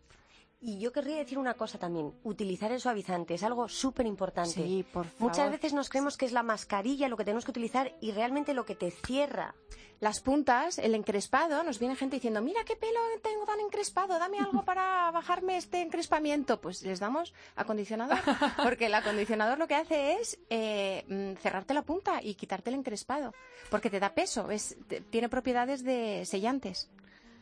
Y 0.66 0.80
yo 0.80 0.94
querría 0.94 1.18
decir 1.18 1.38
una 1.38 1.56
cosa 1.56 1.78
también, 1.78 2.14
utilizar 2.24 2.72
el 2.72 2.80
suavizante 2.80 3.34
es 3.34 3.44
algo 3.44 3.68
súper 3.68 4.06
importante. 4.06 4.64
Sí, 4.64 4.86
por 4.94 5.06
Muchas 5.20 5.52
veces 5.52 5.74
nos 5.74 5.90
creemos 5.90 6.16
que 6.16 6.26
es 6.26 6.32
la 6.32 6.42
mascarilla 6.42 7.10
lo 7.10 7.18
que 7.18 7.26
tenemos 7.26 7.44
que 7.44 7.52
utilizar 7.52 7.94
y 8.00 8.14
realmente 8.14 8.54
lo 8.54 8.66
que 8.66 8.74
te 8.74 8.90
cierra. 8.90 9.56
Las 10.00 10.22
puntas, 10.22 10.78
el 10.78 10.96
encrespado, 10.96 11.66
nos 11.66 11.80
viene 11.80 11.98
gente 11.98 12.16
diciendo, 12.16 12.42
mira 12.42 12.64
qué 12.64 12.78
pelo 12.78 13.02
tengo 13.22 13.46
tan 13.46 13.60
encrespado, 13.60 14.18
dame 14.18 14.40
algo 14.40 14.64
para 14.66 15.12
bajarme 15.12 15.58
este 15.58 15.82
encrespamiento. 15.82 16.62
Pues 16.62 16.82
les 16.84 17.02
damos 17.02 17.34
acondicionador, 17.58 18.20
porque 18.64 18.86
el 18.86 18.96
acondicionador 18.96 19.60
lo 19.60 19.68
que 19.68 19.76
hace 19.76 20.14
es 20.14 20.40
eh, 20.50 21.04
mm, 21.10 21.42
cerrarte 21.42 21.74
la 21.74 21.82
punta 21.82 22.24
y 22.24 22.36
quitarte 22.36 22.70
el 22.70 22.78
encrespado, 22.78 23.34
porque 23.70 23.90
te 23.90 24.00
da 24.00 24.14
peso, 24.14 24.50
es, 24.50 24.78
tiene 25.10 25.28
propiedades 25.28 25.84
de 25.84 26.26
sellantes. 26.26 26.90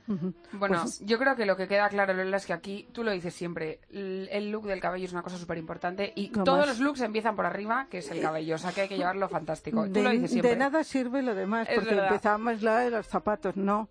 Bueno, 0.07 0.81
Pues- 0.81 0.99
yo 1.05 1.17
creo 1.17 1.35
que 1.35 1.45
lo 1.45 1.55
que 1.55 1.67
queda 1.67 1.87
claro, 1.89 2.13
Lola, 2.13 2.37
es 2.37 2.45
que 2.45 2.53
aquí, 2.53 2.87
tú 2.91 3.03
lo 3.03 3.11
dices 3.11 3.33
siempre, 3.33 3.79
el 3.91 4.51
look 4.51 4.65
del 4.67 4.79
cabello 4.79 5.05
es 5.05 5.13
una 5.13 5.21
cosa 5.21 5.37
súper 5.37 5.57
importante 5.57 6.11
y 6.15 6.29
todos 6.29 6.59
más. 6.59 6.67
los 6.67 6.79
looks 6.79 7.01
empiezan 7.01 7.35
por 7.35 7.45
arriba, 7.45 7.87
que 7.89 7.99
es 7.99 8.11
el 8.11 8.21
cabello, 8.21 8.55
o 8.55 8.57
sea 8.57 8.71
que 8.71 8.81
hay 8.81 8.87
que 8.87 8.97
llevarlo 8.97 9.29
fantástico. 9.29 9.85
Tú 9.85 9.91
de, 9.93 10.03
lo 10.03 10.09
dices 10.09 10.31
siempre. 10.31 10.51
de 10.51 10.57
nada 10.57 10.83
sirve 10.83 11.21
lo 11.21 11.35
demás, 11.35 11.67
Es 11.69 11.75
porque 11.75 11.91
verdad. 11.95 12.07
empezamos 12.07 12.61
la 12.61 12.79
de 12.79 12.89
los 12.91 13.07
zapatos, 13.07 13.55
no. 13.55 13.87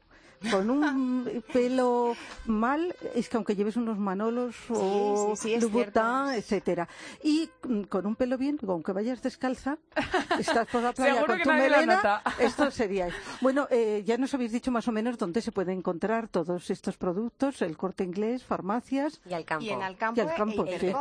Con 0.48 0.70
un 0.70 1.42
pelo 1.52 2.16
mal, 2.46 2.94
es 3.14 3.28
que 3.28 3.36
aunque 3.36 3.54
lleves 3.54 3.76
unos 3.76 3.98
manolos 3.98 4.56
o 4.70 5.34
sí, 5.36 5.56
sí, 5.56 5.60
Louboutin, 5.60 6.34
etcétera. 6.34 6.88
Y 7.22 7.50
mm, 7.68 7.82
con 7.82 8.06
un 8.06 8.16
pelo 8.16 8.38
bien, 8.38 8.58
aunque 8.66 8.92
vayas 8.92 9.20
descalza, 9.20 9.76
estás 10.38 10.66
por 10.68 10.82
la 10.82 10.92
playa 10.92 11.26
con 11.26 11.36
que 11.36 11.42
tu 11.44 11.50
melena, 11.50 12.22
esto 12.38 12.70
sería. 12.70 13.08
Bueno, 13.42 13.68
eh, 13.70 14.02
ya 14.06 14.16
nos 14.16 14.32
habéis 14.32 14.52
dicho 14.52 14.70
más 14.70 14.88
o 14.88 14.92
menos 14.92 15.18
dónde 15.18 15.42
se 15.42 15.52
pueden 15.52 15.78
encontrar 15.78 16.28
todos 16.28 16.70
estos 16.70 16.96
productos, 16.96 17.60
el 17.60 17.76
corte 17.76 18.04
inglés, 18.04 18.42
farmacias. 18.42 19.20
Y 19.28 19.34
al 19.34 19.44
campo. 19.44 19.64
Y 19.64 19.70
en 19.70 19.82
Alcampo, 19.82 20.20
Y 20.20 20.24
al 20.24 20.34
campo, 20.34 20.64
el 20.64 20.80
sí. 20.80 20.92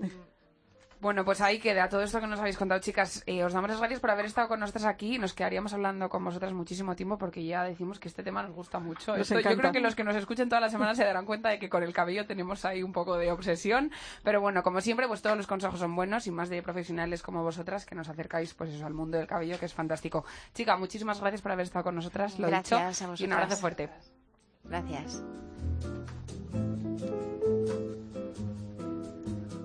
Bueno, 1.00 1.24
pues 1.24 1.40
ahí 1.40 1.58
queda 1.58 1.88
todo 1.88 2.02
esto 2.02 2.20
que 2.20 2.26
nos 2.26 2.38
habéis 2.40 2.58
contado, 2.58 2.78
chicas. 2.80 3.22
Eh, 3.26 3.42
os 3.42 3.54
damos 3.54 3.70
las 3.70 3.78
gracias 3.78 4.00
por 4.00 4.10
haber 4.10 4.26
estado 4.26 4.48
con 4.48 4.60
nosotras 4.60 4.84
aquí. 4.84 5.18
Nos 5.18 5.32
quedaríamos 5.32 5.72
hablando 5.72 6.10
con 6.10 6.22
vosotras 6.22 6.52
muchísimo 6.52 6.94
tiempo 6.94 7.16
porque 7.16 7.42
ya 7.42 7.64
decimos 7.64 7.98
que 7.98 8.08
este 8.08 8.22
tema 8.22 8.42
nos 8.42 8.52
gusta 8.52 8.78
mucho. 8.78 9.16
Nos 9.16 9.30
Esto- 9.30 9.40
yo 9.48 9.56
creo 9.56 9.72
que 9.72 9.80
los 9.80 9.94
que 9.94 10.04
nos 10.04 10.14
escuchen 10.14 10.50
todas 10.50 10.60
las 10.60 10.72
semanas 10.72 10.98
se 10.98 11.04
darán 11.04 11.24
cuenta 11.24 11.48
de 11.48 11.58
que 11.58 11.70
con 11.70 11.82
el 11.82 11.94
cabello 11.94 12.26
tenemos 12.26 12.66
ahí 12.66 12.82
un 12.82 12.92
poco 12.92 13.16
de 13.16 13.32
obsesión. 13.32 13.90
Pero 14.22 14.42
bueno, 14.42 14.62
como 14.62 14.82
siempre, 14.82 15.08
pues 15.08 15.22
todos 15.22 15.38
los 15.38 15.46
consejos 15.46 15.80
son 15.80 15.96
buenos 15.96 16.26
y 16.26 16.30
más 16.30 16.50
de 16.50 16.62
profesionales 16.62 17.22
como 17.22 17.42
vosotras 17.42 17.86
que 17.86 17.94
nos 17.94 18.10
acercáis 18.10 18.52
pues 18.52 18.68
eso 18.70 18.84
al 18.84 18.92
mundo 18.92 19.16
del 19.16 19.26
cabello, 19.26 19.58
que 19.58 19.64
es 19.64 19.72
fantástico. 19.72 20.26
Chica, 20.52 20.76
muchísimas 20.76 21.18
gracias 21.18 21.40
por 21.40 21.52
haber 21.52 21.64
estado 21.64 21.84
con 21.84 21.94
nosotras. 21.94 22.38
Lo 22.38 22.48
Gracias 22.48 23.00
a 23.00 23.06
dicho. 23.10 23.22
Y 23.24 23.26
un 23.26 23.32
abrazo 23.32 23.56
fuerte. 23.56 23.88
Gracias. 24.64 25.22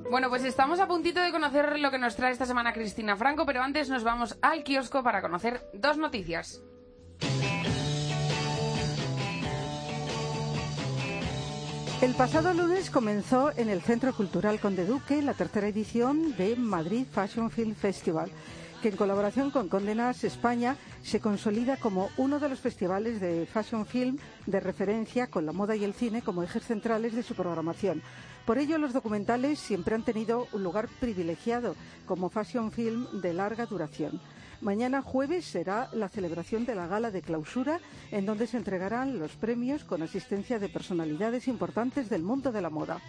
Bueno, 0.10 0.30
pues 0.30 0.44
estamos 0.44 0.80
a 0.80 0.88
puntito 0.88 1.20
de 1.20 1.32
conocer 1.32 1.80
lo 1.80 1.90
que 1.90 1.98
nos 1.98 2.16
trae 2.16 2.32
esta 2.32 2.46
semana 2.46 2.74
Cristina 2.74 3.16
Franco, 3.18 3.46
pero 3.46 3.62
antes 3.62 3.90
nos 3.90 4.04
vamos 4.04 4.38
al 4.42 4.64
kiosco 4.64 5.04
para 5.04 5.22
conocer 5.22 5.68
dos 5.74 5.98
noticias. 5.98 6.62
El 12.02 12.14
pasado 12.14 12.54
lunes 12.54 12.92
comenzó 12.92 13.52
en 13.58 13.70
el 13.70 13.82
Centro 13.82 14.14
Cultural 14.14 14.60
Conde 14.60 14.86
Duque 14.86 15.22
la 15.22 15.34
tercera 15.34 15.68
edición 15.68 16.36
de 16.36 16.56
Madrid 16.56 17.08
Fashion 17.12 17.50
Film 17.50 17.74
Festival, 17.74 18.30
que 18.82 18.90
en 18.90 18.96
colaboración 18.96 19.52
con 19.52 19.70
Condenas 19.70 20.24
España 20.24 20.78
se 21.02 21.20
consolida 21.20 21.78
como 21.78 22.10
uno 22.18 22.40
de 22.40 22.50
los 22.50 22.60
festivales 22.60 23.20
de 23.20 23.46
fashion 23.46 23.86
film 23.86 24.18
de 24.46 24.60
referencia 24.60 25.28
con 25.28 25.46
la 25.46 25.52
moda 25.52 25.76
y 25.76 25.84
el 25.84 25.94
cine 25.94 26.22
como 26.22 26.44
ejes 26.44 26.66
centrales 26.66 27.14
de 27.14 27.24
su 27.24 27.36
programación. 27.36 28.02
Por 28.46 28.58
ello, 28.58 28.78
los 28.78 28.94
documentales 28.94 29.60
siempre 29.60 29.96
han 29.96 30.04
tenido 30.04 30.48
un 30.54 30.64
lugar 30.64 30.88
privilegiado 31.00 31.76
como 32.06 32.30
fashion 32.30 32.72
film 32.72 33.08
de 33.22 33.34
larga 33.34 33.66
duración. 33.66 34.22
Mañana 34.62 35.02
jueves 35.02 35.46
será 35.46 35.90
la 35.94 36.10
celebración 36.10 36.66
de 36.66 36.76
la 36.76 36.88
gala 36.88 37.12
de 37.12 37.22
clausura, 37.22 37.80
en 38.12 38.26
donde 38.26 38.48
se 38.48 38.58
entregarán 38.58 39.20
los 39.20 39.32
premios 39.34 39.84
con 39.84 40.02
asistencia 40.02 40.60
de 40.60 40.70
personalidades 40.70 41.48
importantes 41.48 42.10
del 42.10 42.24
mundo 42.24 42.52
de 42.52 42.62
la 42.62 42.70
moda. 42.70 43.02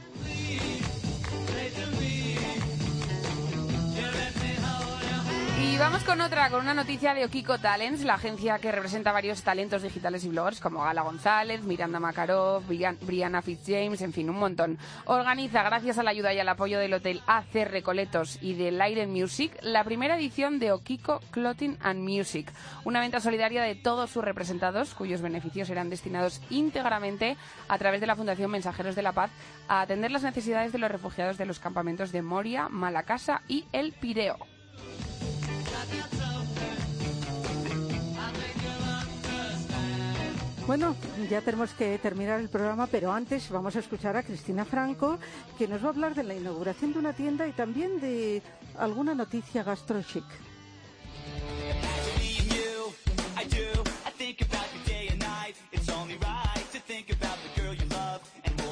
Y 5.77 5.79
vamos 5.79 6.05
con 6.05 6.23
otra, 6.23 6.49
con 6.49 6.63
una 6.63 6.73
noticia 6.73 7.13
de 7.13 7.27
Okiko 7.27 7.59
Talents, 7.59 8.03
la 8.03 8.15
agencia 8.15 8.59
que 8.59 8.73
representa 8.73 9.13
varios 9.13 9.43
talentos 9.43 9.83
digitales 9.83 10.25
y 10.25 10.29
bloggers 10.31 10.59
como 10.59 10.83
Gala 10.83 11.03
González, 11.03 11.61
Miranda 11.65 12.01
Makarov, 12.01 12.65
Brian- 12.67 12.97
Brianna 13.03 13.43
Fitzjames, 13.43 14.01
en 14.01 14.15
fin, 14.15 14.31
un 14.31 14.39
montón. 14.39 14.79
Organiza, 15.05 15.63
gracias 15.65 15.99
a 15.99 16.03
la 16.03 16.13
ayuda 16.13 16.33
y 16.33 16.39
al 16.41 16.49
apoyo 16.49 16.79
del 16.79 16.95
hotel 16.95 17.21
AC 17.27 17.67
Recoletos 17.67 18.39
y 18.41 18.55
de 18.55 18.71
Light 18.71 19.07
Music, 19.07 19.53
la 19.61 19.85
primera 19.85 20.17
edición 20.17 20.59
de 20.59 20.73
Okiko 20.73 21.21
Clothing 21.31 21.77
and 21.83 22.01
Music, 22.01 22.51
una 22.85 23.01
venta 23.01 23.21
solidaria 23.21 23.63
de 23.63 23.75
todos 23.75 24.09
sus 24.11 24.25
representados, 24.25 24.95
cuyos 24.95 25.21
beneficios 25.21 25.69
serán 25.69 25.91
destinados 25.91 26.41
íntegramente 26.49 27.37
a 27.69 27.77
través 27.77 28.01
de 28.01 28.07
la 28.07 28.17
Fundación 28.17 28.51
Mensajeros 28.51 28.97
de 28.97 29.03
la 29.03 29.13
Paz 29.13 29.31
a 29.69 29.83
atender 29.83 30.11
las 30.11 30.23
necesidades 30.23 30.73
de 30.73 30.79
los 30.79 30.91
refugiados 30.91 31.37
de 31.37 31.45
los 31.45 31.59
campamentos 31.61 32.13
de 32.13 32.23
Moria, 32.23 32.71
Malacasa 32.71 33.43
y 33.47 33.67
El 33.73 33.93
Pireo. 33.93 34.39
Bueno, 40.67 40.97
ya 41.31 41.41
tenemos 41.43 41.71
que 41.75 41.97
terminar 41.99 42.41
el 42.41 42.49
programa, 42.49 42.89
pero 42.89 43.13
antes 43.13 43.49
vamos 43.51 43.77
a 43.77 43.79
escuchar 43.79 44.17
a 44.17 44.25
Cristina 44.25 44.65
Franco, 44.65 45.17
que 45.57 45.69
nos 45.69 45.81
va 45.81 45.87
a 45.87 45.91
hablar 45.91 46.17
de 46.17 46.25
la 46.25 46.35
inauguración 46.35 46.93
de 46.93 46.99
una 46.99 47.13
tienda 47.13 47.47
y 47.47 47.53
también 47.53 48.01
de 48.01 48.43
alguna 48.77 49.15
noticia 49.15 49.63
gastrochic. 49.63 50.25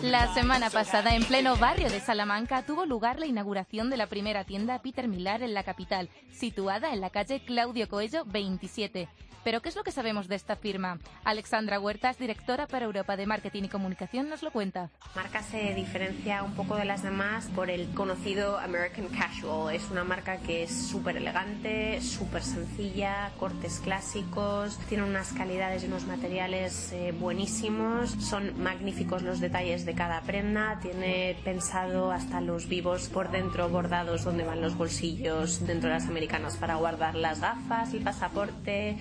La 0.04 0.34
semana 0.34 0.68
pasada, 0.68 1.14
en 1.14 1.24
pleno 1.24 1.56
barrio 1.56 1.88
de 1.88 1.98
Salamanca, 1.98 2.60
tuvo 2.60 2.84
lugar 2.84 3.18
la 3.18 3.24
inauguración 3.24 3.88
de 3.88 3.96
la 3.96 4.06
primera 4.06 4.44
tienda 4.44 4.82
Peter 4.82 5.08
Millar 5.08 5.42
en 5.42 5.54
la 5.54 5.62
capital, 5.62 6.10
situada 6.30 6.92
en 6.92 7.00
la 7.00 7.08
calle 7.08 7.42
Claudio 7.42 7.88
Coello 7.88 8.26
27. 8.26 9.08
Pero 9.44 9.60
¿qué 9.60 9.68
es 9.68 9.76
lo 9.76 9.84
que 9.84 9.92
sabemos 9.92 10.26
de 10.26 10.36
esta 10.36 10.56
firma? 10.56 10.98
Alexandra 11.22 11.78
Huertas, 11.78 12.18
directora 12.18 12.66
para 12.66 12.86
Europa 12.86 13.14
de 13.14 13.26
Marketing 13.26 13.64
y 13.64 13.68
Comunicación, 13.68 14.30
nos 14.30 14.42
lo 14.42 14.50
cuenta. 14.50 14.90
La 15.14 15.22
marca 15.22 15.42
se 15.42 15.74
diferencia 15.74 16.42
un 16.42 16.54
poco 16.54 16.76
de 16.76 16.86
las 16.86 17.02
demás 17.02 17.50
por 17.54 17.68
el 17.68 17.90
conocido 17.90 18.58
American 18.58 19.08
Casual. 19.08 19.74
Es 19.74 19.90
una 19.90 20.02
marca 20.02 20.38
que 20.38 20.62
es 20.62 20.70
súper 20.70 21.18
elegante, 21.18 22.00
súper 22.00 22.42
sencilla, 22.42 23.32
cortes 23.38 23.80
clásicos, 23.80 24.78
tiene 24.88 25.04
unas 25.04 25.34
calidades 25.34 25.84
y 25.84 25.88
unos 25.88 26.06
materiales 26.06 26.92
eh, 26.92 27.12
buenísimos, 27.12 28.12
son 28.12 28.62
magníficos 28.62 29.22
los 29.22 29.40
detalles 29.40 29.84
de 29.84 29.93
cada 29.94 30.20
prenda, 30.22 30.78
tiene 30.80 31.36
pensado 31.44 32.12
hasta 32.12 32.40
los 32.40 32.68
vivos 32.68 33.08
por 33.08 33.30
dentro 33.30 33.68
bordados 33.68 34.24
donde 34.24 34.44
van 34.44 34.60
los 34.60 34.76
bolsillos 34.76 35.66
dentro 35.66 35.88
de 35.88 35.96
las 35.96 36.06
americanas 36.06 36.56
para 36.56 36.76
guardar 36.76 37.14
las 37.14 37.40
gafas, 37.40 37.94
el 37.94 38.02
pasaporte. 38.02 38.98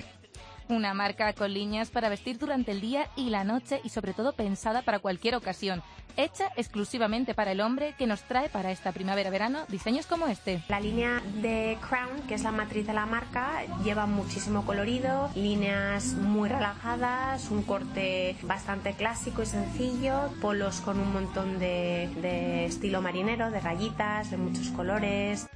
Una 0.70 0.93
marca 0.93 1.34
con 1.34 1.53
líneas 1.53 1.89
para 1.89 2.09
vestir 2.09 2.38
durante 2.38 2.72
el 2.72 2.82
día 2.82 3.09
y 3.16 3.30
la 3.30 3.43
noche 3.43 3.82
y 3.84 3.89
sobre 3.89 4.14
todo 4.14 4.34
pensada 4.34 4.82
para 4.82 4.99
cualquier 4.99 5.36
ocasión. 5.36 5.84
Hecha 6.16 6.49
exclusivamente 6.55 7.34
para 7.34 7.53
el 7.53 7.61
hombre 7.61 7.95
que 7.97 8.05
nos 8.05 8.22
trae 8.22 8.47
para 8.47 8.72
esta 8.72 8.91
primavera-verano 8.91 9.66
diseños 9.68 10.05
como 10.05 10.28
este. 10.28 10.64
La 10.70 10.80
línea 10.80 11.22
de 11.41 11.78
Crown, 11.82 12.22
que 12.28 12.36
es 12.36 12.43
la 12.43 12.51
matriz 12.51 12.86
de 12.86 12.93
la 12.93 13.07
marca, 13.07 13.64
lleva 13.84 14.05
muchísimo 14.05 14.64
colorido, 14.64 15.32
líneas 15.36 16.14
muy 16.14 16.49
relajadas, 16.49 17.49
un 17.49 17.64
corte 17.64 18.38
bastante 18.43 18.93
clásico 18.93 19.41
y 19.41 19.47
sencillo, 19.47 20.30
polos 20.39 20.82
con 20.82 20.99
un 20.99 21.11
montón 21.11 21.57
de, 21.57 22.66
estilo 22.66 23.01
marinero, 23.01 23.49
de 23.49 23.59
rayitas, 23.59 24.30
de 24.30 24.38
muchos 24.38 24.70
colores. 24.70 25.47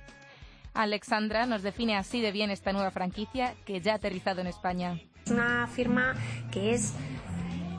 Alexandra 0.77 1.47
nos 1.47 1.63
define 1.63 1.97
así 1.97 2.21
de 2.21 2.31
bien 2.31 2.51
esta 2.51 2.71
nueva 2.71 2.91
franquicia 2.91 3.55
que 3.65 3.81
ya 3.81 3.93
ha 3.93 3.95
aterrizado 3.95 4.41
en 4.41 4.47
España. 4.47 5.01
Es 5.25 5.31
una 5.31 5.67
firma 5.67 6.13
que 6.51 6.75
es 6.75 6.93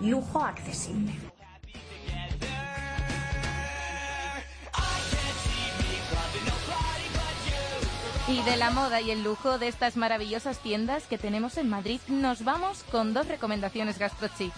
lujo 0.00 0.42
accesible. 0.42 1.12
Y 8.26 8.42
de 8.42 8.56
la 8.56 8.70
moda 8.70 9.00
y 9.00 9.10
el 9.10 9.22
lujo 9.22 9.58
de 9.58 9.68
estas 9.68 9.96
maravillosas 9.96 10.58
tiendas 10.58 11.06
que 11.06 11.16
tenemos 11.16 11.56
en 11.56 11.70
Madrid, 11.70 12.00
nos 12.08 12.44
vamos 12.44 12.82
con 12.90 13.14
dos 13.14 13.26
recomendaciones 13.28 13.98
gastrochic. 13.98 14.52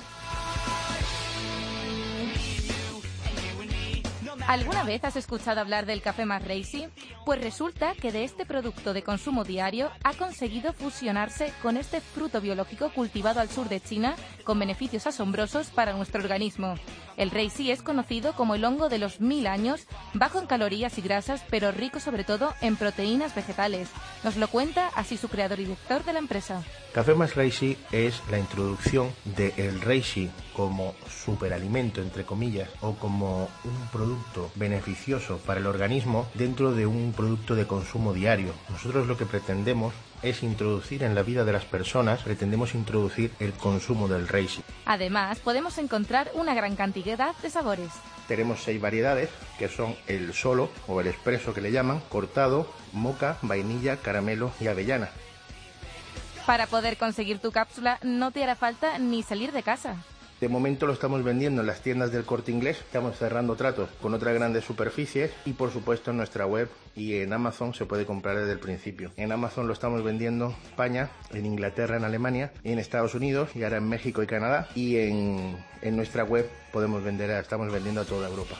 ¿Alguna 4.47 4.85
vez 4.85 5.05
has 5.05 5.17
escuchado 5.17 5.61
hablar 5.61 5.87
del 5.87 6.03
café 6.03 6.25
más 6.25 6.43
Racy? 6.43 6.89
Pues 7.25 7.41
resulta 7.41 7.95
que 7.95 8.13
de 8.13 8.25
este 8.25 8.45
producto 8.45 8.93
de 8.93 9.03
consumo 9.03 9.45
diario 9.45 9.91
ha 10.03 10.15
conseguido 10.15 10.73
fusionarse 10.73 11.53
con 11.63 11.77
este 11.77 12.01
fruto 12.01 12.41
biológico 12.41 12.91
cultivado 12.91 13.41
al 13.41 13.49
sur 13.49 13.69
de 13.69 13.81
China 13.81 14.17
con 14.45 14.59
beneficios 14.59 15.07
asombrosos 15.07 15.69
para 15.69 15.93
nuestro 15.93 16.21
organismo. 16.21 16.75
El 17.17 17.31
Racy 17.31 17.71
es 17.71 17.83
conocido 17.83 18.33
como 18.35 18.55
el 18.55 18.65
hongo 18.65 18.89
de 18.89 18.99
los 18.99 19.21
mil 19.21 19.47
años, 19.47 19.87
bajo 20.15 20.41
en 20.41 20.47
calorías 20.47 20.97
y 20.99 21.03
grasas, 21.03 21.45
pero 21.51 21.71
rico 21.71 22.01
sobre 22.01 22.25
todo 22.25 22.55
en 22.61 22.77
proteínas 22.77 23.35
vegetales. 23.35 23.89
Nos 24.23 24.37
lo 24.37 24.49
cuenta 24.49 24.89
así 24.89 25.17
su 25.17 25.29
creador 25.29 25.61
y 25.61 25.65
director 25.65 26.05
de 26.05 26.13
la 26.13 26.19
empresa. 26.19 26.63
Café 26.93 27.15
más 27.15 27.37
Reishi 27.37 27.79
es 27.91 28.21
la 28.31 28.39
introducción 28.39 29.13
del 29.25 29.81
Reishi 29.81 30.31
como 30.53 30.95
superalimento, 31.09 32.03
entre 32.03 32.25
comillas, 32.25 32.69
o 32.83 32.95
como 32.97 33.49
un 33.65 33.89
producto 33.93 34.51
beneficioso 34.57 35.39
para 35.39 35.61
el 35.61 35.67
organismo 35.67 36.27
dentro 36.35 36.73
de 36.73 36.87
un 36.87 37.15
producto 37.17 37.55
de 37.55 37.67
consumo 37.67 38.13
diario. 38.13 38.53
Nosotros 38.69 39.07
lo 39.07 39.17
que 39.17 39.25
pretendemos 39.25 39.95
es 40.23 40.43
introducir 40.43 41.03
en 41.03 41.15
la 41.15 41.23
vida 41.23 41.45
de 41.45 41.53
las 41.53 41.65
personas, 41.65 42.23
pretendemos 42.23 42.75
introducir 42.75 43.33
el 43.41 43.53
consumo 43.53 44.09
del 44.09 44.29
Reishi. 44.29 44.63
Además, 44.87 45.39
podemos 45.39 45.79
encontrar 45.79 46.31
una 46.35 46.55
gran 46.55 46.77
cantidad 46.77 47.35
de 47.37 47.51
sabores. 47.51 47.91
Tenemos 48.29 48.63
seis 48.63 48.81
variedades, 48.81 49.31
que 49.59 49.69
son 49.69 49.97
el 50.07 50.33
solo 50.35 50.71
o 50.87 51.01
el 51.01 51.09
expreso 51.09 51.53
que 51.53 51.61
le 51.61 51.73
llaman, 51.73 52.01
cortado, 52.09 52.73
moca, 52.93 53.39
vainilla, 53.43 53.97
caramelo 53.97 54.53
y 54.61 54.69
avellana. 54.69 55.11
Para 56.47 56.67
poder 56.67 56.97
conseguir 56.97 57.39
tu 57.39 57.53
cápsula 57.53 57.99
no 58.03 58.31
te 58.31 58.43
hará 58.43 58.57
falta 58.57 58.99
ni 58.99 59.23
salir 59.23 59.53
de 59.53 59.63
casa. 59.63 59.97
De 60.41 60.49
momento 60.49 60.87
lo 60.87 60.95
estamos 60.95 61.23
vendiendo 61.23 61.61
en 61.61 61.67
las 61.67 61.83
tiendas 61.83 62.13
del 62.13 62.25
corte 62.25 62.51
inglés, 62.51 62.79
estamos 62.79 63.19
cerrando 63.19 63.57
tratos 63.57 63.91
con 64.01 64.15
otras 64.15 64.33
grandes 64.33 64.65
superficies 64.65 65.31
y 65.45 65.53
por 65.53 65.71
supuesto 65.71 66.13
en 66.13 66.17
nuestra 66.17 66.47
web 66.47 66.71
y 66.97 67.17
en 67.17 67.35
Amazon 67.35 67.75
se 67.75 67.85
puede 67.85 68.07
comprar 68.07 68.39
desde 68.39 68.53
el 68.53 68.59
principio. 68.59 69.13
En 69.19 69.33
Amazon 69.33 69.67
lo 69.67 69.75
estamos 69.75 70.03
vendiendo 70.03 70.47
en 70.47 70.71
España, 70.71 71.11
en 71.35 71.45
Inglaterra, 71.45 71.99
en 71.99 72.05
Alemania, 72.05 72.53
en 72.65 72.79
Estados 72.79 73.15
Unidos 73.15 73.51
y 73.55 73.65
ahora 73.65 73.77
en 73.77 73.89
México 73.91 74.23
y 74.23 74.27
Canadá 74.27 74.67
y 74.75 74.97
en, 74.97 75.59
en 75.83 75.97
nuestra 75.97 76.25
web 76.25 76.49
podemos 76.73 77.05
vender, 77.05 77.31
estamos 77.33 77.71
vendiendo 77.71 78.01
a 78.01 78.05
toda 78.07 78.27
Europa. 78.27 78.57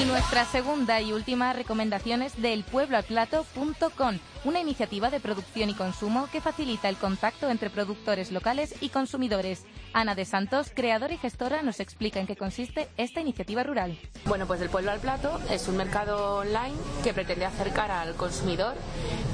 Y 0.00 0.04
nuestra 0.04 0.44
segunda 0.46 1.00
y 1.00 1.12
última 1.12 1.52
recomendación 1.52 2.22
es 2.22 2.40
del 2.40 2.64
puebloalplato.com, 2.64 4.18
una 4.44 4.60
iniciativa 4.60 5.10
de 5.10 5.20
producción 5.20 5.70
y 5.70 5.74
consumo 5.74 6.28
que 6.32 6.40
facilita 6.40 6.88
el 6.88 6.96
contacto 6.96 7.48
entre 7.50 7.70
productores 7.70 8.32
locales 8.32 8.74
y 8.80 8.88
consumidores. 8.88 9.64
Ana 9.92 10.14
de 10.14 10.24
Santos, 10.24 10.72
creadora 10.74 11.14
y 11.14 11.18
gestora, 11.18 11.62
nos 11.62 11.80
explica 11.80 12.18
en 12.18 12.26
qué 12.26 12.36
consiste 12.36 12.88
esta 12.96 13.20
iniciativa 13.20 13.62
rural. 13.62 13.98
Bueno, 14.24 14.46
pues 14.46 14.60
el 14.60 14.70
Pueblo 14.70 14.90
al 14.90 15.00
Plato 15.00 15.38
es 15.50 15.68
un 15.68 15.76
mercado 15.76 16.38
online 16.38 16.74
que 17.04 17.12
pretende 17.12 17.44
acercar 17.44 17.90
al 17.90 18.14
consumidor 18.14 18.74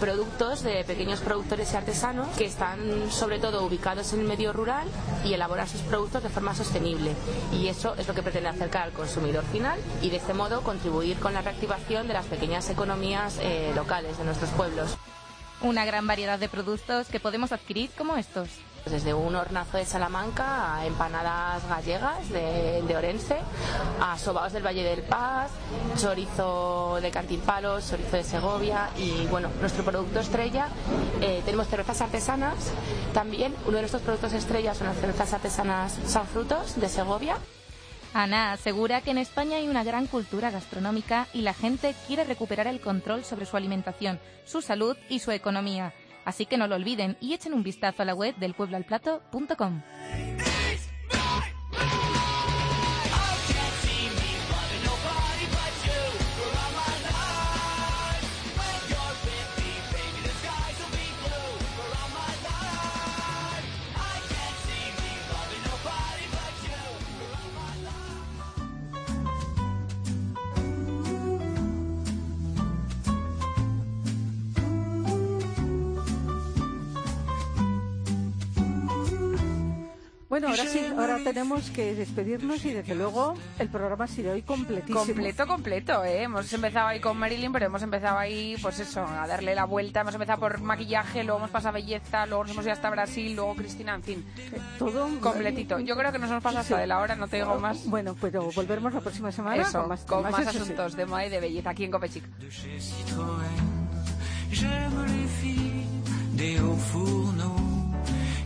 productos 0.01 0.63
de 0.63 0.85
pequeños 0.85 1.21
productores 1.21 1.73
y 1.73 1.77
artesanos 1.77 2.29
que 2.37 2.45
están 2.45 3.11
sobre 3.11 3.39
todo 3.39 3.65
ubicados 3.65 4.13
en 4.13 4.21
el 4.21 4.27
medio 4.27 4.53
rural 4.53 4.89
y 5.25 5.35
elaboran 5.35 5.69
sus 5.69 5.81
productos 5.83 6.23
de 6.23 6.29
forma 6.29 6.55
sostenible. 6.55 7.13
Y 7.53 7.69
eso 7.69 7.95
es 7.97 8.07
lo 8.07 8.15
que 8.15 8.23
pretende 8.23 8.49
acercar 8.49 8.83
al 8.83 8.93
consumidor 8.93 9.45
final 9.45 9.79
y 10.03 10.11
de 10.11 10.17
este 10.17 10.35
modo 10.35 10.63
contribuir 10.63 11.19
con 11.19 11.35
la 11.35 11.43
reactivación 11.43 12.09
de 12.09 12.15
las 12.15 12.27
pequeñas 12.27 12.69
economías 12.71 13.39
eh, 13.41 13.73
locales 13.75 14.19
de 14.19 14.25
nuestros 14.25 14.51
pueblos. 14.51 14.98
Una 15.61 15.85
gran 15.85 16.07
variedad 16.07 16.39
de 16.39 16.49
productos 16.49 17.09
que 17.09 17.19
podemos 17.19 17.51
adquirir 17.51 17.91
como 17.99 18.17
estos. 18.17 18.49
Desde 18.85 19.13
un 19.13 19.35
hornazo 19.35 19.77
de 19.77 19.85
Salamanca 19.85 20.77
a 20.77 20.87
empanadas 20.87 21.69
gallegas 21.69 22.29
de, 22.29 22.97
Orense, 22.97 23.39
a 24.01 24.17
sobaos 24.17 24.53
del 24.53 24.65
Valle 24.65 24.85
del 24.85 25.03
Paz, 25.03 25.51
chorizo 25.97 27.01
de 27.03 27.11
Cantimpalos, 27.11 27.91
chorizo 27.91 28.17
de 28.17 28.23
Segovia 28.25 28.89
y 28.97 29.27
bueno, 29.27 29.51
nuestro 29.61 29.85
producto 29.85 30.21
estrella, 30.21 30.69
eh, 31.21 31.43
tenemos 31.45 31.67
cervezas 31.67 32.01
artesanas, 32.03 32.55
también 33.13 33.53
uno 33.67 33.75
de 33.75 33.83
nuestros 33.83 34.03
productos 34.03 34.33
estrella 34.35 34.75
son 34.75 34.87
las 34.87 34.97
cervezas 34.97 35.33
artesanas 35.33 35.99
San 36.07 36.27
Frutos 36.27 36.81
de 36.81 36.89
Segovia. 36.89 37.37
Ana 38.15 38.53
asegura 38.53 39.01
que 39.01 39.11
en 39.11 39.19
España 39.19 39.59
hay 39.59 39.69
una 39.69 39.85
gran 39.85 40.07
cultura 40.07 40.51
gastronómica 40.51 41.27
y 41.33 41.43
la 41.43 41.55
gente 41.55 41.95
quiere 42.07 42.25
recuperar 42.25 42.67
el 42.67 42.81
control 42.81 43.25
sobre 43.25 43.47
su 43.47 43.57
alimentación, 43.57 44.19
su 44.45 44.63
salud 44.63 44.97
y 45.09 45.19
su 45.19 45.31
economía. 45.31 45.93
Así 46.25 46.47
que 46.47 46.59
no 46.59 46.67
lo 46.67 46.77
olviden 46.77 47.17
y 47.21 47.35
echen 47.35 47.55
un 47.55 47.63
vistazo 47.63 48.03
a 48.03 48.05
la 48.05 48.15
web 48.15 48.35
del 48.37 48.55
puebloalplato.com. 48.55 49.83
Bueno, 80.41 80.55
ahora 80.55 80.71
sí, 80.71 80.87
ahora 80.97 81.19
tenemos 81.25 81.69
que 81.71 81.97
despedirnos 81.97 82.65
y 82.65 82.73
desde 82.73 82.95
luego 82.95 83.35
el 83.59 83.69
programa 83.69 84.05
ha 84.05 84.07
sido 84.07 84.35
hoy 84.35 84.43
completísimo. 84.43 85.05
Completo, 85.05 85.47
completo, 85.49 86.05
¿eh? 86.05 86.23
Hemos 86.23 86.53
empezado 86.53 86.87
ahí 86.87 87.01
con 87.01 87.17
Marilyn, 87.19 87.51
pero 87.53 87.67
hemos 87.67 87.83
empezado 87.83 88.19
ahí, 88.19 88.57
pues 88.63 88.79
eso, 88.79 89.05
a 89.05 89.27
darle 89.27 89.57
la 89.57 89.65
vuelta. 89.65 90.03
Hemos 90.03 90.15
empezado 90.15 90.39
por 90.39 90.61
maquillaje, 90.61 91.25
luego 91.25 91.39
hemos 91.39 91.51
pasado 91.51 91.71
a 91.71 91.81
belleza, 91.81 92.25
luego 92.27 92.45
nos 92.45 92.53
hemos 92.53 92.65
ido 92.67 92.73
hasta 92.73 92.89
Brasil, 92.89 93.35
luego 93.35 93.57
Cristina, 93.57 93.97
en 93.97 94.03
fin. 94.05 94.25
Todo 94.79 95.09
completito. 95.21 95.81
Yo 95.81 95.97
creo 95.97 96.13
que 96.13 96.21
nos 96.21 96.31
hemos 96.31 96.43
pasado 96.45 96.61
hasta 96.61 96.79
de 96.79 96.87
la 96.87 97.01
hora, 97.01 97.17
no 97.17 97.27
te 97.27 97.39
digo 97.39 97.59
más. 97.59 97.85
Bueno, 97.87 98.15
pero 98.21 98.49
volveremos 98.53 98.95
la 98.95 99.01
próxima 99.01 99.33
semana 99.33 99.61
Eso, 99.61 99.81
con 99.81 99.89
más, 99.89 100.05
con 100.05 100.19
temas, 100.19 100.33
más 100.33 100.41
eso 100.43 100.53
sí. 100.53 100.59
asuntos 100.59 100.95
de 100.95 101.05
moda 101.05 101.27
y 101.27 101.31
de 101.31 101.41
belleza 101.41 101.71
aquí 101.71 101.83
en 101.83 101.91
Copechic. 101.91 102.23
J'aime 104.51 105.05
les 105.09 105.31
filles 105.43 105.85
des 106.33 106.59
hauts 106.61 106.79
fourneaux. 106.93 107.61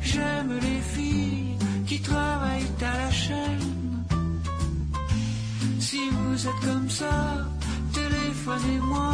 J'aime 0.03 0.59
les 0.59 0.81
filles 0.81 1.52
qui 1.93 2.01
travaillent 2.01 2.75
à 2.81 2.97
la 3.03 3.11
chaîne. 3.11 4.05
Si 5.79 6.01
vous 6.11 6.47
êtes 6.49 6.61
comme 6.69 6.89
ça, 6.89 7.17
téléphonez-moi. 7.93 9.11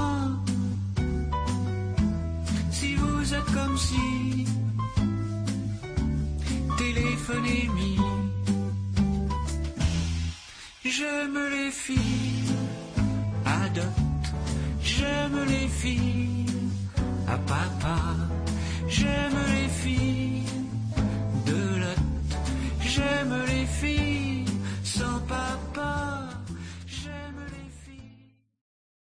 Si 2.70 2.94
vous 2.94 3.34
êtes 3.34 3.50
comme 3.58 3.76
si, 3.86 4.46
téléphonez-moi. 6.82 8.10
J'aime 10.84 11.38
les 11.56 11.70
filles 11.84 12.54
à 13.44 13.68
dot. 13.74 14.24
J'aime 14.82 15.38
les 15.54 15.68
filles 15.80 16.46
à 17.26 17.36
papa. 17.38 17.98
J'aime 18.88 19.38
J'aime 22.88 23.44
les 23.46 23.66
filles. 23.66 24.27